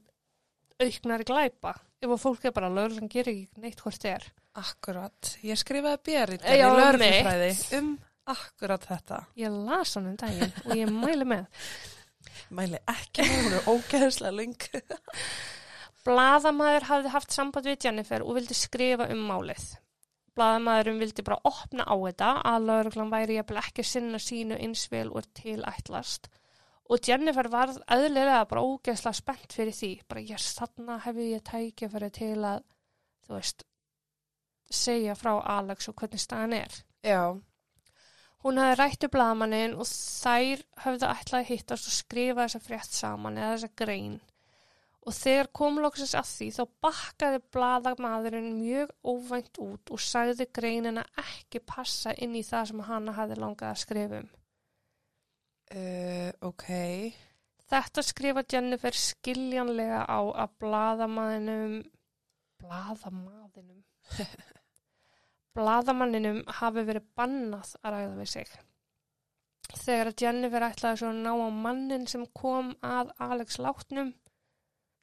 auknari 0.80 1.26
glæpa. 1.28 1.74
Ef 2.02 2.10
að 2.10 2.22
fólk 2.24 2.46
er 2.46 2.52
bara 2.56 2.70
lögreglan 2.70 3.10
gerir 3.12 3.34
ekki 3.34 3.62
neitt 3.64 3.82
hvort 3.84 4.00
þið 4.00 4.14
er. 4.16 4.28
Akkurat. 4.56 5.32
Ég 5.44 5.60
skrifaði 5.60 6.00
bérið 6.10 6.46
Já, 6.46 6.68
í 6.70 6.78
lögreglufræði 6.80 7.80
um 7.80 7.90
akkurat 8.30 8.86
þetta. 8.88 9.20
Ég 9.38 9.58
las 9.66 9.96
hann 9.96 10.08
um 10.12 10.16
daginn 10.20 10.54
og 10.66 10.76
ég 10.78 10.90
mæli 10.94 11.26
með. 11.28 11.46
Mæli 12.56 12.80
ekki, 12.90 13.26
hún 13.28 13.56
er 13.58 13.68
ógeðslega 13.70 14.34
lung. 14.36 14.56
Blaðamaður 16.08 16.88
hafði 16.90 17.14
haft 17.14 17.36
samband 17.36 17.68
við 17.70 17.86
Jennifer 17.86 18.26
og 18.26 18.38
vildi 18.40 18.58
skrifa 18.58 19.10
um 19.14 19.22
málið. 19.30 19.66
Blaðamaðurum 20.38 21.02
vildi 21.04 21.26
bara 21.28 21.42
opna 21.50 21.86
á 21.86 21.96
þetta 22.00 22.30
að 22.48 22.68
lögreglan 22.70 23.12
væri 23.12 23.40
ekki 23.42 23.84
sinna 23.84 24.22
sínu 24.24 24.58
eins 24.58 24.86
vel 24.92 25.10
og 25.12 25.28
tilætlast. 25.36 26.30
Og 26.90 27.04
Jennifer 27.06 27.50
var 27.52 27.74
eðlilega 27.92 28.46
bara 28.50 28.64
ógeðslega 28.66 29.18
spennt 29.18 29.54
fyrir 29.54 29.76
því. 29.76 29.92
Bara, 30.10 30.24
yes, 30.26 30.54
þarna 30.58 30.98
hefði 31.04 31.28
ég 31.36 31.44
tækja 31.46 32.10
til 32.10 32.38
að, 32.48 32.64
þú 33.28 33.36
veist, 33.36 33.66
segja 34.70 35.14
frá 35.18 35.36
Alex 35.58 35.92
og 35.92 36.00
hvernig 36.00 36.24
staðan 36.24 36.56
er. 36.64 36.80
Já, 37.06 37.38
Hún 38.40 38.60
hafði 38.62 38.76
rættu 38.80 39.10
blaðmannin 39.12 39.76
og 39.76 39.88
þær 39.90 40.62
höfðu 40.86 41.08
ætlaði 41.10 41.44
að 41.44 41.50
hittast 41.50 41.90
og 41.90 41.96
skrifa 41.98 42.46
þessa 42.46 42.62
frétt 42.64 42.96
saman 42.96 43.40
eða 43.40 43.56
þessa 43.58 43.72
grein. 43.82 44.20
Og 45.08 45.16
þegar 45.16 45.50
kom 45.56 45.80
loksins 45.84 46.14
að 46.16 46.28
því 46.30 46.48
þá 46.56 46.62
bakkaði 46.86 47.40
blaðamaðurinn 47.56 48.50
mjög 48.60 48.92
óvænt 49.04 49.60
út 49.64 49.92
og 49.96 50.04
sagði 50.04 50.48
greinina 50.56 51.04
ekki 51.20 51.64
passa 51.68 52.14
inn 52.16 52.36
í 52.38 52.44
það 52.48 52.70
sem 52.72 52.84
hana 52.88 53.16
hafði 53.18 53.40
langað 53.40 53.74
að 53.74 53.82
skrifa 53.84 54.22
um. 54.22 54.30
uh, 55.76 56.30
ok. 56.52 56.68
Þetta 57.70 58.04
skrifa 58.06 58.44
Jennifer 58.50 58.96
skiljanlega 58.98 60.06
á 60.10 60.20
að 60.46 60.56
blaðamaðinum, 60.64 61.76
blaðamaðinum, 62.64 63.84
blaðamanninum 65.60 66.42
hafi 66.62 66.86
verið 66.88 67.06
bannað 67.20 67.76
að 67.84 67.96
ræða 67.96 68.18
við 68.22 68.32
sig. 68.34 68.58
Þegar 69.70 70.10
að 70.10 70.24
Jennifer 70.24 70.66
ætlaði 70.66 71.02
svo 71.04 71.12
að 71.12 71.22
ná 71.28 71.32
á 71.36 71.50
mannin 71.54 72.08
sem 72.10 72.26
kom 72.34 72.72
að 72.86 73.12
Alex 73.22 73.60
látnum, 73.62 74.14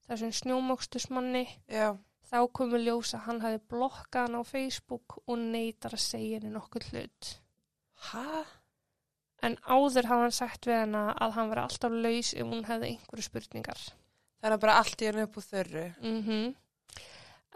þessum 0.09 0.33
snjómokstusmanni, 0.41 1.45
Já, 1.71 1.93
þá 2.27 2.39
komu 2.59 2.81
ljós 2.83 3.15
að 3.15 3.27
hann 3.29 3.43
hafi 3.45 3.63
blokkað 3.71 4.27
hann 4.27 4.41
á 4.41 4.43
Facebook 4.49 5.21
og 5.27 5.39
neytar 5.39 5.95
að 5.95 6.03
segja 6.09 6.41
henni 6.41 6.55
nokkuð 6.57 6.91
hlut. 6.91 7.33
hæ? 8.11 8.45
En 9.45 9.55
áður 9.69 10.09
hafði 10.09 10.25
hann 10.25 10.35
sagt 10.35 10.67
við 10.67 10.81
hana 10.81 11.03
að 11.23 11.35
hann 11.37 11.51
var 11.53 11.63
alltaf 11.63 11.93
laus 11.93 12.33
ef 12.35 12.47
hún 12.49 12.65
hefði 12.67 12.89
einhverju 12.91 13.27
spurningar. 13.29 13.83
Það 14.41 14.55
er 14.57 14.63
bara 14.63 14.79
allt 14.81 15.03
í 15.03 15.07
henni 15.11 15.27
upp 15.27 15.37
úr 15.37 15.47
þörru. 15.47 15.85
Mm 16.03 16.55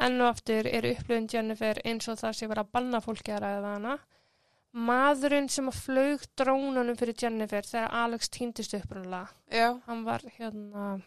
Enn 0.01 0.21
og 0.21 0.31
aftur 0.33 0.67
er 0.71 0.87
upplöfun 0.95 1.29
Jennifer 1.33 1.81
eins 1.85 2.09
og 2.09 2.19
það 2.23 2.37
sé 2.39 2.49
vera 2.49 2.65
að 2.65 2.73
banna 2.73 3.01
fólki 3.05 3.35
að 3.35 3.43
ræða 3.45 3.75
hana. 3.75 3.99
Maðurinn 4.73 5.49
sem 5.51 5.69
að 5.69 5.81
flög 5.85 6.25
drónunum 6.39 6.97
fyrir 6.97 7.17
Jennifer 7.19 7.67
þegar 7.67 7.97
Alex 8.05 8.31
týndist 8.31 8.77
upprunnulega, 8.79 9.29
Já, 9.51 9.81
hann 9.87 10.05
var 10.07 10.23
hérna 10.39 11.03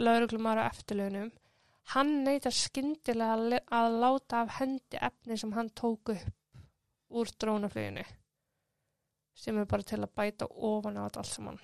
lauruglumar 0.00 0.58
á 0.64 0.68
eftirlaunum, 0.70 1.30
Hann 1.94 2.24
neytar 2.26 2.50
skyndilega 2.50 3.60
að 3.70 3.96
láta 4.02 4.40
af 4.42 4.56
hendi 4.58 4.98
efni 4.98 5.36
sem 5.38 5.52
hann 5.54 5.68
tók 5.70 6.10
upp 6.16 6.64
úr 7.14 7.30
drónafluginu 7.38 8.02
sem 9.36 9.58
er 9.60 9.68
bara 9.70 9.84
til 9.86 10.00
að 10.00 10.14
bæta 10.16 10.48
ofan 10.48 10.96
á 10.98 11.04
þetta 11.06 11.20
allt 11.22 11.30
saman. 11.30 11.60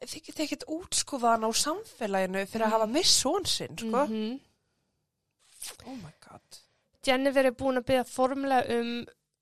Þið 0.00 0.22
getið 0.26 0.42
ekkert 0.46 0.64
útskúfaðan 0.74 1.46
á 1.46 1.50
samfélaginu 1.54 2.42
fyrir 2.50 2.66
að 2.66 2.74
hafa 2.74 2.88
miss 2.90 3.12
són 3.22 3.46
sinn, 3.46 3.76
sko. 3.78 4.06
Mhm. 4.08 4.40
Oh 5.86 5.96
my 6.00 6.14
god. 6.24 6.60
Jennifer 7.06 7.46
er 7.46 7.54
búin 7.54 7.80
að 7.80 7.88
byggja 7.90 8.08
formulega 8.10 8.80
um 8.80 8.90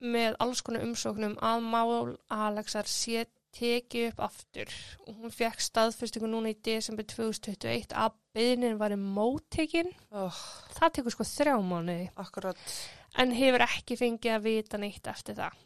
með 0.05 0.35
alls 0.43 0.61
konar 0.65 0.83
umsóknum 0.85 1.37
að 1.43 1.63
mál 1.65 2.13
Alexar 2.33 2.89
sé 2.89 3.25
tekið 3.55 4.09
upp 4.11 4.21
aftur. 4.27 4.71
Og 5.07 5.21
hún 5.21 5.33
fekk 5.33 5.63
staðfestingu 5.63 6.27
núna 6.29 6.51
í 6.51 6.57
desember 6.65 7.07
2021 7.07 7.95
að 7.95 8.17
byggnin 8.35 8.79
var 8.81 8.93
í 8.93 8.99
móttekin. 8.99 9.93
Oh, 10.11 10.41
það 10.75 10.97
tekur 10.97 11.15
sko 11.15 11.27
þrjá 11.29 11.55
mánuði. 11.63 12.09
Akkurat. 12.19 12.59
en 13.15 13.31
hefur 13.31 13.63
ekki 13.63 13.95
fengið 13.95 14.33
að 14.35 14.43
vita 14.49 14.77
neitt 14.77 15.07
eftir 15.07 15.37
það. 15.39 15.61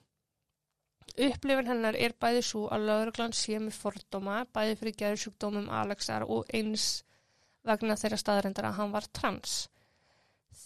Upplifin 1.25 1.67
hennar 1.67 1.97
er 1.97 2.13
bæði 2.21 2.43
svo 2.45 2.67
að 2.71 2.85
lauruglan 2.85 3.33
sé 3.33 3.57
með 3.59 3.79
fordóma 3.81 4.43
bæði 4.53 4.75
fyrir 4.79 4.97
geðsjúkdómum 5.01 5.71
Alexar 5.73 6.27
og 6.29 6.45
eins 6.53 7.01
vegna 7.65 7.97
þeirra 7.99 8.19
staðrendar 8.21 8.69
að 8.69 8.77
hann 8.77 8.93
var 8.93 9.09
trans 9.11 9.55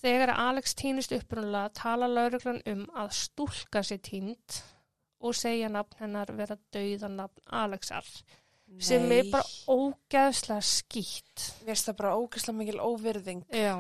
Þegar 0.04 0.34
Alex 0.36 0.76
týnist 0.76 1.14
upprunalega 1.16 1.72
tala 1.80 2.10
lauruglan 2.12 2.60
um 2.68 2.86
að 2.99 3.14
stúlka 3.16 3.84
sér 3.88 4.01
týnd 4.04 4.62
og 5.24 5.36
segja 5.39 5.70
nafn 5.72 6.01
hennar 6.01 6.32
vera 6.36 6.58
dauðan 6.76 7.16
nafn 7.22 7.45
Alexar 7.64 8.10
sem 8.84 9.06
er 9.14 9.28
bara 9.32 9.45
ógeðslega 9.70 10.64
skýtt. 10.66 11.43
Mér 11.64 11.74
finnst 11.74 11.89
það 11.89 11.99
bara 11.99 12.16
ógeðslega 12.20 12.58
mikil 12.60 12.80
óvirðing. 12.82 13.43
Já. 13.54 13.76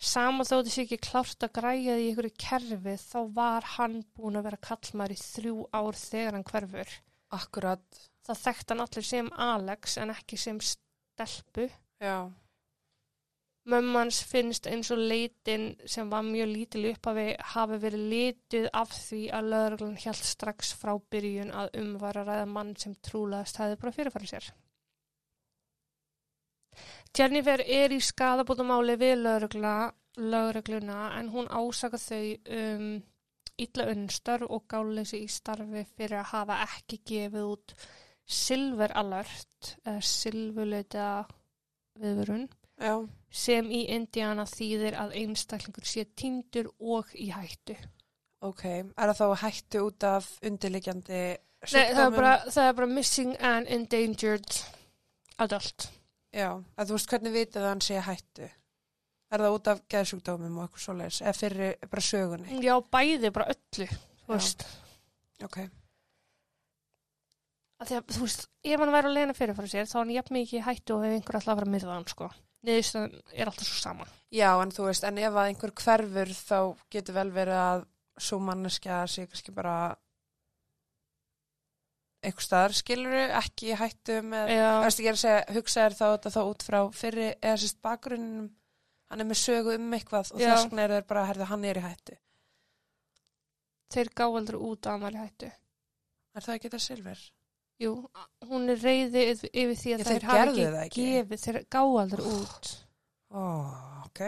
Sama 0.00 0.46
þó 0.48 0.60
þessi 0.62 0.84
ekki 0.84 0.98
klárt 1.04 1.44
að 1.44 1.54
græja 1.58 1.96
því 1.96 2.04
í 2.04 2.10
ykkur 2.12 2.28
kerfi 2.40 2.94
þá 3.02 3.18
var 3.36 3.66
hann 3.76 3.98
búin 4.16 4.38
að 4.40 4.46
vera 4.48 4.60
kallmar 4.68 5.12
í 5.12 5.18
þrjú 5.20 5.66
ár 5.76 5.98
þegar 5.98 6.38
hann 6.38 6.46
hverfur. 6.48 6.94
Akkurat. 7.36 8.00
Það 8.26 8.44
þekkt 8.44 8.72
hann 8.72 8.84
allir 8.86 9.08
sem 9.10 9.32
Alex 9.36 9.98
en 10.00 10.14
ekki 10.14 10.38
sem 10.40 10.62
stelpu. 10.64 11.68
Já. 12.00 12.30
Mömmans 13.68 14.22
finnst 14.24 14.64
eins 14.66 14.88
og 14.90 15.02
leitin 15.10 15.74
sem 15.84 16.08
var 16.10 16.24
mjög 16.24 16.48
lítil 16.48 16.86
upphafi 16.94 17.26
hafi 17.52 17.76
verið 17.82 18.04
litið 18.12 18.68
af 18.72 18.94
því 18.94 19.20
að 19.36 19.50
lögreglan 19.52 19.98
hjælt 20.00 20.24
strax 20.24 20.72
frá 20.80 20.94
byrjun 21.12 21.52
að 21.52 21.76
umvara 21.82 22.24
ræða 22.24 22.46
mann 22.48 22.72
sem 22.80 22.94
trúlegast 23.04 23.60
hefði 23.60 23.76
bara 23.82 23.92
fyrirfæri 23.96 24.30
sér. 24.30 24.48
Jennifer 27.18 27.60
er 27.60 27.92
í 27.92 28.00
skadabótamáli 28.00 28.96
við 28.96 29.16
lögregla, 29.26 29.74
lögregluna 30.16 31.00
en 31.18 31.28
hún 31.34 31.50
ásaka 31.52 32.00
þau 32.00 32.24
um 32.56 32.86
illa 33.60 33.86
unnstörf 33.92 34.48
og 34.48 34.64
gáleysi 34.72 35.20
í 35.20 35.28
starfi 35.28 35.84
fyrir 35.84 36.22
að 36.22 36.30
hafa 36.32 36.62
ekki 36.64 37.02
gefið 37.10 37.50
út 37.50 37.74
silver 38.24 38.94
alert 38.96 39.74
eða 39.84 40.00
silvuleita 40.06 41.10
viðvörun 42.00 42.48
Já. 42.80 42.94
sem 43.30 43.68
í 43.70 43.84
Indiana 43.92 44.46
þýðir 44.48 44.96
að 44.98 45.14
einstaklingur 45.20 45.86
sé 45.86 46.06
týndur 46.16 46.70
og 46.80 47.12
í 47.14 47.28
hættu. 47.34 47.76
Ok. 48.40 48.64
Er 48.64 49.12
það 49.12 49.20
þá 49.20 49.42
hættu 49.44 49.84
út 49.84 50.06
af 50.08 50.30
undirliggjandi 50.42 51.22
Nei, 51.60 51.90
það 51.92 52.06
er, 52.06 52.14
bara, 52.14 52.36
það 52.48 52.66
er 52.70 52.76
bara 52.78 52.88
missing 52.88 53.34
and 53.44 53.68
endangered 53.68 54.54
adult. 55.44 55.90
Já. 56.32 56.54
Að 56.56 56.88
þú 56.88 56.96
veist 56.96 57.10
hvernig 57.12 57.34
vitið 57.34 57.60
að 57.60 57.68
hann 57.68 57.82
sé 57.84 58.00
hættu? 58.06 58.48
Er 59.30 59.44
það 59.44 59.56
út 59.58 59.68
af 59.70 59.82
geðsjúkdómum 59.92 60.56
og 60.56 60.64
eitthvað 60.64 60.84
svoleiðis? 60.86 61.18
Eða 61.22 61.34
fyrir 61.36 61.90
bara 61.92 62.06
sögunni? 62.06 62.62
Já, 62.64 62.72
bæði 62.96 63.30
bara 63.36 63.52
öllu, 63.52 63.86
þú 64.24 64.32
veist. 64.32 64.64
Ok. 65.44 65.58
Að 67.80 67.92
þú 68.08 68.24
veist, 68.24 68.48
ef 68.64 68.82
hann 68.82 68.94
væri 68.96 69.10
að 69.10 69.16
lena 69.18 69.36
fyrirfæri 69.36 69.70
sér, 69.72 69.86
þá 69.88 69.94
er 69.98 70.02
hann 70.02 70.16
jafn 70.16 70.36
mikið 70.36 70.64
hættu 70.66 70.96
og 70.96 71.04
ef 71.06 71.14
einhver 71.18 71.38
alltaf 71.38 71.52
að 71.54 71.60
fara 71.60 71.68
að 71.68 71.74
myrða 71.76 71.94
hann, 71.94 72.08
sko. 72.10 72.30
Niðurstaðan 72.66 73.14
er 73.32 73.48
alltaf 73.48 73.68
svo 73.68 73.80
sama. 73.80 74.06
Já, 74.30 74.50
en 74.60 74.72
þú 74.74 74.86
veist, 74.90 75.04
en 75.08 75.18
ef 75.18 75.32
að 75.32 75.48
einhver 75.48 75.72
hverfur 75.80 76.32
þá 76.36 76.58
getur 76.92 77.16
vel 77.16 77.30
verið 77.34 77.60
að 77.60 77.84
svo 78.20 78.38
manneskja 78.44 78.98
sé 79.08 79.24
kannski 79.26 79.54
bara 79.56 79.76
einhver 82.20 82.44
staðar 82.44 82.74
skilur 82.76 83.32
ekki 83.40 83.70
í 83.72 83.76
hættu 83.80 84.18
með, 84.26 84.50
Já, 84.52 84.64
það 84.68 84.86
veist 84.86 85.00
ekki 85.00 85.12
að 85.12 85.20
segja, 85.22 85.44
hugsa 85.56 85.84
er 85.86 85.96
þá 85.96 86.04
þetta 86.10 86.32
þá 86.34 86.40
út 86.50 86.64
frá 86.66 86.78
fyrri, 86.92 87.28
eða 87.40 87.60
sérst 87.62 87.78
bakgrunnum, 87.86 88.50
hann 89.10 89.24
er 89.24 89.28
með 89.30 89.40
sögu 89.40 89.76
um 89.78 89.94
eitthvað 89.96 90.34
og 90.34 90.42
þess 90.42 90.66
vegna 90.68 90.84
er 90.84 90.94
þeir 90.98 91.06
bara, 91.14 91.24
herðu, 91.30 91.48
hann 91.48 91.64
er 91.70 91.80
í 91.80 91.84
hættu. 91.86 92.18
þeir 93.90 94.12
gá 94.20 94.24
aldrei 94.28 94.60
út 94.60 94.86
að 94.86 94.92
hann 94.92 95.06
var 95.08 95.16
í 95.16 95.22
hættu. 95.24 95.48
Er 96.36 96.44
það 96.44 96.54
ekki 96.58 96.68
þetta 96.68 96.82
silfur? 96.84 97.22
Jú, 97.80 97.94
hún 98.50 98.68
er 98.68 98.80
reyði 98.84 99.22
yfir 99.32 99.76
því 99.80 99.92
að 99.96 100.02
þeir 100.04 100.24
hafi 100.28 100.40
ekki, 100.50 100.64
það 100.66 100.80
ekki. 100.84 101.04
gefið, 101.14 101.44
þeir 101.46 101.58
gá 101.72 101.80
aldrei 101.80 102.24
út 102.28 102.72
Ó, 103.30 103.44
ok. 104.04 104.20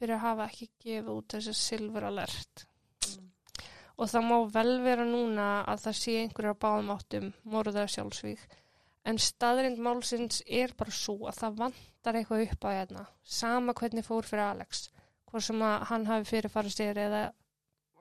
fyrir 0.00 0.14
að 0.16 0.24
hafa 0.24 0.46
ekki 0.50 0.66
gefið 0.82 1.10
út 1.14 1.36
þessi 1.36 1.54
silver 1.54 2.06
alert. 2.08 2.64
Mm. 3.06 3.28
Og 4.00 4.10
það 4.10 4.26
má 4.26 4.36
vel 4.56 4.72
vera 4.82 5.04
núna 5.06 5.46
að 5.70 5.84
það 5.84 5.98
sé 6.00 6.16
einhverjar 6.24 6.58
báðum 6.64 6.90
áttum 6.96 7.28
morða 7.44 7.86
sjálfsvík. 7.94 8.42
En 9.06 9.20
staðrind 9.22 9.78
málsins 9.80 10.42
er 10.46 10.74
bara 10.76 10.92
svo 10.92 11.14
að 11.30 11.38
það 11.44 11.60
vantar 11.62 12.18
eitthvað 12.18 12.42
upp 12.48 12.66
á 12.66 12.70
hérna. 12.74 13.04
Sama 13.22 13.72
hvernig 13.78 14.04
fór 14.04 14.26
fyrir 14.28 14.48
Alex. 14.48 14.88
Hvað 15.30 15.46
sem 15.46 15.62
að 15.62 15.86
hann 15.92 16.08
hafi 16.10 16.28
fyrirfarið 16.34 16.74
sér 16.74 17.00
eða 17.06 17.22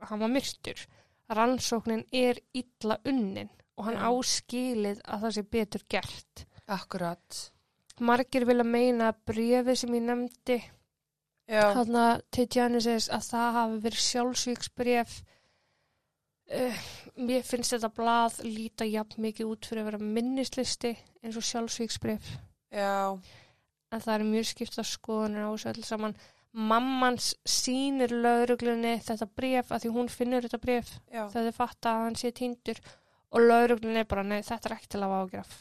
hann 0.10 0.26
var 0.26 0.34
myrtur. 0.34 0.82
Rannsóknin 1.30 2.08
er 2.12 2.42
illa 2.58 2.98
unnin 3.06 3.52
og 3.80 3.88
hann 3.88 4.00
Já. 4.00 4.10
áskilið 4.12 5.00
að 5.08 5.24
það 5.24 5.36
sé 5.38 5.46
betur 5.56 5.86
gert. 5.96 6.46
Akkurat. 6.70 7.40
Margir 8.00 8.46
vilja 8.48 8.68
meina 8.68 9.10
að 9.12 9.24
brefið 9.32 9.80
sem 9.82 9.96
ég 9.98 10.06
nefndi 10.06 10.60
Já, 11.50 11.72
þarna 11.74 12.06
til 12.30 12.46
Genesis 12.54 13.10
að 13.10 13.26
það 13.32 13.56
hafi 13.58 13.80
verið 13.84 14.04
sjálfsvíksbref 14.06 15.14
uh, 16.54 16.82
mér 17.18 17.46
finnst 17.48 17.74
þetta 17.74 17.90
blað 17.98 18.40
líta 18.46 18.86
jafn 18.88 19.24
mikið 19.26 19.50
út 19.50 19.70
fyrir 19.70 19.84
að 19.84 19.90
vera 19.90 20.12
minnislisti 20.18 20.94
eins 21.24 21.40
og 21.40 21.48
sjálfsvíksbref 21.48 22.30
já, 22.70 23.18
en 23.90 24.04
það 24.06 24.14
er 24.14 24.28
mjög 24.30 24.52
skipta 24.52 24.86
skoðunir 24.86 25.50
á 25.50 25.52
þessu 25.56 25.72
öll 25.74 25.88
saman. 25.88 26.20
Mammans 26.50 27.34
sýnir 27.46 28.14
lauruglunni 28.14 28.96
þetta 29.06 29.28
bref 29.38 29.74
að 29.74 29.84
því 29.84 29.92
hún 29.98 30.08
finnur 30.10 30.46
þetta 30.46 30.62
bref 30.62 30.96
þegar 31.10 31.46
þið 31.50 31.58
fatta 31.58 31.92
að 31.92 32.06
hann 32.08 32.18
sé 32.18 32.32
týndur. 32.34 32.80
og 32.80 32.99
lauruglunni 33.38 34.02
er 34.02 34.10
bara 34.10 34.26
nei 34.26 34.40
þetta 34.42 34.70
er 34.70 34.78
ekki 34.80 34.90
til 34.90 35.04
að 35.04 35.12
hafa 35.12 35.22
ágjörf 35.28 35.56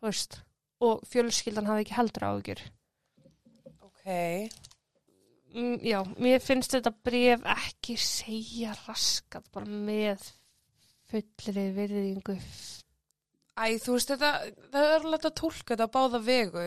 þú 0.00 0.08
veist. 0.08 0.40
Og 0.80 1.02
fjölskyldan 1.12 1.68
hafi 1.68 1.84
ekki 1.84 1.96
heldur 1.98 2.28
ágjör 2.30 2.62
Ok. 3.84 4.04
Mm, 5.50 5.80
já, 5.82 5.98
mér 6.16 6.40
finnst 6.40 6.72
þetta 6.76 6.92
bref 7.04 7.42
ekki 7.56 7.96
segja 8.00 8.72
raskat 8.86 9.48
bara 9.52 9.66
með 9.66 10.22
fullri 11.10 11.66
virðingu. 11.74 12.36
Æ, 13.58 13.76
þú 13.82 13.96
veist 13.96 14.12
þetta, 14.12 14.30
það 14.72 14.86
er 14.86 14.96
alveg 14.96 15.26
að 15.26 15.36
tólka 15.40 15.74
þetta 15.74 15.88
á 15.90 15.94
báða 15.96 16.20
vegu, 16.24 16.66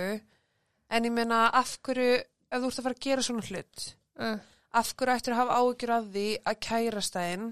en 0.93 1.07
ég 1.07 1.15
meina 1.15 1.45
af 1.55 1.77
hverju, 1.85 2.19
ef 2.21 2.59
þú 2.59 2.69
ert 2.69 2.81
að 2.81 2.87
fara 2.87 2.99
að 2.99 3.05
gera 3.09 3.27
svona 3.29 3.49
hlut, 3.49 3.91
Uh, 4.13 4.37
af 4.77 4.91
hverju 4.93 5.13
ættir 5.17 5.33
að 5.33 5.39
hafa 5.39 5.55
ágjur 5.57 5.91
af 5.95 6.09
því 6.13 6.25
að 6.45 6.57
kærastæðin, 6.67 7.45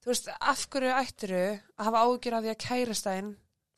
þú 0.00 0.12
veist, 0.12 0.32
af 0.40 0.64
hverju 0.72 0.96
ættir 1.02 1.36
að 1.36 1.86
hafa 1.86 2.02
ágjur 2.06 2.36
af 2.36 2.44
því 2.44 2.52
að 2.54 2.60
kærastæðin 2.64 3.30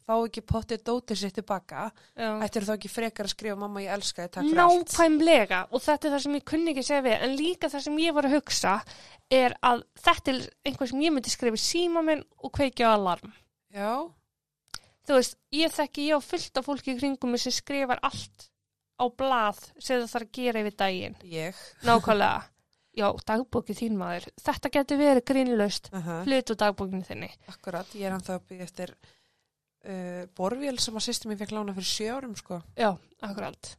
fá 0.03 0.15
ekki 0.19 0.43
pottið 0.43 0.81
dótið 0.83 1.21
sitt 1.21 1.37
tilbaka, 1.39 1.85
já. 2.19 2.31
ættir 2.43 2.67
þá 2.67 2.73
ekki 2.75 2.91
frekar 2.91 3.29
að 3.29 3.35
skrifa 3.37 3.59
mamma 3.61 3.85
ég 3.85 3.93
elska 3.95 4.25
þið, 4.25 4.33
takk 4.35 4.49
fyrir 4.49 4.63
allt. 4.65 4.89
Nákvæmlega 4.89 5.61
og 5.71 5.85
þetta 5.85 6.09
er 6.09 6.15
það 6.17 6.25
sem 6.25 6.39
ég 6.39 6.49
kunni 6.51 6.73
ekki 6.73 6.87
segja 6.89 7.05
við 7.07 7.27
en 7.27 7.37
líka 7.39 7.71
það 7.71 7.85
sem 7.87 8.01
ég 8.03 8.17
var 8.17 8.27
að 8.27 8.35
hugsa 8.39 8.73
er 9.33 9.55
að 9.63 9.85
þetta 10.03 10.35
er 10.35 10.41
einhver 10.67 10.91
sem 10.91 11.05
ég 11.07 11.15
myndi 11.15 11.33
skrifa 11.33 11.63
síma 11.63 12.03
minn 12.07 12.27
og 12.43 12.55
kveikja 12.59 12.91
á 12.91 12.99
alarm. 12.99 13.31
Já, 13.73 14.11
Þú 15.03 15.19
veist, 15.19 15.37
ég 15.51 15.73
þekki 15.75 16.07
ég 16.07 16.19
á 16.19 16.21
fullt 16.23 16.59
af 16.61 16.67
fólki 16.69 16.95
í 16.95 16.99
kringum 16.99 17.33
mig 17.35 17.43
sem 17.43 17.55
skrifar 17.55 17.99
allt 18.07 18.49
á 19.03 19.05
blað 19.11 19.59
sem 19.83 19.99
það 19.99 20.13
þarf 20.13 20.27
að 20.29 20.35
gera 20.39 20.63
yfir 20.63 20.77
daginn. 20.79 21.17
ég. 21.27 21.63
Nákvæmlega. 21.83 22.52
Já, 22.93 23.07
dagbókið 23.29 23.79
þín 23.79 23.99
maður. 24.01 24.29
Þetta 24.45 24.71
getur 24.75 25.01
verið 25.01 25.25
grínlaust. 25.31 25.89
Uh 25.97 26.11
Hlut 26.27 26.53
úr 26.53 26.59
dagbókinu 26.61 27.07
þinni. 27.07 27.31
Akkurat, 27.49 27.95
ég 27.97 28.09
er 28.09 28.15
hann 28.15 28.25
þá 28.25 28.35
að 28.37 28.49
byggja 28.51 28.67
eftir 28.69 28.93
uh, 28.97 30.25
borvél 30.37 30.77
sem 30.83 30.99
að 30.99 31.07
sýstum 31.07 31.33
ég 31.33 31.41
fekk 31.41 31.55
lána 31.57 31.77
fyrir 31.79 31.89
sjö 31.89 32.11
árum, 32.19 32.35
sko. 32.37 32.61
Já, 32.77 32.91
akkurat. 33.25 33.73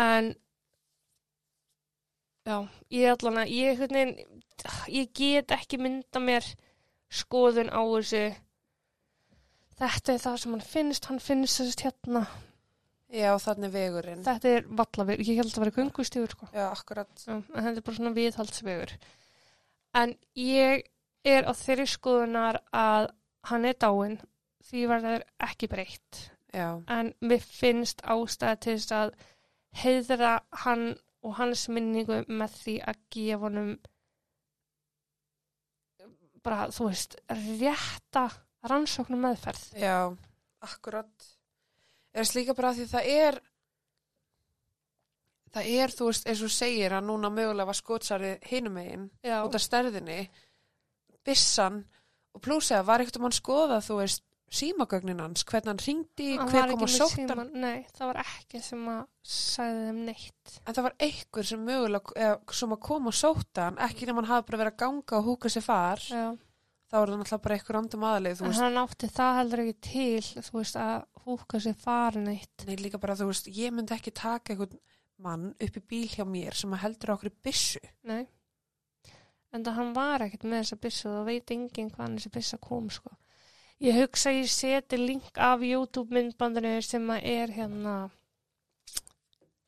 En 0.00 0.32
já, 2.48 2.56
ég 2.96 3.12
allan 3.12 3.42
að 3.44 3.52
ég, 3.54 3.84
veginn, 3.84 4.16
ég 4.92 5.12
get 5.14 5.52
ekki 5.54 5.78
mynda 5.80 6.22
mér 6.24 6.48
skoðun 7.14 7.70
á 7.70 7.80
þessu 7.84 8.24
þetta 9.78 10.14
er 10.14 10.22
það 10.22 10.40
sem 10.40 10.54
hann 10.54 10.66
finnst 10.66 11.08
hann 11.10 11.22
finnst 11.22 11.60
þessast 11.60 11.84
hérna 11.86 12.24
Já, 13.14 13.30
þannig 13.38 13.70
vegurinn. 13.74 14.24
Þetta 14.26 14.50
er 14.58 14.64
vallavegur, 14.80 15.22
ég 15.28 15.38
held 15.38 15.50
að 15.50 15.54
það 15.54 15.64
vera 15.64 15.76
göngustíður 15.78 16.32
sko. 16.34 16.48
Já, 16.54 16.64
akkurat. 16.66 17.12
Þetta 17.22 17.70
er 17.70 17.84
bara 17.86 17.96
svona 17.98 18.14
viðhaldsvegur. 18.16 18.94
En 19.94 20.14
ég 20.40 20.82
er 21.24 21.46
á 21.46 21.52
þeirri 21.54 21.86
skoðunar 21.88 22.58
að 22.74 23.10
hann 23.50 23.68
er 23.68 23.76
dáinn 23.78 24.18
því 24.66 24.86
verður 24.90 25.24
ekki 25.46 25.68
breytt. 25.70 26.24
Já, 26.54 26.68
En 26.90 27.12
mér 27.22 27.42
finnst 27.42 28.02
ástæða 28.02 28.58
til 28.62 28.76
þess 28.78 28.92
að 28.94 29.14
heiðra 29.84 30.34
hann 30.64 30.84
og 31.24 31.34
hans 31.38 31.64
minningu 31.72 32.20
með 32.28 32.58
því 32.60 32.74
að 32.90 33.00
gefa 33.14 33.40
honum 33.46 33.72
bara, 36.44 36.66
þú 36.74 36.90
veist, 36.90 37.16
rétta 37.32 38.26
rannsóknum 38.68 39.22
meðferð. 39.24 39.64
já, 39.80 39.96
akkurat. 40.64 41.30
Er 42.14 42.22
þess 42.22 42.36
líka 42.38 42.54
bara 42.54 42.72
því 42.76 42.86
það 42.92 43.08
er, 43.10 43.40
það 45.54 45.70
er, 45.74 45.94
þú 45.94 46.10
veist, 46.10 46.28
eins 46.30 46.44
og 46.46 46.52
segir 46.54 46.94
að 46.94 47.08
núna 47.08 47.30
mögulega 47.34 47.70
var 47.70 47.78
skótsarið 47.78 48.46
hinum 48.50 48.78
megin 48.78 49.08
Já, 49.24 49.40
út 49.42 49.58
af 49.58 49.64
stærðinni, 49.64 50.20
bissan 51.26 51.82
og 52.34 52.42
plúsið 52.44 52.78
að 52.80 52.86
var 52.90 53.04
ekkert 53.04 53.18
um 53.18 53.26
hann 53.28 53.36
skoða, 53.36 53.80
þú 53.84 53.98
veist, 54.02 54.24
símagögnin 54.54 55.22
hans, 55.22 55.42
hvernig 55.48 55.72
hann 55.72 55.82
ringdi, 55.82 56.30
hver 56.38 56.70
kom 56.70 56.82
með 56.84 56.92
sótt 56.94 57.32
hann. 57.32 57.50
Nei, 57.58 57.84
það 57.96 58.10
var 58.10 58.20
ekki 58.22 58.60
sem 58.62 58.88
að 58.92 59.02
sagði 59.34 59.84
þeim 59.88 60.00
neitt. 60.08 60.56
En 60.62 60.76
það 60.76 60.86
var 60.86 60.96
einhver 61.08 61.48
sem 61.50 61.64
mögulega, 61.68 62.32
sem 62.60 62.74
að 62.76 62.82
koma 62.88 63.10
og 63.10 63.18
sóta 63.18 63.68
hann, 63.68 63.80
ekki 63.88 64.08
nema 64.08 64.22
hann 64.22 64.30
hafi 64.30 64.48
bara 64.50 64.60
verið 64.62 64.74
að 64.76 64.82
ganga 64.84 65.18
og 65.18 65.30
húka 65.30 65.50
sér 65.50 65.66
far, 65.66 66.04
Já. 66.06 66.26
Þá 66.94 67.00
er 67.00 67.10
það 67.10 67.18
náttúrulega 67.18 67.42
bara 67.44 67.56
einhver 67.58 67.76
andum 67.80 68.04
aðalið, 68.06 68.36
þú 68.38 68.44
En 68.46 68.56
hann 68.60 68.76
átti 68.84 69.08
það 69.10 69.38
heldur 69.40 69.62
ekki 69.64 69.76
til, 69.88 70.42
þú 70.46 70.60
veist, 70.60 70.76
að 70.78 71.24
húka 71.24 71.60
sér 71.64 71.74
farin 71.82 72.30
eitt. 72.30 72.66
nei 72.68 72.76
líka 72.78 73.00
bara, 73.02 73.16
þú 73.18 73.26
veist, 73.32 73.50
ég 73.50 73.74
myndi 73.74 73.96
ekki 73.96 74.12
taka 74.14 74.54
einhvern 74.54 74.78
mann 75.24 75.50
upp 75.58 75.78
í 75.80 75.82
bíl 75.90 76.06
hjá 76.12 76.22
mér 76.28 76.54
sem 76.54 76.72
að 76.74 76.84
heldur 76.84 77.14
okkur 77.16 77.32
í 77.32 77.34
byssu. 77.48 77.82
Nei. 78.06 78.22
En 79.54 79.66
það 79.66 79.78
hann 79.80 79.92
var 79.96 80.24
ekkert 80.26 80.46
með 80.46 80.62
þessa 80.62 80.80
byssu 80.86 81.10
og 81.10 81.26
veit 81.28 81.50
enginn 81.54 81.90
hvaðan 81.94 82.16
þessi 82.18 82.34
byssa 82.38 82.60
kom, 82.62 82.88
sko. 82.90 83.14
Ég 83.82 83.98
hugsa 83.98 84.30
ég 84.30 84.48
seti 84.50 84.98
link 85.00 85.38
af 85.38 85.62
YouTube 85.66 86.14
myndbandinu 86.14 86.76
sem 86.82 87.10
að 87.10 87.26
er 87.34 87.54
hérna 87.58 87.94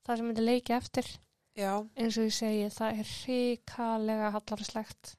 það 0.06 0.16
sem 0.20 0.26
myndi 0.30 0.46
leiki 0.46 0.74
eftir. 0.78 1.10
Já, 1.58 1.72
Eins 1.96 2.18
og 2.20 2.28
ég 2.28 2.34
segi, 2.36 2.66
það 2.70 3.00
er 3.00 3.14
hrikalega 3.16 4.34
hallarslegt. 4.34 5.16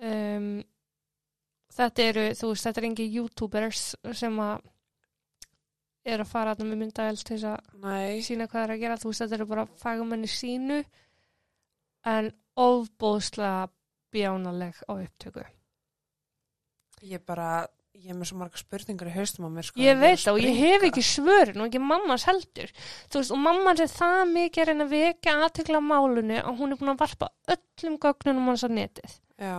Um, 0.00 0.52
þetta 1.76 2.04
eru, 2.10 2.26
þú 2.38 2.52
veist, 2.52 2.66
þetta 2.66 2.80
er 2.80 2.88
engi 2.90 3.08
YouTubers 3.14 3.82
sem 4.16 4.38
að 4.42 4.68
er 6.08 6.22
að 6.22 6.30
fara 6.30 6.54
með 6.58 6.78
myndavel 6.80 7.18
til 7.20 7.36
þess 7.36 7.48
að 7.50 8.22
sína 8.24 8.46
hvað 8.48 8.56
það 8.56 8.64
er 8.64 8.74
að 8.74 8.84
gera, 8.84 9.00
þú 9.00 9.10
veist 9.10 9.22
þetta 9.24 9.36
eru 9.36 9.48
bara 9.50 9.66
fagamenni 9.80 10.30
sínu 10.30 10.78
en 12.08 12.30
ofbóðslega 12.60 13.68
bjánaleg 14.10 14.80
á 14.88 14.92
upptöku. 14.96 15.44
ég 17.00 17.22
bara, 17.24 17.66
ég 17.96 18.10
er 18.12 18.16
með 18.18 18.28
svo 18.28 18.38
marga 18.40 18.60
spurningar 18.60 19.08
í 19.08 19.14
haustum 19.14 19.46
á 19.48 19.50
mér, 19.52 19.68
sko. 19.68 19.80
Ég 19.80 19.96
veit 20.00 20.18
að 20.18 20.24
það 20.24 20.34
og 20.34 20.44
ég 20.44 20.58
hef 20.60 20.86
ekki 20.88 21.04
svörin 21.04 21.60
og 21.62 21.68
ekki 21.68 21.80
mammas 21.80 22.26
heldur. 22.28 22.72
Veist, 23.14 23.32
og 23.32 23.40
mammas 23.40 23.80
er 23.80 23.92
það 23.92 24.20
mikið 24.34 24.62
að 24.62 24.68
reyna 24.70 24.86
að 24.86 24.94
vekja 24.96 25.36
aðtekla 25.46 25.80
málunu 25.84 26.40
að 26.40 26.60
hún 26.60 26.74
er 26.74 26.80
búin 26.80 26.92
að 26.92 27.04
varpa 27.04 27.30
öllum 27.54 27.96
gögnunum 28.04 28.50
hans 28.50 28.66
á 28.66 28.68
netið. 28.68 29.16
Já, 29.40 29.56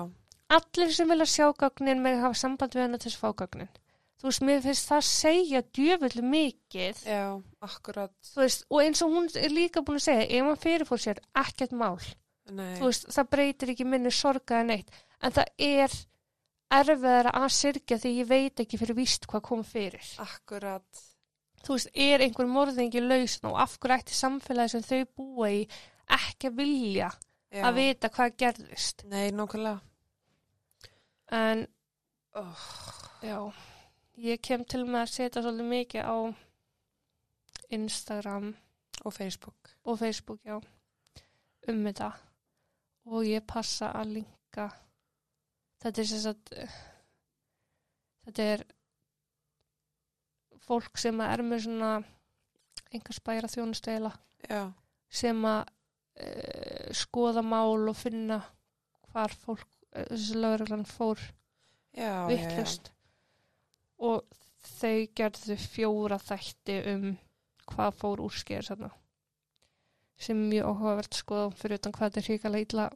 Allir 0.52 0.92
sem 0.96 1.08
vilja 1.12 1.28
sjá 1.32 1.48
gögnin 1.56 2.02
með 2.04 2.22
hafa 2.26 2.38
samband 2.42 2.74
við 2.76 2.84
hennar 2.86 3.00
til 3.02 3.12
þess 3.12 3.20
að 3.22 3.24
fá 3.24 3.40
gögnin. 3.44 3.70
Þú 4.22 4.28
veist, 4.30 4.42
mér 4.46 4.60
finnst 4.62 4.90
það 4.92 5.06
segja 5.08 5.62
djöfullu 5.74 6.24
mikið. 6.30 7.00
já, 7.10 7.22
akkurat, 7.66 8.12
Þú 8.34 8.42
veist, 8.44 8.66
og 8.70 8.82
eins 8.84 9.02
og 9.02 9.14
hún 9.16 9.30
er 9.42 9.50
líka 9.56 9.82
búin 9.82 9.98
að 9.98 10.04
segja, 10.06 10.28
ef 10.30 10.44
maður 10.46 10.62
fyrirfór 10.66 11.02
sér 11.06 11.22
ekkert 11.42 11.72
mál. 11.74 11.98
nei, 12.52 12.76
þú 12.78 12.90
veist, 12.92 13.08
það 13.16 13.30
breytir 13.34 13.72
ekki 13.74 13.88
minni 13.88 14.12
sorgaði 14.14 14.68
neitt, 14.68 14.92
en 15.22 15.32
það 15.32 15.48
er 15.58 15.96
erfiðara 16.72 17.32
að 17.42 17.48
syrgja 17.56 17.98
því 18.02 18.12
ég 18.20 18.30
veit 18.30 18.62
ekki 18.64 18.78
fyrir 18.82 18.98
víst 19.02 19.26
hvað 19.28 19.42
kom 19.50 19.64
fyrir. 19.68 20.06
akkurat, 20.22 21.02
Þú 21.62 21.76
veist, 21.78 21.90
er 21.94 22.24
einhver 22.26 22.48
morðingi 22.50 23.02
lausn 23.06 23.46
og 23.52 23.58
af 23.62 23.76
hverju 23.80 23.98
ætti 24.00 24.16
samfélagi 24.18 24.72
sem 24.74 24.82
þau 24.82 25.02
búa 25.18 25.50
í 25.54 25.60
ekki 26.10 26.50
að 26.50 26.56
vilja 26.58 27.10
já, 27.54 27.62
að 27.68 27.76
vita 27.78 28.10
hvað 28.10 28.32
gerðist. 28.42 29.04
nei, 29.06 29.30
nokkulega, 29.32 29.78
En, 31.32 31.64
oh, 32.36 32.66
já, 33.24 33.38
ég 34.20 34.42
kem 34.44 34.66
til 34.68 34.84
með 34.84 35.06
að 35.06 35.12
setja 35.14 35.44
svolítið 35.46 35.70
mikið 35.72 36.10
á 36.12 36.18
Instagram 37.72 38.50
og 39.06 39.16
Facebook, 39.16 39.72
og 39.88 40.00
Facebook, 40.02 40.42
já, 40.44 40.60
um 41.72 41.84
þetta. 41.88 42.12
Og 43.08 43.26
ég 43.26 43.48
passa 43.48 43.94
að 43.98 44.18
linka. 44.20 44.68
Þetta 45.82 46.02
er 46.04 46.10
sem 46.12 46.22
sagt 46.22 46.52
þetta 48.28 48.48
er 48.54 48.66
fólk 50.68 51.00
sem 51.00 51.24
er 51.26 51.42
með 51.46 51.64
svona 51.66 51.92
einhver 52.92 53.16
spæra 53.16 53.50
þjónusteyla 53.50 54.12
já, 54.46 54.66
sem 55.10 55.46
að 55.48 55.62
uh, 55.64 56.92
skoða 56.96 57.42
mál 57.46 57.88
og 57.88 57.98
finna 57.98 58.42
hvar 59.12 59.34
fólk 59.46 59.81
þessi 59.92 60.40
lögreglan 60.40 60.88
fór 60.88 61.22
vittlust 62.30 62.92
og 64.02 64.24
þau 64.80 65.08
gerðu 65.18 65.58
fjóra 65.60 66.18
þætti 66.22 66.80
um 66.94 67.06
hvað 67.72 67.96
fór 68.02 68.24
úrskeiður 68.26 68.72
þarna 68.72 68.92
sem 70.22 70.38
er 70.38 70.50
mjög 70.52 70.68
áhugavert 70.70 71.18
skoða 71.18 71.48
fyrir 71.58 71.82
utan 71.82 71.96
hvað 71.96 72.12
þetta 72.12 72.22
er 72.22 72.28
hrikalega 72.30 72.68
illa 72.68 72.90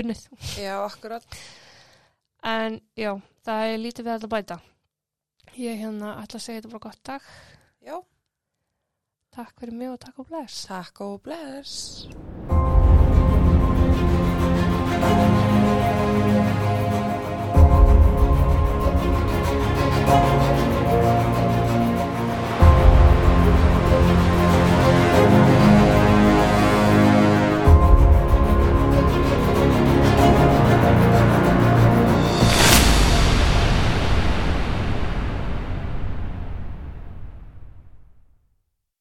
unnið. 0.00 0.26
Já, 0.56 0.74
akkurat, 0.86 1.38
en 2.46 2.80
já, 2.96 3.12
það 3.44 3.66
er 3.66 3.82
lítið 3.84 4.08
við 4.08 4.14
að 4.16 4.32
bæta. 4.34 4.60
Ég 5.58 5.80
hérna 5.82 6.16
ætla 6.22 6.40
að 6.40 6.46
segja 6.46 6.62
þetta 6.62 6.74
bara 6.76 6.86
gott 6.86 7.04
dag. 7.10 7.30
Já, 7.84 7.96
takk 9.34 9.56
fyrir 9.60 9.76
mig 9.82 9.92
og 9.92 10.02
takk 10.06 10.22
og 10.22 10.30
bless. 10.30 10.66
Takk 10.70 11.06
og 11.06 11.16
bless. 11.26 12.29